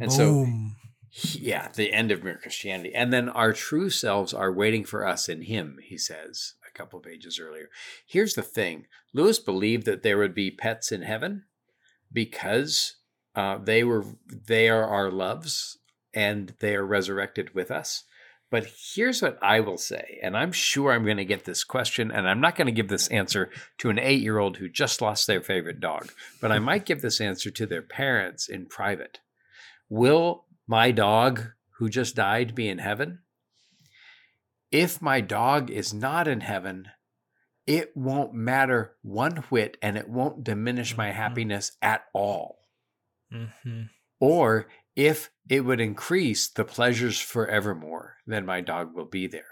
And 0.00 0.12
so, 0.12 0.46
yeah, 1.10 1.68
the 1.74 1.92
end 1.92 2.10
of 2.10 2.22
mere 2.22 2.38
Christianity. 2.38 2.94
And 2.94 3.12
then 3.12 3.28
our 3.28 3.52
true 3.52 3.90
selves 3.90 4.32
are 4.32 4.52
waiting 4.52 4.84
for 4.84 5.06
us 5.06 5.28
in 5.28 5.42
him, 5.42 5.78
he 5.82 5.98
says 5.98 6.54
a 6.66 6.76
couple 6.76 7.00
pages 7.00 7.38
earlier. 7.38 7.68
Here's 8.06 8.34
the 8.34 8.42
thing 8.42 8.86
Lewis 9.12 9.38
believed 9.38 9.86
that 9.86 10.02
there 10.02 10.18
would 10.18 10.34
be 10.34 10.50
pets 10.50 10.92
in 10.92 11.02
heaven 11.02 11.44
because 12.12 12.96
uh, 13.34 13.58
they 13.58 13.84
were 13.84 14.04
they 14.46 14.68
are 14.68 14.84
our 14.84 15.10
loves 15.10 15.78
and 16.16 16.54
they 16.58 16.74
are 16.74 16.84
resurrected 16.84 17.54
with 17.54 17.70
us. 17.70 18.02
But 18.50 18.66
here's 18.94 19.22
what 19.22 19.38
I 19.42 19.58
will 19.60 19.76
say, 19.76 20.18
and 20.22 20.36
I'm 20.36 20.52
sure 20.52 20.92
I'm 20.92 21.04
going 21.04 21.16
to 21.16 21.24
get 21.24 21.44
this 21.44 21.64
question, 21.64 22.10
and 22.12 22.28
I'm 22.28 22.40
not 22.40 22.54
going 22.56 22.66
to 22.66 22.72
give 22.72 22.88
this 22.88 23.08
answer 23.08 23.50
to 23.78 23.90
an 23.90 23.98
eight 23.98 24.20
year 24.22 24.38
old 24.38 24.56
who 24.56 24.68
just 24.68 25.02
lost 25.02 25.26
their 25.26 25.42
favorite 25.42 25.80
dog, 25.80 26.12
but 26.40 26.50
I 26.52 26.58
might 26.60 26.84
give 26.86 27.02
this 27.02 27.20
answer 27.20 27.50
to 27.50 27.66
their 27.66 27.82
parents 27.82 28.48
in 28.48 28.66
private. 28.66 29.18
Will 29.88 30.44
my 30.66 30.90
dog 30.92 31.42
who 31.78 31.88
just 31.88 32.14
died 32.16 32.54
be 32.54 32.68
in 32.68 32.78
heaven? 32.78 33.18
If 34.70 35.00
my 35.02 35.20
dog 35.20 35.70
is 35.70 35.92
not 35.94 36.28
in 36.28 36.40
heaven, 36.40 36.88
it 37.66 37.96
won't 37.96 38.32
matter 38.34 38.94
one 39.02 39.36
whit 39.50 39.76
and 39.82 39.96
it 39.96 40.08
won't 40.08 40.44
diminish 40.44 40.96
my 40.96 41.10
Mhm. 41.10 41.14
happiness 41.14 41.72
at 41.82 42.04
all 42.12 42.58
Mm-hmm. 43.32 43.82
or 44.20 44.68
if 44.96 45.30
it 45.48 45.60
would 45.60 45.80
increase 45.80 46.48
the 46.48 46.64
pleasures 46.64 47.20
forevermore, 47.20 48.16
then 48.26 48.46
my 48.46 48.62
dog 48.62 48.94
will 48.94 49.04
be 49.04 49.26
there. 49.26 49.44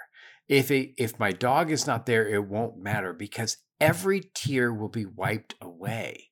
If 0.49 0.70
it, 0.70 0.95
if 0.99 1.18
my 1.18 1.30
dog 1.30 1.70
is 1.70 1.86
not 1.86 2.07
there, 2.07 2.26
it 2.26 2.47
won't 2.47 2.78
matter 2.78 3.12
because 3.12 3.59
every 3.80 4.22
tear 4.34 4.72
will 4.72 4.88
be 4.88 5.07
wiped 5.07 5.55
away. 5.61 6.30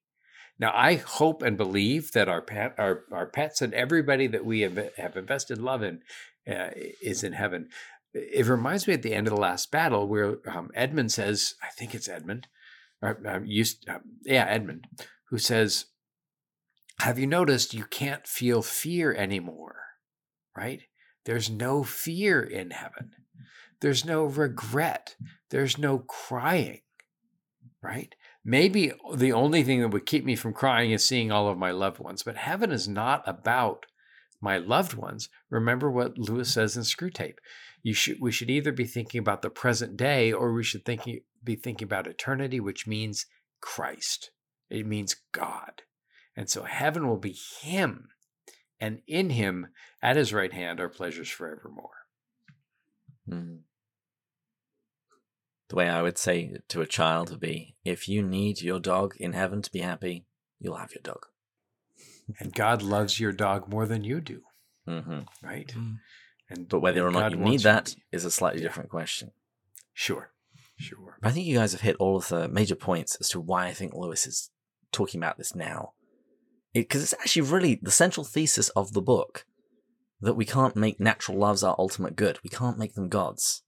Now, 0.59 0.73
I 0.75 0.95
hope 0.95 1.43
and 1.43 1.57
believe 1.57 2.13
that 2.13 2.29
our 2.29 2.43
pet, 2.43 2.75
our, 2.79 3.05
our 3.11 3.27
pets, 3.27 3.63
and 3.63 3.75
everybody 3.75 4.27
that 4.29 4.45
we 4.45 4.61
have, 4.61 4.79
have 4.97 5.17
invested 5.17 5.59
love 5.59 5.83
in 5.83 6.01
uh, 6.49 6.71
is 7.01 7.25
in 7.25 7.33
heaven. 7.33 7.69
It 8.15 8.47
reminds 8.47 8.87
me 8.87 8.95
at 8.95 9.03
the 9.03 9.15
end 9.15 9.27
of 9.27 9.35
the 9.35 9.41
last 9.41 9.71
battle 9.71 10.07
where 10.07 10.37
um, 10.47 10.71
Edmund 10.75 11.11
says, 11.11 11.55
I 11.63 11.69
think 11.69 11.95
it's 11.95 12.09
Edmund, 12.09 12.49
or, 13.01 13.19
um, 13.27 13.47
used, 13.47 13.89
um, 13.89 14.03
yeah, 14.25 14.45
Edmund, 14.45 14.87
who 15.31 15.39
says, 15.39 15.87
have 17.01 17.19
you 17.19 17.27
noticed 17.27 17.75
you 17.75 17.85
can't 17.85 18.27
feel 18.27 18.63
fear 18.63 19.13
anymore? 19.13 19.77
Right? 20.57 20.83
There's 21.25 21.51
no 21.51 21.83
fear 21.83 22.43
in 22.43 22.71
heaven. 22.71 23.13
There's 23.81 24.05
no 24.05 24.25
regret. 24.25 25.17
There's 25.51 25.79
no 25.79 25.99
crying. 25.99 26.83
Right? 27.83 28.15
Maybe 28.45 28.93
the 29.15 29.33
only 29.33 29.63
thing 29.63 29.81
that 29.81 29.89
would 29.89 30.07
keep 30.07 30.25
me 30.25 30.37
from 30.37 30.53
crying 30.53 30.91
is 30.91 31.05
seeing 31.05 31.31
all 31.31 31.49
of 31.49 31.59
my 31.59 31.71
loved 31.71 31.99
ones, 31.99 32.23
but 32.23 32.37
heaven 32.37 32.73
is 32.73 32.89
not 32.89 33.23
about 33.27 33.87
my 34.41 34.59
loved 34.59 34.95
ones. 34.95 35.29
Remember 35.51 35.91
what 35.91 36.19
Lewis 36.19 36.53
says 36.53 36.77
in 36.77 36.83
Screwtape. 36.83 37.39
You 37.83 37.95
should 37.95 38.21
we 38.21 38.33
should 38.33 38.51
either 38.51 38.73
be 38.73 38.85
thinking 38.85 39.21
about 39.21 39.43
the 39.43 39.51
present 39.51 39.97
day 39.97 40.33
or 40.33 40.53
we 40.53 40.65
should 40.65 40.85
thinking 40.85 41.21
be 41.43 41.57
thinking 41.57 41.87
about 41.87 42.07
eternity, 42.07 42.61
which 42.61 42.87
means 42.87 43.27
Christ. 43.61 44.31
It 44.71 44.87
means 44.87 45.17
God. 45.33 45.83
And 46.37 46.49
so 46.49 46.63
heaven 46.63 47.07
will 47.09 47.19
be 47.19 47.37
him, 47.61 48.09
and 48.81 49.01
in 49.07 49.31
him, 49.31 49.69
at 50.03 50.17
his 50.17 50.33
right 50.33 50.53
hand, 50.53 50.81
are 50.81 50.89
pleasures 50.89 51.29
forevermore. 51.29 51.91
Mm. 53.29 53.61
The 55.69 55.77
way 55.77 55.89
I 55.89 56.03
would 56.03 56.19
say 56.19 56.57
to 56.69 56.81
a 56.81 56.87
child 56.87 57.31
would 57.31 57.41
be 57.41 57.77
if 57.85 58.09
you 58.09 58.23
need 58.23 58.61
your 58.61 58.81
dog 58.81 59.15
in 59.19 59.33
heaven 59.33 59.63
to 59.63 59.71
be 59.73 59.81
happy, 59.81 60.27
you'll 60.59 60.77
have 60.77 60.93
your 60.95 61.03
dog. 61.03 61.27
And 62.41 62.55
God 62.55 62.83
loves 62.83 63.19
your 63.21 63.33
dog 63.33 63.69
more 63.69 63.87
than 63.87 64.05
you 64.05 64.21
do, 64.21 64.43
hmm 64.87 65.21
right? 65.43 65.69
Mm. 65.77 65.97
And 66.49 66.69
But 66.69 66.81
whether 66.81 67.07
or 67.07 67.11
not 67.11 67.33
God 67.33 67.33
you 67.33 67.39
need 67.39 67.59
to 67.59 67.65
that 67.65 67.85
be- 67.97 68.03
is 68.17 68.25
a 68.25 68.31
slightly 68.31 68.61
Yeah. 68.63 68.69
different 68.69 68.91
question. 68.91 69.33
Sure, 69.93 70.31
sure. 70.79 71.19
But 71.21 71.29
I 71.29 71.33
think 71.33 71.47
you 71.47 71.57
guys 71.57 71.73
have 71.73 71.81
hit 71.83 71.97
all 71.97 72.17
of 72.17 72.29
the 72.29 72.49
major 72.49 72.75
points 72.77 73.17
as 73.17 73.29
to 73.31 73.41
why 73.41 73.67
I 73.67 73.73
think 73.75 73.93
Lewis 73.95 74.27
is 74.27 74.51
talking 74.93 75.21
about 75.21 75.37
this 75.39 75.55
now. 75.55 75.93
Because 76.75 77.03
it's 77.03 77.15
actually 77.15 77.43
really 77.43 77.79
the 77.83 77.91
central 77.91 78.25
thesis 78.25 78.69
of 78.71 78.93
the 78.93 79.03
book 79.03 79.45
that 80.21 80.35
we 80.35 80.45
can't 80.45 80.77
make 80.77 81.01
natural 81.01 81.37
loves 81.37 81.63
our 81.63 81.75
ultimate 81.79 82.17
good. 82.17 82.39
We 82.43 82.51
can't 82.51 82.79
make 82.79 82.95
them 82.95 83.09
gods. 83.09 83.63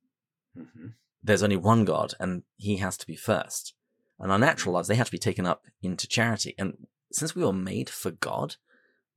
hmm 0.56 0.88
There's 1.22 1.42
only 1.42 1.56
one 1.56 1.84
God, 1.84 2.14
and 2.20 2.42
he 2.56 2.76
has 2.76 2.96
to 2.98 3.06
be 3.06 3.16
first. 3.16 3.74
And 4.18 4.30
our 4.30 4.38
natural 4.38 4.74
loves, 4.74 4.88
they 4.88 4.94
have 4.94 5.06
to 5.06 5.12
be 5.12 5.18
taken 5.18 5.46
up 5.46 5.64
into 5.82 6.06
charity. 6.06 6.54
And 6.56 6.86
since 7.12 7.34
we 7.34 7.44
were 7.44 7.52
made 7.52 7.90
for 7.90 8.12
God, 8.12 8.56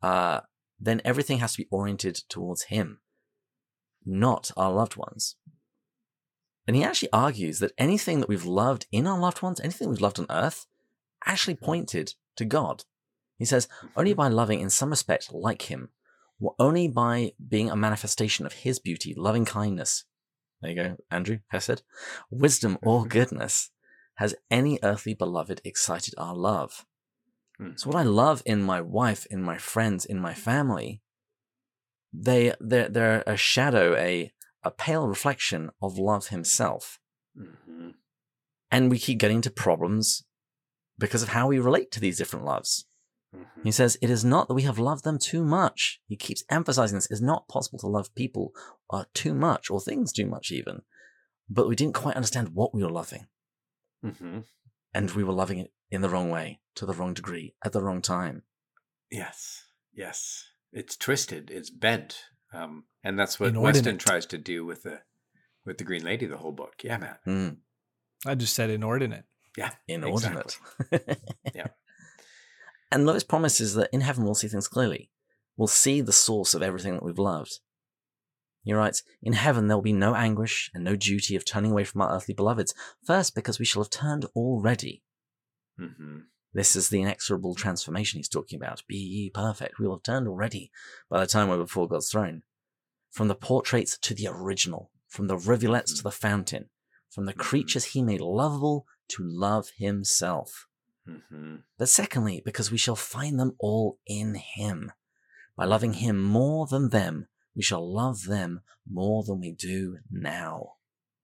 uh, 0.01 0.41
then 0.79 1.01
everything 1.05 1.39
has 1.39 1.53
to 1.53 1.63
be 1.63 1.67
oriented 1.71 2.15
towards 2.29 2.63
Him, 2.63 2.99
not 4.05 4.51
our 4.57 4.71
loved 4.71 4.95
ones. 4.95 5.35
And 6.67 6.75
he 6.75 6.83
actually 6.83 7.11
argues 7.13 7.59
that 7.59 7.71
anything 7.77 8.19
that 8.19 8.27
we've 8.27 8.45
loved 8.45 8.87
in 8.91 9.07
our 9.07 9.17
loved 9.17 9.41
ones, 9.41 9.61
anything 9.61 9.89
we've 9.89 10.01
loved 10.01 10.19
on 10.19 10.27
earth, 10.29 10.67
actually 11.25 11.55
pointed 11.55 12.13
to 12.35 12.43
God. 12.43 12.83
He 13.37 13.45
says, 13.45 13.67
only 13.95 14.13
by 14.13 14.27
loving 14.27 14.59
in 14.59 14.69
some 14.69 14.89
respect 14.89 15.33
like 15.33 15.63
Him, 15.63 15.89
only 16.59 16.87
by 16.87 17.33
being 17.47 17.69
a 17.69 17.75
manifestation 17.75 18.45
of 18.45 18.53
His 18.53 18.79
beauty, 18.79 19.13
loving 19.15 19.45
kindness. 19.45 20.05
There 20.61 20.71
you 20.71 20.75
go, 20.75 20.97
Andrew, 21.11 21.39
Hesed. 21.49 21.83
Wisdom 22.31 22.77
or 22.81 23.01
mm-hmm. 23.01 23.09
goodness 23.09 23.69
has 24.15 24.35
any 24.49 24.79
earthly 24.81 25.13
beloved 25.13 25.61
excited 25.63 26.15
our 26.17 26.35
love. 26.35 26.85
So 27.75 27.89
what 27.89 27.95
I 27.97 28.03
love 28.03 28.43
in 28.45 28.61
my 28.61 28.81
wife, 28.81 29.25
in 29.31 29.41
my 29.41 29.57
friends, 29.57 30.05
in 30.05 30.19
my 30.19 30.35
family, 30.35 31.01
they 32.13 32.53
they're, 32.59 32.87
they're 32.87 33.23
a 33.25 33.35
shadow, 33.35 33.95
a 33.95 34.31
a 34.63 34.69
pale 34.69 35.07
reflection 35.07 35.71
of 35.81 35.97
love 35.97 36.27
himself. 36.27 36.99
Mm-hmm. 37.39 37.89
And 38.69 38.91
we 38.91 38.99
keep 38.99 39.17
getting 39.17 39.37
into 39.37 39.49
problems 39.49 40.23
because 40.99 41.23
of 41.23 41.29
how 41.29 41.47
we 41.47 41.57
relate 41.57 41.91
to 41.91 41.99
these 41.99 42.17
different 42.17 42.45
loves. 42.45 42.85
Mm-hmm. 43.35 43.61
He 43.63 43.71
says, 43.71 43.97
It 44.01 44.09
is 44.09 44.23
not 44.23 44.47
that 44.47 44.53
we 44.53 44.63
have 44.63 44.79
loved 44.79 45.03
them 45.03 45.19
too 45.19 45.43
much. 45.43 45.99
He 46.07 46.15
keeps 46.15 46.43
emphasizing 46.49 46.97
this. 46.97 47.11
It's 47.11 47.21
not 47.21 47.47
possible 47.47 47.79
to 47.79 47.87
love 47.87 48.13
people 48.15 48.51
uh, 48.89 49.05
too 49.13 49.33
much 49.33 49.69
or 49.69 49.81
things 49.81 50.11
too 50.11 50.25
much, 50.25 50.51
even. 50.51 50.81
But 51.49 51.67
we 51.67 51.75
didn't 51.75 51.95
quite 51.95 52.15
understand 52.15 52.49
what 52.49 52.73
we 52.73 52.83
were 52.83 52.89
loving. 52.89 53.27
Mm-hmm. 54.05 54.39
And 54.93 55.11
we 55.11 55.23
were 55.23 55.33
loving 55.33 55.59
it 55.59 55.71
in 55.91 56.01
the 56.01 56.09
wrong 56.09 56.29
way, 56.29 56.59
to 56.75 56.85
the 56.85 56.93
wrong 56.93 57.13
degree, 57.13 57.55
at 57.63 57.71
the 57.71 57.81
wrong 57.81 58.01
time. 58.01 58.43
Yes, 59.11 59.63
yes. 59.93 60.45
It's 60.73 60.97
twisted, 60.97 61.49
it's 61.49 61.69
bent. 61.69 62.19
Um, 62.53 62.85
and 63.03 63.17
that's 63.17 63.39
what 63.39 63.49
inordinate. 63.49 63.85
Weston 63.85 63.97
tries 63.97 64.25
to 64.27 64.37
do 64.37 64.65
with 64.65 64.83
the 64.83 65.01
with 65.65 65.77
the 65.77 65.83
Green 65.83 66.03
Lady 66.03 66.25
the 66.25 66.37
whole 66.37 66.51
book. 66.51 66.75
Yeah, 66.83 66.97
man. 66.97 67.15
Mm. 67.27 67.57
I 68.25 68.35
just 68.35 68.55
said 68.55 68.69
inordinate. 68.69 69.25
Yeah, 69.57 69.71
inordinate. 69.87 70.57
Exactly. 70.91 71.15
yeah. 71.55 71.67
And 72.91 73.05
Lewis 73.05 73.23
promises 73.23 73.73
that 73.75 73.89
in 73.91 74.01
heaven 74.01 74.23
we'll 74.23 74.35
see 74.35 74.47
things 74.47 74.67
clearly. 74.67 75.09
We'll 75.57 75.67
see 75.67 76.01
the 76.01 76.13
source 76.13 76.53
of 76.53 76.61
everything 76.61 76.93
that 76.93 77.03
we've 77.03 77.17
loved. 77.17 77.59
He 78.63 78.73
writes, 78.73 79.03
In 79.21 79.33
heaven 79.33 79.67
there 79.67 79.77
will 79.77 79.81
be 79.81 79.93
no 79.93 80.13
anguish 80.13 80.69
and 80.73 80.83
no 80.83 80.95
duty 80.95 81.35
of 81.35 81.45
turning 81.45 81.71
away 81.71 81.83
from 81.83 82.01
our 82.01 82.13
earthly 82.15 82.33
beloveds. 82.33 82.73
First, 83.05 83.33
because 83.33 83.59
we 83.59 83.65
shall 83.65 83.81
have 83.81 83.89
turned 83.89 84.25
already. 84.35 85.03
Mm-hmm. 85.79 86.19
This 86.53 86.75
is 86.75 86.89
the 86.89 87.01
inexorable 87.01 87.55
transformation 87.55 88.17
he's 88.17 88.29
talking 88.29 88.57
about. 88.57 88.83
Be 88.87 88.97
ye 88.97 89.29
perfect. 89.29 89.79
We 89.79 89.87
will 89.87 89.95
have 89.95 90.03
turned 90.03 90.27
already 90.27 90.71
by 91.09 91.19
the 91.19 91.27
time 91.27 91.49
we're 91.49 91.57
before 91.57 91.87
God's 91.87 92.09
throne. 92.09 92.43
From 93.11 93.27
the 93.27 93.35
portraits 93.35 93.97
to 93.99 94.13
the 94.13 94.27
original, 94.27 94.91
from 95.07 95.27
the 95.27 95.37
rivulets 95.37 95.93
to 95.95 96.03
the 96.03 96.11
fountain, 96.11 96.69
from 97.09 97.25
the 97.25 97.33
creatures 97.33 97.85
he 97.85 98.01
made 98.01 98.21
lovable 98.21 98.85
to 99.09 99.23
love 99.23 99.69
himself. 99.77 100.66
Mm-hmm. 101.07 101.55
But 101.77 101.89
secondly, 101.89 102.41
because 102.43 102.71
we 102.71 102.77
shall 102.77 102.95
find 102.95 103.39
them 103.39 103.55
all 103.59 103.99
in 104.05 104.35
him. 104.35 104.91
By 105.55 105.65
loving 105.65 105.93
him 105.93 106.21
more 106.21 106.67
than 106.67 106.89
them, 106.89 107.27
we 107.55 107.63
shall 107.63 107.91
love 107.91 108.25
them 108.25 108.61
more 108.89 109.23
than 109.23 109.39
we 109.39 109.51
do 109.51 109.97
now. 110.11 110.73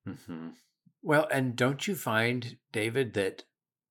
Mm-hmm. 0.08 0.50
Well, 1.02 1.28
and 1.32 1.56
don't 1.56 1.88
you 1.88 1.96
find, 1.96 2.58
David, 2.72 3.14
that 3.14 3.44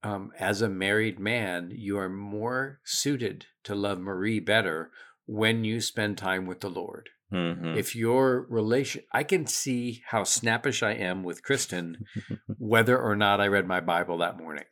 um, 0.03 0.33
as 0.39 0.63
a 0.63 0.69
married 0.69 1.21
man, 1.21 1.71
you 1.75 1.99
are 1.99 2.09
more 2.09 2.81
suited 2.85 3.47
to 3.65 3.75
love 3.75 4.01
Marie 4.01 4.41
better 4.41 4.91
when 5.27 5.65
you 5.65 5.81
spend 5.81 6.19
time 6.19 6.47
with 6.47 6.61
the 6.61 6.71
Lord. 6.71 7.11
Mm-hmm. 7.33 7.79
If 7.79 7.97
your 7.97 8.47
relation, 8.51 9.05
I 9.13 9.23
can 9.23 9.47
see 9.47 10.03
how 10.09 10.25
snappish 10.25 10.83
I 10.83 10.93
am 10.93 11.23
with 11.23 11.43
Kristen, 11.43 12.05
whether 12.59 12.99
or 12.99 13.17
not 13.17 13.41
I 13.41 13.47
read 13.47 13.67
my 13.67 13.81
Bible 13.81 14.19
that 14.19 14.37
morning. 14.37 14.65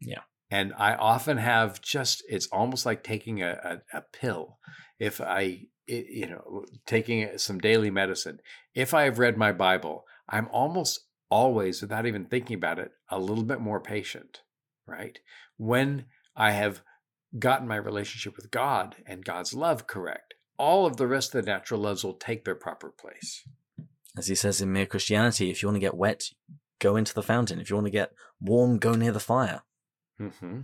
Yeah. 0.00 0.22
And 0.50 0.72
I 0.78 0.94
often 0.94 1.38
have 1.38 1.80
just, 1.80 2.22
it's 2.28 2.46
almost 2.48 2.86
like 2.86 3.02
taking 3.02 3.42
a, 3.42 3.82
a, 3.92 3.98
a 3.98 4.02
pill. 4.12 4.58
If 4.98 5.20
I, 5.20 5.66
it, 5.86 6.06
you 6.08 6.26
know, 6.26 6.64
taking 6.86 7.36
some 7.38 7.58
daily 7.58 7.90
medicine, 7.90 8.38
if 8.74 8.94
I 8.94 9.02
have 9.02 9.18
read 9.18 9.36
my 9.36 9.52
Bible, 9.52 10.04
I'm 10.28 10.48
almost 10.52 11.00
always, 11.30 11.82
without 11.82 12.06
even 12.06 12.26
thinking 12.26 12.56
about 12.56 12.78
it, 12.78 12.92
a 13.10 13.18
little 13.18 13.44
bit 13.44 13.60
more 13.60 13.80
patient 13.80 14.40
right? 14.86 15.18
When 15.56 16.06
I 16.34 16.52
have 16.52 16.82
gotten 17.38 17.68
my 17.68 17.76
relationship 17.76 18.36
with 18.36 18.50
God 18.50 18.96
and 19.06 19.24
God's 19.24 19.52
love 19.52 19.86
correct, 19.86 20.34
all 20.58 20.86
of 20.86 20.96
the 20.96 21.06
rest 21.06 21.34
of 21.34 21.44
the 21.44 21.50
natural 21.50 21.80
loves 21.80 22.04
will 22.04 22.14
take 22.14 22.44
their 22.44 22.54
proper 22.54 22.90
place. 22.90 23.46
As 24.16 24.28
he 24.28 24.34
says 24.34 24.62
in 24.62 24.72
Mere 24.72 24.86
Christianity, 24.86 25.50
if 25.50 25.62
you 25.62 25.68
want 25.68 25.76
to 25.76 25.80
get 25.80 25.96
wet, 25.96 26.30
go 26.78 26.96
into 26.96 27.12
the 27.12 27.22
fountain. 27.22 27.60
If 27.60 27.68
you 27.68 27.76
want 27.76 27.86
to 27.86 27.90
get 27.90 28.12
warm, 28.40 28.78
go 28.78 28.94
near 28.94 29.12
the 29.12 29.20
fire. 29.20 29.62
Mm-hmm. 30.20 30.60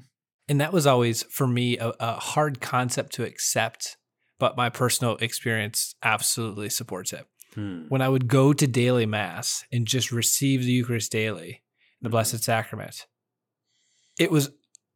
And 0.49 0.61
that 0.61 0.73
was 0.73 0.87
always, 0.87 1.23
for 1.25 1.47
me, 1.47 1.79
a, 1.79 1.93
a 2.01 2.13
hard 2.15 2.61
concept 2.61 3.13
to 3.15 3.25
accept, 3.25 3.97
but 4.39 4.57
my 4.57 4.69
personal 4.69 5.17
experience 5.17 5.95
absolutely 6.03 6.69
supports 6.69 7.13
it. 7.13 7.27
Hmm. 7.55 7.85
When 7.89 8.03
I 8.03 8.09
would 8.09 8.29
go 8.29 8.53
to 8.53 8.67
daily 8.67 9.07
mass 9.07 9.65
and 9.71 9.87
just 9.87 10.11
receive 10.11 10.65
the 10.65 10.73
Eucharist 10.73 11.13
daily, 11.13 11.63
the 12.01 12.09
mm-hmm. 12.09 12.13
Blessed 12.13 12.43
Sacrament, 12.43 13.07
it 14.19 14.31
was 14.31 14.51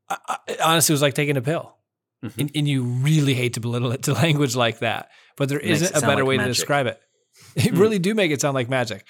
I, 0.08 0.38
honestly 0.62 0.92
it 0.92 0.96
was 0.96 1.02
like 1.02 1.14
taking 1.14 1.36
a 1.36 1.42
pill. 1.42 1.76
Mm-hmm. 2.24 2.40
And, 2.40 2.50
and, 2.54 2.68
you 2.68 2.82
really 2.82 3.34
hate 3.34 3.54
to 3.54 3.60
belittle 3.60 3.92
it 3.92 4.04
to 4.04 4.12
language 4.14 4.56
like 4.56 4.78
that, 4.78 5.10
but 5.36 5.48
there 5.50 5.60
not 5.62 5.90
a 5.90 6.00
better 6.00 6.16
like 6.22 6.24
way 6.24 6.36
magic. 6.38 6.52
to 6.52 6.58
describe 6.58 6.86
it. 6.86 7.00
It 7.54 7.74
mm. 7.74 7.78
really 7.78 7.98
do 7.98 8.14
make 8.14 8.30
it 8.30 8.40
sound 8.40 8.54
like 8.54 8.70
magic, 8.70 9.06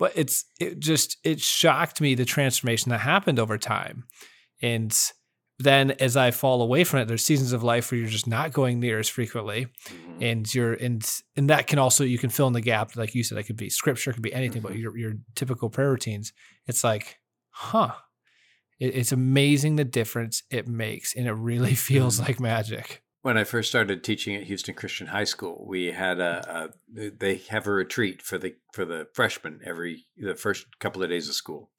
but 0.00 0.12
it's 0.16 0.44
it 0.58 0.80
just 0.80 1.16
it 1.22 1.40
shocked 1.40 2.00
me 2.00 2.16
the 2.16 2.24
transformation 2.24 2.90
that 2.90 2.98
happened 2.98 3.38
over 3.38 3.56
time, 3.56 4.02
and 4.62 4.96
then 5.58 5.90
as 5.92 6.16
I 6.16 6.30
fall 6.30 6.62
away 6.62 6.84
from 6.84 7.00
it, 7.00 7.08
there's 7.08 7.24
seasons 7.24 7.52
of 7.52 7.64
life 7.64 7.90
where 7.90 7.98
you're 7.98 8.08
just 8.08 8.28
not 8.28 8.52
going 8.52 8.78
near 8.78 8.98
as 9.00 9.08
frequently, 9.08 9.66
mm-hmm. 9.86 10.22
and 10.22 10.54
you're 10.54 10.74
and 10.74 11.04
and 11.36 11.50
that 11.50 11.66
can 11.66 11.78
also 11.78 12.04
you 12.04 12.18
can 12.18 12.30
fill 12.30 12.46
in 12.46 12.52
the 12.52 12.60
gap, 12.60 12.94
like 12.96 13.14
you 13.14 13.24
said, 13.24 13.38
it 13.38 13.44
could 13.44 13.56
be 13.56 13.68
scripture, 13.68 14.10
it 14.10 14.14
could 14.14 14.22
be 14.22 14.32
anything, 14.32 14.62
mm-hmm. 14.62 14.72
but 14.72 14.78
your 14.78 14.96
your 14.96 15.14
typical 15.34 15.68
prayer 15.68 15.90
routines. 15.90 16.32
It's 16.66 16.84
like, 16.84 17.18
huh, 17.50 17.94
it, 18.78 18.94
it's 18.94 19.10
amazing 19.10 19.76
the 19.76 19.84
difference 19.84 20.44
it 20.50 20.68
makes, 20.68 21.14
and 21.14 21.26
it 21.26 21.32
really 21.32 21.74
feels 21.74 22.20
mm. 22.20 22.26
like 22.26 22.38
magic. 22.38 23.02
When 23.22 23.36
I 23.36 23.42
first 23.42 23.68
started 23.68 24.04
teaching 24.04 24.36
at 24.36 24.44
Houston 24.44 24.76
Christian 24.76 25.08
High 25.08 25.24
School, 25.24 25.66
we 25.68 25.86
had 25.86 26.20
a, 26.20 26.70
a 26.94 27.10
they 27.10 27.36
have 27.48 27.66
a 27.66 27.72
retreat 27.72 28.22
for 28.22 28.38
the 28.38 28.54
for 28.72 28.84
the 28.84 29.08
freshmen 29.12 29.60
every 29.64 30.06
the 30.16 30.36
first 30.36 30.78
couple 30.78 31.02
of 31.02 31.10
days 31.10 31.28
of 31.28 31.34
school. 31.34 31.70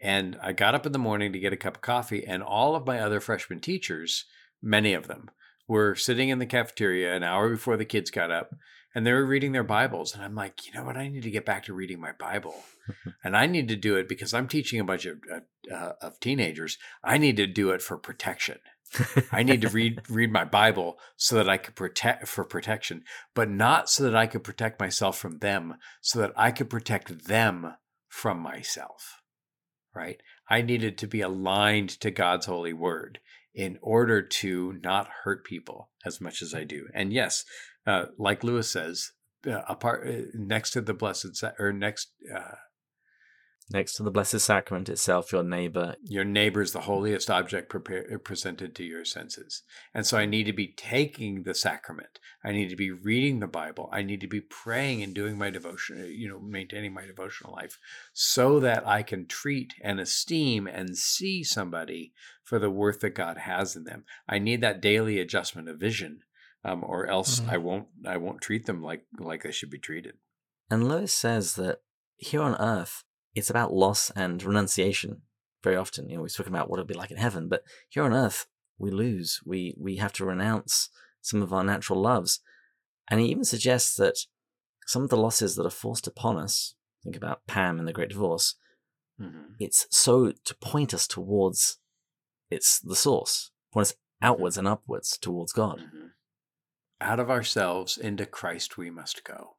And 0.00 0.38
I 0.42 0.52
got 0.52 0.74
up 0.74 0.86
in 0.86 0.92
the 0.92 0.98
morning 0.98 1.32
to 1.32 1.38
get 1.38 1.52
a 1.52 1.56
cup 1.56 1.76
of 1.76 1.82
coffee, 1.82 2.24
and 2.26 2.42
all 2.42 2.76
of 2.76 2.86
my 2.86 3.00
other 3.00 3.20
freshman 3.20 3.60
teachers, 3.60 4.24
many 4.62 4.94
of 4.94 5.08
them, 5.08 5.30
were 5.66 5.94
sitting 5.94 6.28
in 6.28 6.38
the 6.38 6.46
cafeteria 6.46 7.14
an 7.14 7.22
hour 7.22 7.50
before 7.50 7.76
the 7.76 7.84
kids 7.84 8.10
got 8.10 8.30
up, 8.30 8.54
and 8.94 9.06
they 9.06 9.12
were 9.12 9.26
reading 9.26 9.52
their 9.52 9.64
Bibles. 9.64 10.14
And 10.14 10.22
I'm 10.22 10.34
like, 10.34 10.66
you 10.66 10.72
know 10.72 10.84
what? 10.84 10.96
I 10.96 11.08
need 11.08 11.24
to 11.24 11.30
get 11.30 11.44
back 11.44 11.64
to 11.64 11.74
reading 11.74 12.00
my 12.00 12.12
Bible. 12.12 12.54
and 13.24 13.36
I 13.36 13.46
need 13.46 13.68
to 13.68 13.76
do 13.76 13.96
it 13.96 14.08
because 14.08 14.32
I'm 14.32 14.48
teaching 14.48 14.80
a 14.80 14.84
bunch 14.84 15.04
of, 15.04 15.18
uh, 15.32 15.74
uh, 15.74 15.92
of 16.00 16.20
teenagers. 16.20 16.78
I 17.04 17.18
need 17.18 17.36
to 17.36 17.46
do 17.46 17.70
it 17.70 17.82
for 17.82 17.98
protection. 17.98 18.58
I 19.32 19.42
need 19.42 19.60
to 19.62 19.68
read 19.68 20.00
read 20.08 20.32
my 20.32 20.44
Bible 20.44 20.98
so 21.16 21.36
that 21.36 21.48
I 21.48 21.58
could 21.58 21.74
protect 21.74 22.26
for 22.26 22.44
protection, 22.44 23.04
but 23.34 23.50
not 23.50 23.90
so 23.90 24.04
that 24.04 24.16
I 24.16 24.26
could 24.26 24.44
protect 24.44 24.80
myself 24.80 25.18
from 25.18 25.38
them, 25.38 25.74
so 26.00 26.20
that 26.20 26.32
I 26.36 26.50
could 26.50 26.70
protect 26.70 27.26
them 27.26 27.74
from 28.08 28.40
myself. 28.40 29.17
Right? 29.98 30.20
I 30.48 30.62
needed 30.62 30.96
to 30.98 31.08
be 31.08 31.20
aligned 31.20 31.90
to 32.00 32.10
God's 32.12 32.46
holy 32.46 32.72
word 32.72 33.18
in 33.52 33.78
order 33.82 34.22
to 34.22 34.78
not 34.84 35.08
hurt 35.24 35.44
people 35.44 35.90
as 36.06 36.20
much 36.20 36.40
as 36.40 36.54
I 36.54 36.62
do. 36.62 36.86
And 36.94 37.12
yes, 37.12 37.44
uh, 37.84 38.06
like 38.16 38.44
Lewis 38.44 38.70
says, 38.70 39.10
uh, 39.44 39.62
apart 39.68 40.06
uh, 40.06 40.22
next 40.34 40.70
to 40.70 40.80
the 40.80 40.94
blessed 40.94 41.42
or 41.58 41.72
next 41.72 42.12
uh, 42.32 42.54
next 43.70 43.94
to 43.94 44.02
the 44.02 44.10
blessed 44.10 44.40
sacrament 44.40 44.88
itself, 44.88 45.32
your 45.32 45.42
neighbor. 45.42 45.96
Your 46.02 46.24
neighbor 46.24 46.62
is 46.62 46.72
the 46.72 46.82
holiest 46.82 47.30
object 47.30 47.74
presented 48.24 48.74
to 48.74 48.84
your 48.84 49.04
senses. 49.04 49.62
And 49.94 50.06
so 50.06 50.16
I 50.16 50.26
need 50.26 50.44
to 50.44 50.52
be 50.52 50.68
taking 50.68 51.42
the 51.42 51.54
sacrament. 51.54 52.18
I 52.44 52.52
need 52.52 52.70
to 52.70 52.76
be 52.76 52.90
reading 52.90 53.40
the 53.40 53.46
Bible. 53.46 53.90
I 53.92 54.02
need 54.02 54.20
to 54.22 54.26
be 54.26 54.40
praying 54.40 55.02
and 55.02 55.14
doing 55.14 55.36
my 55.36 55.50
devotion, 55.50 56.12
you 56.16 56.28
know, 56.28 56.38
maintaining 56.38 56.94
my 56.94 57.04
devotional 57.04 57.52
life 57.52 57.78
so 58.12 58.60
that 58.60 58.86
I 58.86 59.02
can 59.02 59.26
treat 59.26 59.74
and 59.82 60.00
esteem 60.00 60.66
and 60.66 60.96
see 60.96 61.44
somebody 61.44 62.12
for 62.42 62.58
the 62.58 62.70
worth 62.70 63.00
that 63.00 63.10
God 63.10 63.38
has 63.38 63.76
in 63.76 63.84
them. 63.84 64.04
I 64.28 64.38
need 64.38 64.60
that 64.62 64.80
daily 64.80 65.18
adjustment 65.18 65.68
of 65.68 65.78
vision. 65.78 66.20
Um, 66.64 66.82
or 66.84 67.06
else 67.06 67.38
mm-hmm. 67.38 67.50
I 67.50 67.56
won't 67.56 67.86
I 68.04 68.16
won't 68.16 68.40
treat 68.40 68.66
them 68.66 68.82
like 68.82 69.04
like 69.16 69.44
they 69.44 69.52
should 69.52 69.70
be 69.70 69.78
treated. 69.78 70.14
And 70.68 70.88
Lewis 70.88 71.14
says 71.14 71.54
that 71.54 71.82
here 72.16 72.42
on 72.42 72.56
earth, 72.56 73.04
it's 73.34 73.50
about 73.50 73.72
loss 73.72 74.10
and 74.10 74.42
renunciation 74.42 75.22
very 75.62 75.76
often. 75.76 76.08
You 76.08 76.16
know, 76.16 76.22
we've 76.22 76.30
spoken 76.30 76.54
about 76.54 76.70
what 76.70 76.78
it'll 76.78 76.86
be 76.86 76.94
like 76.94 77.10
in 77.10 77.16
heaven, 77.16 77.48
but 77.48 77.62
here 77.88 78.04
on 78.04 78.12
earth, 78.12 78.46
we 78.78 78.90
lose. 78.90 79.40
We 79.44 79.74
we 79.78 79.96
have 79.96 80.12
to 80.14 80.24
renounce 80.24 80.90
some 81.20 81.42
of 81.42 81.52
our 81.52 81.64
natural 81.64 82.00
loves. 82.00 82.40
And 83.10 83.20
he 83.20 83.26
even 83.28 83.44
suggests 83.44 83.96
that 83.96 84.18
some 84.86 85.02
of 85.02 85.10
the 85.10 85.16
losses 85.16 85.56
that 85.56 85.66
are 85.66 85.70
forced 85.70 86.06
upon 86.06 86.36
us, 86.36 86.74
think 87.02 87.16
about 87.16 87.46
Pam 87.46 87.78
and 87.78 87.88
the 87.88 87.92
Great 87.92 88.10
Divorce, 88.10 88.54
Mm-hmm. 89.20 89.54
it's 89.58 89.88
so 89.90 90.30
to 90.30 90.54
point 90.58 90.94
us 90.94 91.08
towards 91.08 91.78
it's 92.52 92.78
the 92.78 92.94
source, 92.94 93.50
point 93.72 93.88
us 93.88 93.94
outwards 94.22 94.56
and 94.56 94.68
upwards 94.68 95.18
towards 95.18 95.52
God. 95.52 95.80
Mm-hmm. 95.80 96.06
Out 97.00 97.18
of 97.18 97.28
ourselves 97.28 97.98
into 97.98 98.26
Christ 98.26 98.78
we 98.78 98.90
must 98.90 99.24
go, 99.24 99.56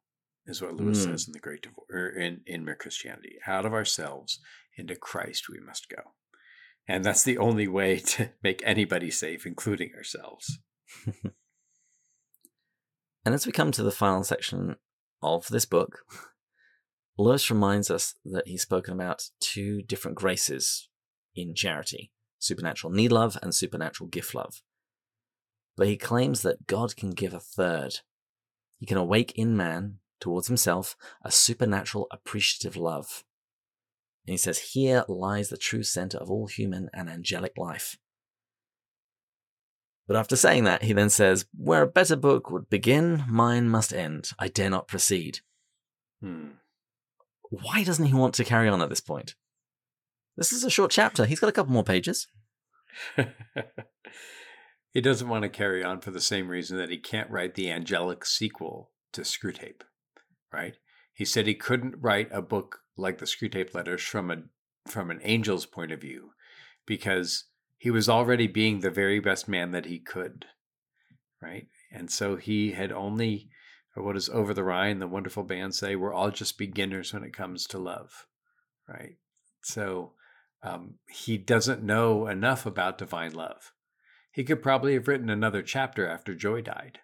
is 0.49 0.61
what 0.61 0.75
Lewis 0.75 0.99
Mm. 1.05 1.11
says 1.11 1.27
in 1.27 1.33
the 1.33 1.39
Great 1.39 1.61
Divorce, 1.61 1.89
or 1.89 2.09
in 2.09 2.41
in 2.45 2.65
Mere 2.65 2.75
Christianity. 2.75 3.37
Out 3.47 3.65
of 3.65 3.73
ourselves 3.73 4.39
into 4.77 4.95
Christ 4.95 5.49
we 5.49 5.59
must 5.59 5.89
go, 5.89 6.15
and 6.87 7.03
that's 7.05 7.23
the 7.23 7.37
only 7.37 7.67
way 7.67 7.99
to 8.13 8.31
make 8.43 8.61
anybody 8.65 9.11
safe, 9.11 9.45
including 9.45 9.93
ourselves. 9.95 10.59
And 13.25 13.35
as 13.35 13.45
we 13.45 13.51
come 13.51 13.71
to 13.73 13.83
the 13.83 13.91
final 13.91 14.23
section 14.23 14.77
of 15.21 15.47
this 15.49 15.65
book, 15.65 15.99
Lewis 17.17 17.51
reminds 17.51 17.91
us 17.91 18.15
that 18.25 18.47
he's 18.47 18.61
spoken 18.61 18.93
about 18.93 19.29
two 19.39 19.81
different 19.81 20.17
graces 20.17 20.87
in 21.35 21.53
charity 21.53 22.11
supernatural 22.41 22.93
need 22.93 23.11
love 23.11 23.37
and 23.43 23.53
supernatural 23.53 24.09
gift 24.09 24.33
love. 24.33 24.61
But 25.75 25.87
he 25.87 25.97
claims 25.97 26.41
that 26.41 26.65
God 26.67 26.95
can 26.95 27.09
give 27.11 27.33
a 27.33 27.39
third. 27.39 27.99
He 28.77 28.85
can 28.85 28.97
awake 28.97 29.33
in 29.35 29.57
man 29.57 29.99
towards 30.19 30.47
himself 30.47 30.95
a 31.23 31.31
supernatural 31.31 32.07
appreciative 32.11 32.75
love. 32.75 33.23
And 34.25 34.33
he 34.33 34.37
says, 34.37 34.59
Here 34.73 35.05
lies 35.07 35.49
the 35.49 35.57
true 35.57 35.83
center 35.83 36.17
of 36.17 36.29
all 36.29 36.47
human 36.47 36.89
and 36.93 37.09
angelic 37.09 37.53
life. 37.57 37.97
But 40.07 40.17
after 40.17 40.35
saying 40.35 40.63
that, 40.63 40.83
he 40.83 40.93
then 40.93 41.09
says, 41.09 41.45
Where 41.55 41.83
a 41.83 41.87
better 41.87 42.15
book 42.15 42.49
would 42.49 42.69
begin, 42.69 43.23
mine 43.27 43.69
must 43.69 43.93
end. 43.93 44.31
I 44.39 44.47
dare 44.47 44.69
not 44.69 44.87
proceed. 44.87 45.39
Hmm. 46.21 46.49
Why 47.49 47.83
doesn't 47.83 48.05
he 48.05 48.13
want 48.13 48.33
to 48.35 48.43
carry 48.43 48.67
on 48.69 48.81
at 48.81 48.89
this 48.89 49.01
point? 49.01 49.35
This 50.37 50.53
is 50.53 50.63
a 50.63 50.69
short 50.69 50.91
chapter. 50.91 51.25
He's 51.25 51.39
got 51.39 51.49
a 51.49 51.53
couple 51.53 51.73
more 51.73 51.83
pages. 51.83 52.27
he 54.93 55.01
doesn't 55.01 55.27
want 55.27 55.43
to 55.43 55.49
carry 55.49 55.83
on 55.83 56.01
for 56.01 56.11
the 56.11 56.21
same 56.21 56.47
reason 56.47 56.77
that 56.77 56.89
he 56.89 56.97
can't 56.97 57.29
write 57.29 57.55
the 57.55 57.71
angelic 57.71 58.25
sequel 58.25 58.91
to 59.13 59.21
Screwtape, 59.21 59.81
right? 60.51 60.75
He 61.13 61.25
said 61.25 61.47
he 61.47 61.55
couldn't 61.55 62.01
write 62.01 62.29
a 62.31 62.41
book 62.41 62.79
like 62.97 63.17
the 63.17 63.25
Screwtape 63.25 63.73
letters 63.73 64.01
from 64.01 64.31
a 64.31 64.43
from 64.87 65.11
an 65.11 65.21
angel's 65.21 65.65
point 65.65 65.91
of 65.91 66.01
view 66.01 66.31
because 66.85 67.45
he 67.77 67.91
was 67.91 68.09
already 68.09 68.47
being 68.47 68.79
the 68.79 68.89
very 68.89 69.19
best 69.19 69.47
man 69.47 69.71
that 69.71 69.85
he 69.85 69.99
could, 69.99 70.45
right? 71.41 71.67
And 71.91 72.09
so 72.09 72.37
he 72.37 72.71
had 72.71 72.91
only 72.91 73.49
what 73.95 74.13
does 74.13 74.29
Over 74.29 74.53
the 74.53 74.63
Rhine, 74.63 74.99
the 74.99 75.07
wonderful 75.07 75.43
band 75.43 75.75
say, 75.75 75.95
we're 75.95 76.13
all 76.13 76.31
just 76.31 76.57
beginners 76.57 77.13
when 77.13 77.23
it 77.23 77.33
comes 77.33 77.65
to 77.67 77.77
love, 77.77 78.25
right? 78.87 79.17
So 79.61 80.13
um, 80.63 80.95
he 81.09 81.37
doesn't 81.37 81.83
know 81.83 82.27
enough 82.27 82.65
about 82.65 82.97
divine 82.97 83.33
love. 83.33 83.73
He 84.31 84.43
could 84.43 84.61
probably 84.61 84.93
have 84.93 85.07
written 85.07 85.29
another 85.29 85.61
chapter 85.61 86.07
after 86.07 86.35
Joy 86.35 86.61
died. 86.61 86.99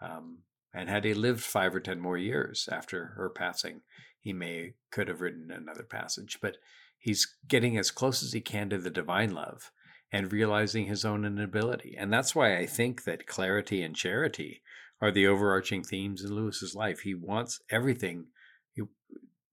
Um, 0.00 0.38
and 0.74 0.88
had 0.88 1.04
he 1.04 1.14
lived 1.14 1.42
five 1.42 1.74
or 1.74 1.80
ten 1.80 2.00
more 2.00 2.18
years 2.18 2.68
after 2.70 3.12
her 3.16 3.30
passing, 3.30 3.82
he 4.18 4.32
may 4.32 4.74
could 4.90 5.08
have 5.08 5.20
written 5.20 5.50
another 5.50 5.84
passage. 5.84 6.38
But 6.42 6.56
he's 6.98 7.36
getting 7.46 7.78
as 7.78 7.90
close 7.90 8.22
as 8.22 8.32
he 8.32 8.40
can 8.40 8.70
to 8.70 8.78
the 8.78 8.90
divine 8.90 9.32
love 9.32 9.70
and 10.10 10.32
realizing 10.32 10.86
his 10.86 11.04
own 11.04 11.24
inability. 11.24 11.96
And 11.98 12.12
that's 12.12 12.34
why 12.34 12.56
I 12.56 12.66
think 12.66 13.04
that 13.04 13.26
clarity 13.26 13.82
and 13.82 13.94
charity 13.94 14.62
are 15.00 15.10
the 15.10 15.26
overarching 15.26 15.82
themes 15.82 16.24
in 16.24 16.34
Lewis's 16.34 16.74
life. 16.74 17.00
He 17.00 17.14
wants 17.14 17.60
everything 17.70 18.26
he, 18.72 18.82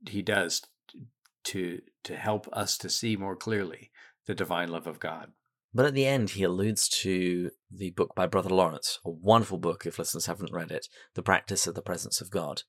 he 0.08 0.22
does 0.22 0.62
to 1.44 1.82
to 2.04 2.16
help 2.16 2.48
us 2.54 2.78
to 2.78 2.90
see 2.90 3.16
more 3.16 3.36
clearly 3.36 3.92
the 4.28 4.36
divine 4.36 4.70
love 4.70 4.88
of 4.88 5.00
God. 5.00 5.32
But 5.74 5.86
at 5.86 5.94
the 5.94 6.06
end, 6.06 6.32
he 6.32 6.44
alludes 6.44 6.90
to 6.90 7.52
the 7.72 7.92
book 7.92 8.14
by 8.14 8.28
Brother 8.28 8.50
Lawrence, 8.50 9.00
a 9.06 9.10
wonderful 9.10 9.58
book 9.58 9.86
if 9.86 9.98
listeners 9.98 10.26
haven't 10.26 10.52
read 10.52 10.70
it, 10.72 10.88
The 11.16 11.24
Practice 11.24 11.66
of 11.66 11.76
the 11.76 11.82
Presence 11.82 12.20
of 12.20 12.30
God. 12.30 12.64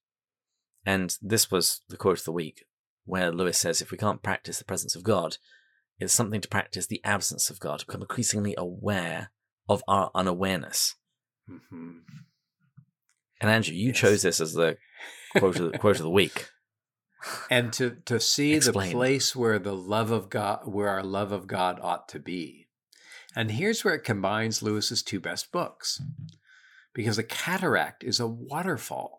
And 0.86 1.16
this 1.20 1.50
was 1.50 1.80
the 1.88 1.96
quote 1.96 2.18
of 2.20 2.24
the 2.24 2.32
week, 2.32 2.64
where 3.04 3.32
Lewis 3.32 3.58
says 3.58 3.80
if 3.80 3.90
we 3.90 3.98
can't 3.98 4.22
practice 4.22 4.58
the 4.58 4.64
presence 4.64 4.94
of 4.94 5.02
God, 5.02 5.38
it's 5.98 6.12
something 6.12 6.40
to 6.40 6.48
practice 6.48 6.86
the 6.86 7.00
absence 7.04 7.50
of 7.50 7.60
God, 7.60 7.80
to 7.80 7.86
become 7.86 8.02
increasingly 8.02 8.54
aware 8.56 9.30
of 9.68 9.82
our 9.88 10.10
unawareness. 10.14 10.94
Mm-hmm. 11.50 11.98
And 13.40 13.50
Andrew, 13.50 13.74
you 13.74 13.88
Yes. 13.88 13.98
chose 13.98 14.22
this 14.22 14.40
as 14.40 14.52
the 14.52 14.78
quote 15.36 15.58
of 15.58 15.72
the, 15.72 15.78
quote 15.78 15.96
of 15.96 16.02
the 16.02 16.10
week. 16.10 16.48
And 17.50 17.72
to 17.74 17.96
to 18.06 18.18
see 18.18 18.54
Explain. 18.54 18.90
the 18.90 18.94
place 18.94 19.36
where 19.36 19.58
the 19.58 19.74
love 19.74 20.10
of 20.10 20.28
God, 20.28 20.62
where 20.66 20.88
our 20.88 21.02
love 21.04 21.30
of 21.32 21.46
God 21.46 21.78
ought 21.80 22.08
to 22.10 22.18
be. 22.18 22.61
And 23.34 23.52
here's 23.52 23.84
where 23.84 23.94
it 23.94 24.04
combines 24.04 24.62
Lewis's 24.62 25.02
two 25.02 25.20
best 25.20 25.52
books, 25.52 26.00
because 26.92 27.18
a 27.18 27.22
cataract 27.22 28.04
is 28.04 28.20
a 28.20 28.26
waterfall. 28.26 29.18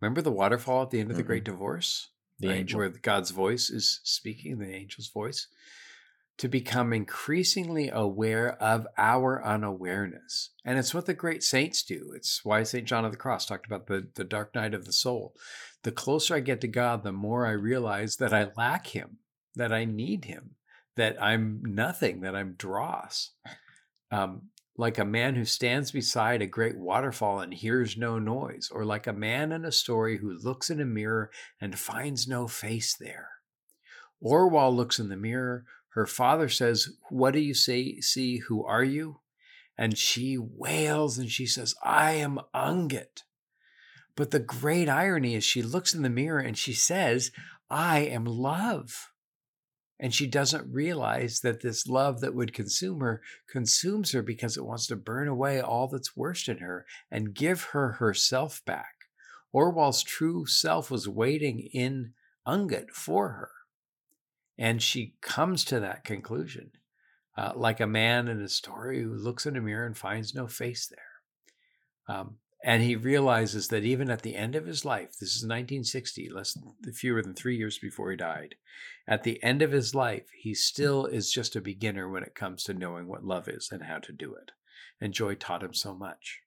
Remember 0.00 0.20
the 0.22 0.30
waterfall 0.30 0.82
at 0.82 0.90
the 0.90 1.00
end 1.00 1.10
of 1.10 1.16
the 1.16 1.22
Mhm. 1.22 1.26
Great 1.26 1.44
Divorce? 1.44 2.10
The 2.40 2.48
right, 2.48 2.56
angel. 2.58 2.78
where 2.78 2.88
God's 2.90 3.30
voice 3.30 3.70
is 3.70 4.00
speaking, 4.02 4.58
the 4.58 4.66
angel's 4.74 5.08
voice, 5.08 5.46
to 6.36 6.48
become 6.48 6.92
increasingly 6.92 7.88
aware 7.88 8.60
of 8.60 8.88
our 8.98 9.42
unawareness. 9.44 10.50
And 10.64 10.76
it's 10.78 10.92
what 10.92 11.06
the 11.06 11.14
great 11.14 11.44
saints 11.44 11.82
do. 11.84 12.12
It's 12.14 12.44
why 12.44 12.64
St. 12.64 12.86
John 12.88 13.04
of 13.04 13.12
the 13.12 13.18
Cross 13.18 13.46
talked 13.46 13.66
about 13.66 13.86
the, 13.86 14.08
the 14.16 14.24
dark 14.24 14.52
night 14.54 14.74
of 14.74 14.84
the 14.84 14.92
soul. 14.92 15.36
The 15.84 15.92
closer 15.92 16.34
I 16.34 16.40
get 16.40 16.60
to 16.62 16.68
God, 16.68 17.04
the 17.04 17.12
more 17.12 17.46
I 17.46 17.52
realize 17.52 18.16
that 18.16 18.34
I 18.34 18.50
lack 18.56 18.88
Him, 18.88 19.18
that 19.54 19.72
I 19.72 19.84
need 19.84 20.24
Him, 20.24 20.56
that 20.96 21.20
I'm 21.22 21.62
nothing, 21.64 22.20
that 22.20 22.34
I'm 22.34 22.54
dross. 22.54 23.30
Um, 24.10 24.50
like 24.76 24.98
a 24.98 25.04
man 25.04 25.34
who 25.34 25.44
stands 25.44 25.92
beside 25.92 26.42
a 26.42 26.46
great 26.46 26.76
waterfall 26.76 27.40
and 27.40 27.54
hears 27.54 27.96
no 27.96 28.18
noise, 28.18 28.70
or 28.72 28.84
like 28.84 29.06
a 29.06 29.12
man 29.12 29.52
in 29.52 29.64
a 29.64 29.72
story 29.72 30.18
who 30.18 30.36
looks 30.36 30.68
in 30.68 30.80
a 30.80 30.84
mirror 30.84 31.30
and 31.60 31.78
finds 31.78 32.26
no 32.26 32.48
face 32.48 32.96
there. 32.98 33.28
Orual 34.22 34.74
looks 34.74 34.98
in 34.98 35.08
the 35.08 35.16
mirror. 35.16 35.64
Her 35.90 36.06
father 36.06 36.48
says, 36.48 36.88
What 37.10 37.34
do 37.34 37.40
you 37.40 37.54
say, 37.54 38.00
see? 38.00 38.38
Who 38.38 38.64
are 38.64 38.82
you? 38.82 39.20
And 39.78 39.96
she 39.96 40.38
wails 40.38 41.18
and 41.18 41.30
she 41.30 41.46
says, 41.46 41.74
I 41.82 42.12
am 42.12 42.40
Ungit. 42.54 43.22
But 44.16 44.30
the 44.30 44.40
great 44.40 44.88
irony 44.88 45.34
is 45.34 45.44
she 45.44 45.62
looks 45.62 45.94
in 45.94 46.02
the 46.02 46.10
mirror 46.10 46.38
and 46.38 46.56
she 46.56 46.72
says, 46.72 47.32
I 47.68 48.00
am 48.00 48.24
love. 48.24 49.10
And 50.00 50.12
she 50.12 50.26
doesn't 50.26 50.72
realize 50.72 51.40
that 51.40 51.60
this 51.60 51.86
love 51.86 52.20
that 52.20 52.34
would 52.34 52.52
consume 52.52 53.00
her 53.00 53.22
consumes 53.48 54.12
her 54.12 54.22
because 54.22 54.56
it 54.56 54.66
wants 54.66 54.86
to 54.88 54.96
burn 54.96 55.28
away 55.28 55.60
all 55.60 55.86
that's 55.86 56.16
worst 56.16 56.48
in 56.48 56.58
her 56.58 56.84
and 57.10 57.34
give 57.34 57.62
her 57.72 57.92
herself 57.92 58.62
back. 58.64 58.94
Orual's 59.54 60.02
true 60.02 60.46
self 60.46 60.90
was 60.90 61.08
waiting 61.08 61.60
in 61.72 62.12
Ungit 62.46 62.90
for 62.90 63.28
her. 63.30 63.50
And 64.58 64.82
she 64.82 65.14
comes 65.20 65.64
to 65.66 65.80
that 65.80 66.04
conclusion, 66.04 66.72
uh, 67.36 67.52
like 67.54 67.80
a 67.80 67.86
man 67.86 68.28
in 68.28 68.40
a 68.42 68.48
story 68.48 69.02
who 69.02 69.14
looks 69.14 69.46
in 69.46 69.56
a 69.56 69.60
mirror 69.60 69.86
and 69.86 69.96
finds 69.96 70.34
no 70.34 70.46
face 70.48 70.86
there. 70.88 72.16
Um, 72.16 72.36
and 72.66 72.82
he 72.82 72.96
realizes 72.96 73.68
that 73.68 73.84
even 73.84 74.08
at 74.08 74.22
the 74.22 74.34
end 74.34 74.54
of 74.54 74.64
his 74.64 74.86
life, 74.86 75.10
this 75.10 75.36
is 75.36 75.42
1960, 75.42 76.30
less 76.30 76.56
fewer 76.94 77.20
than 77.20 77.34
three 77.34 77.58
years 77.58 77.78
before 77.78 78.10
he 78.10 78.16
died. 78.16 78.54
At 79.06 79.22
the 79.22 79.40
end 79.42 79.60
of 79.60 79.70
his 79.70 79.94
life, 79.94 80.30
he 80.34 80.54
still 80.54 81.04
is 81.04 81.30
just 81.30 81.54
a 81.54 81.60
beginner 81.60 82.08
when 82.08 82.22
it 82.22 82.34
comes 82.34 82.64
to 82.64 82.72
knowing 82.72 83.06
what 83.06 83.22
love 83.22 83.48
is 83.48 83.68
and 83.70 83.82
how 83.82 83.98
to 83.98 84.12
do 84.12 84.34
it. 84.34 84.52
And 84.98 85.12
Joy 85.12 85.34
taught 85.34 85.62
him 85.62 85.74
so 85.74 85.94
much. 85.94 86.40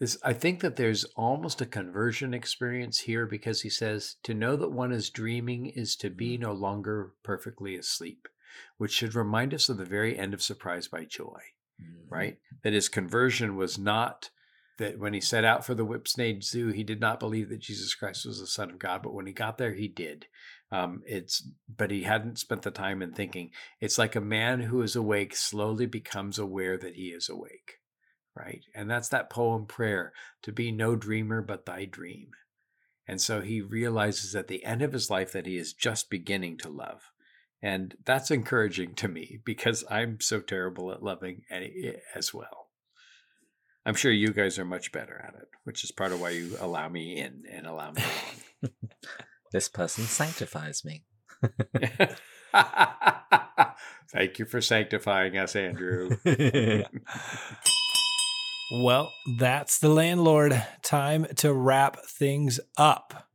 This, 0.00 0.18
I 0.24 0.32
think 0.32 0.58
that 0.58 0.74
there's 0.74 1.04
almost 1.14 1.60
a 1.60 1.66
conversion 1.66 2.34
experience 2.34 2.98
here 2.98 3.24
because 3.24 3.60
he 3.60 3.70
says 3.70 4.16
to 4.24 4.34
know 4.34 4.56
that 4.56 4.72
one 4.72 4.90
is 4.90 5.08
dreaming 5.08 5.66
is 5.66 5.94
to 5.96 6.10
be 6.10 6.34
mm-hmm. 6.34 6.42
no 6.42 6.52
longer 6.52 7.12
perfectly 7.22 7.76
asleep, 7.76 8.26
which 8.76 8.90
should 8.90 9.14
remind 9.14 9.54
us 9.54 9.68
of 9.68 9.76
the 9.76 9.84
very 9.84 10.18
end 10.18 10.34
of 10.34 10.42
Surprised 10.42 10.90
by 10.90 11.04
Joy 11.04 11.40
mm-hmm. 11.80 12.12
right? 12.12 12.38
That 12.62 12.72
his 12.72 12.88
conversion 12.88 13.56
was 13.56 13.78
not 13.78 14.30
that 14.78 14.98
when 14.98 15.14
he 15.14 15.20
set 15.20 15.44
out 15.44 15.64
for 15.64 15.74
the 15.74 15.86
Whipsnade 15.86 16.42
Zoo, 16.42 16.68
he 16.68 16.82
did 16.82 17.00
not 17.00 17.20
believe 17.20 17.48
that 17.48 17.60
Jesus 17.60 17.94
Christ 17.94 18.26
was 18.26 18.40
the 18.40 18.46
Son 18.46 18.70
of 18.70 18.78
God, 18.78 19.02
but 19.02 19.14
when 19.14 19.26
he 19.26 19.32
got 19.32 19.58
there, 19.58 19.74
he 19.74 19.88
did. 19.88 20.26
Um, 20.72 21.02
it's 21.06 21.48
but 21.68 21.90
he 21.90 22.02
hadn't 22.02 22.38
spent 22.38 22.62
the 22.62 22.70
time 22.70 23.02
in 23.02 23.12
thinking. 23.12 23.50
It's 23.80 23.98
like 23.98 24.16
a 24.16 24.20
man 24.20 24.60
who 24.60 24.82
is 24.82 24.96
awake 24.96 25.36
slowly 25.36 25.86
becomes 25.86 26.38
aware 26.38 26.76
that 26.76 26.96
he 26.96 27.08
is 27.08 27.28
awake, 27.28 27.78
right? 28.34 28.62
And 28.74 28.90
that's 28.90 29.08
that 29.10 29.30
poem 29.30 29.66
prayer 29.66 30.12
to 30.42 30.52
be 30.52 30.72
no 30.72 30.96
dreamer 30.96 31.42
but 31.42 31.66
thy 31.66 31.84
dream. 31.84 32.30
And 33.06 33.20
so 33.20 33.40
he 33.40 33.60
realizes 33.60 34.34
at 34.34 34.48
the 34.48 34.64
end 34.64 34.82
of 34.82 34.92
his 34.92 35.10
life 35.10 35.32
that 35.32 35.46
he 35.46 35.58
is 35.58 35.74
just 35.74 36.10
beginning 36.10 36.56
to 36.58 36.70
love. 36.70 37.02
And 37.62 37.94
that's 38.04 38.30
encouraging 38.30 38.94
to 38.96 39.08
me 39.08 39.38
because 39.44 39.84
I'm 39.90 40.20
so 40.20 40.40
terrible 40.40 40.90
at 40.92 41.02
loving 41.02 41.42
any, 41.50 41.94
as 42.14 42.34
well. 42.34 42.63
I'm 43.86 43.94
sure 43.94 44.10
you 44.10 44.32
guys 44.32 44.58
are 44.58 44.64
much 44.64 44.92
better 44.92 45.22
at 45.26 45.34
it, 45.34 45.48
which 45.64 45.84
is 45.84 45.92
part 45.92 46.12
of 46.12 46.20
why 46.20 46.30
you 46.30 46.56
allow 46.58 46.88
me 46.88 47.18
in 47.18 47.44
and 47.50 47.66
allow 47.66 47.92
me 47.92 48.02
along. 48.02 48.72
this 49.52 49.68
person 49.68 50.04
sanctifies 50.04 50.84
me. 50.84 51.04
Thank 54.10 54.38
you 54.38 54.46
for 54.46 54.60
sanctifying 54.60 55.36
us, 55.36 55.54
Andrew. 55.54 56.16
well, 58.72 59.12
that's 59.38 59.78
the 59.80 59.88
landlord. 59.88 60.64
Time 60.82 61.26
to 61.36 61.52
wrap 61.52 61.98
things 62.06 62.60
up. 62.78 63.28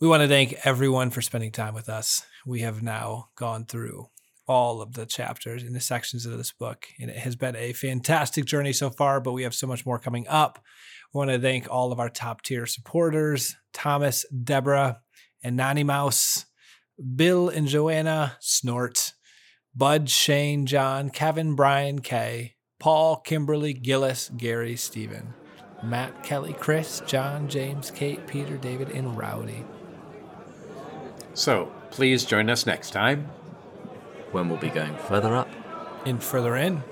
We 0.00 0.08
want 0.08 0.22
to 0.22 0.28
thank 0.28 0.54
everyone 0.64 1.10
for 1.10 1.22
spending 1.22 1.52
time 1.52 1.74
with 1.74 1.88
us. 1.88 2.24
We 2.46 2.60
have 2.60 2.82
now 2.82 3.28
gone 3.36 3.64
through 3.64 4.08
all 4.46 4.82
of 4.82 4.92
the 4.94 5.06
chapters 5.06 5.62
and 5.62 5.74
the 5.74 5.80
sections 5.80 6.26
of 6.26 6.36
this 6.36 6.52
book, 6.52 6.86
and 7.00 7.10
it 7.10 7.16
has 7.16 7.36
been 7.36 7.56
a 7.56 7.72
fantastic 7.72 8.44
journey 8.44 8.72
so 8.72 8.90
far, 8.90 9.20
but 9.20 9.32
we 9.32 9.42
have 9.42 9.54
so 9.54 9.66
much 9.66 9.86
more 9.86 9.98
coming 9.98 10.26
up. 10.28 10.58
We 11.12 11.18
want 11.18 11.30
to 11.30 11.38
thank 11.38 11.70
all 11.70 11.92
of 11.92 12.00
our 12.00 12.08
top 12.08 12.42
tier 12.42 12.66
supporters 12.66 13.56
Thomas, 13.72 14.24
Deborah, 14.26 15.00
and 15.42 15.56
Nanny 15.56 15.84
Mouse, 15.84 16.46
Bill 17.16 17.48
and 17.48 17.66
Joanna, 17.66 18.36
Snort, 18.40 19.12
Bud, 19.74 20.08
Shane, 20.08 20.66
John, 20.66 21.10
Kevin, 21.10 21.54
Brian, 21.54 22.00
Kay, 22.00 22.54
Paul, 22.78 23.16
Kimberly, 23.16 23.72
Gillis, 23.72 24.30
Gary, 24.36 24.76
Stephen, 24.76 25.34
Matt, 25.82 26.22
Kelly, 26.22 26.54
Chris, 26.54 27.02
John, 27.06 27.48
James, 27.48 27.90
Kate, 27.90 28.26
Peter, 28.26 28.56
David, 28.56 28.90
and 28.90 29.16
Rowdy. 29.16 29.64
So 31.34 31.72
please 31.90 32.24
join 32.24 32.48
us 32.48 32.66
next 32.66 32.90
time 32.90 33.28
when 34.34 34.48
we'll 34.48 34.58
be 34.58 34.68
going 34.68 34.96
further 34.96 35.34
up 35.34 35.48
and 36.04 36.22
further 36.22 36.56
in. 36.56 36.82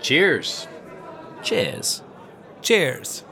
Cheers. 0.00 0.66
Cheers. 1.42 2.02
Cheers. 2.62 3.24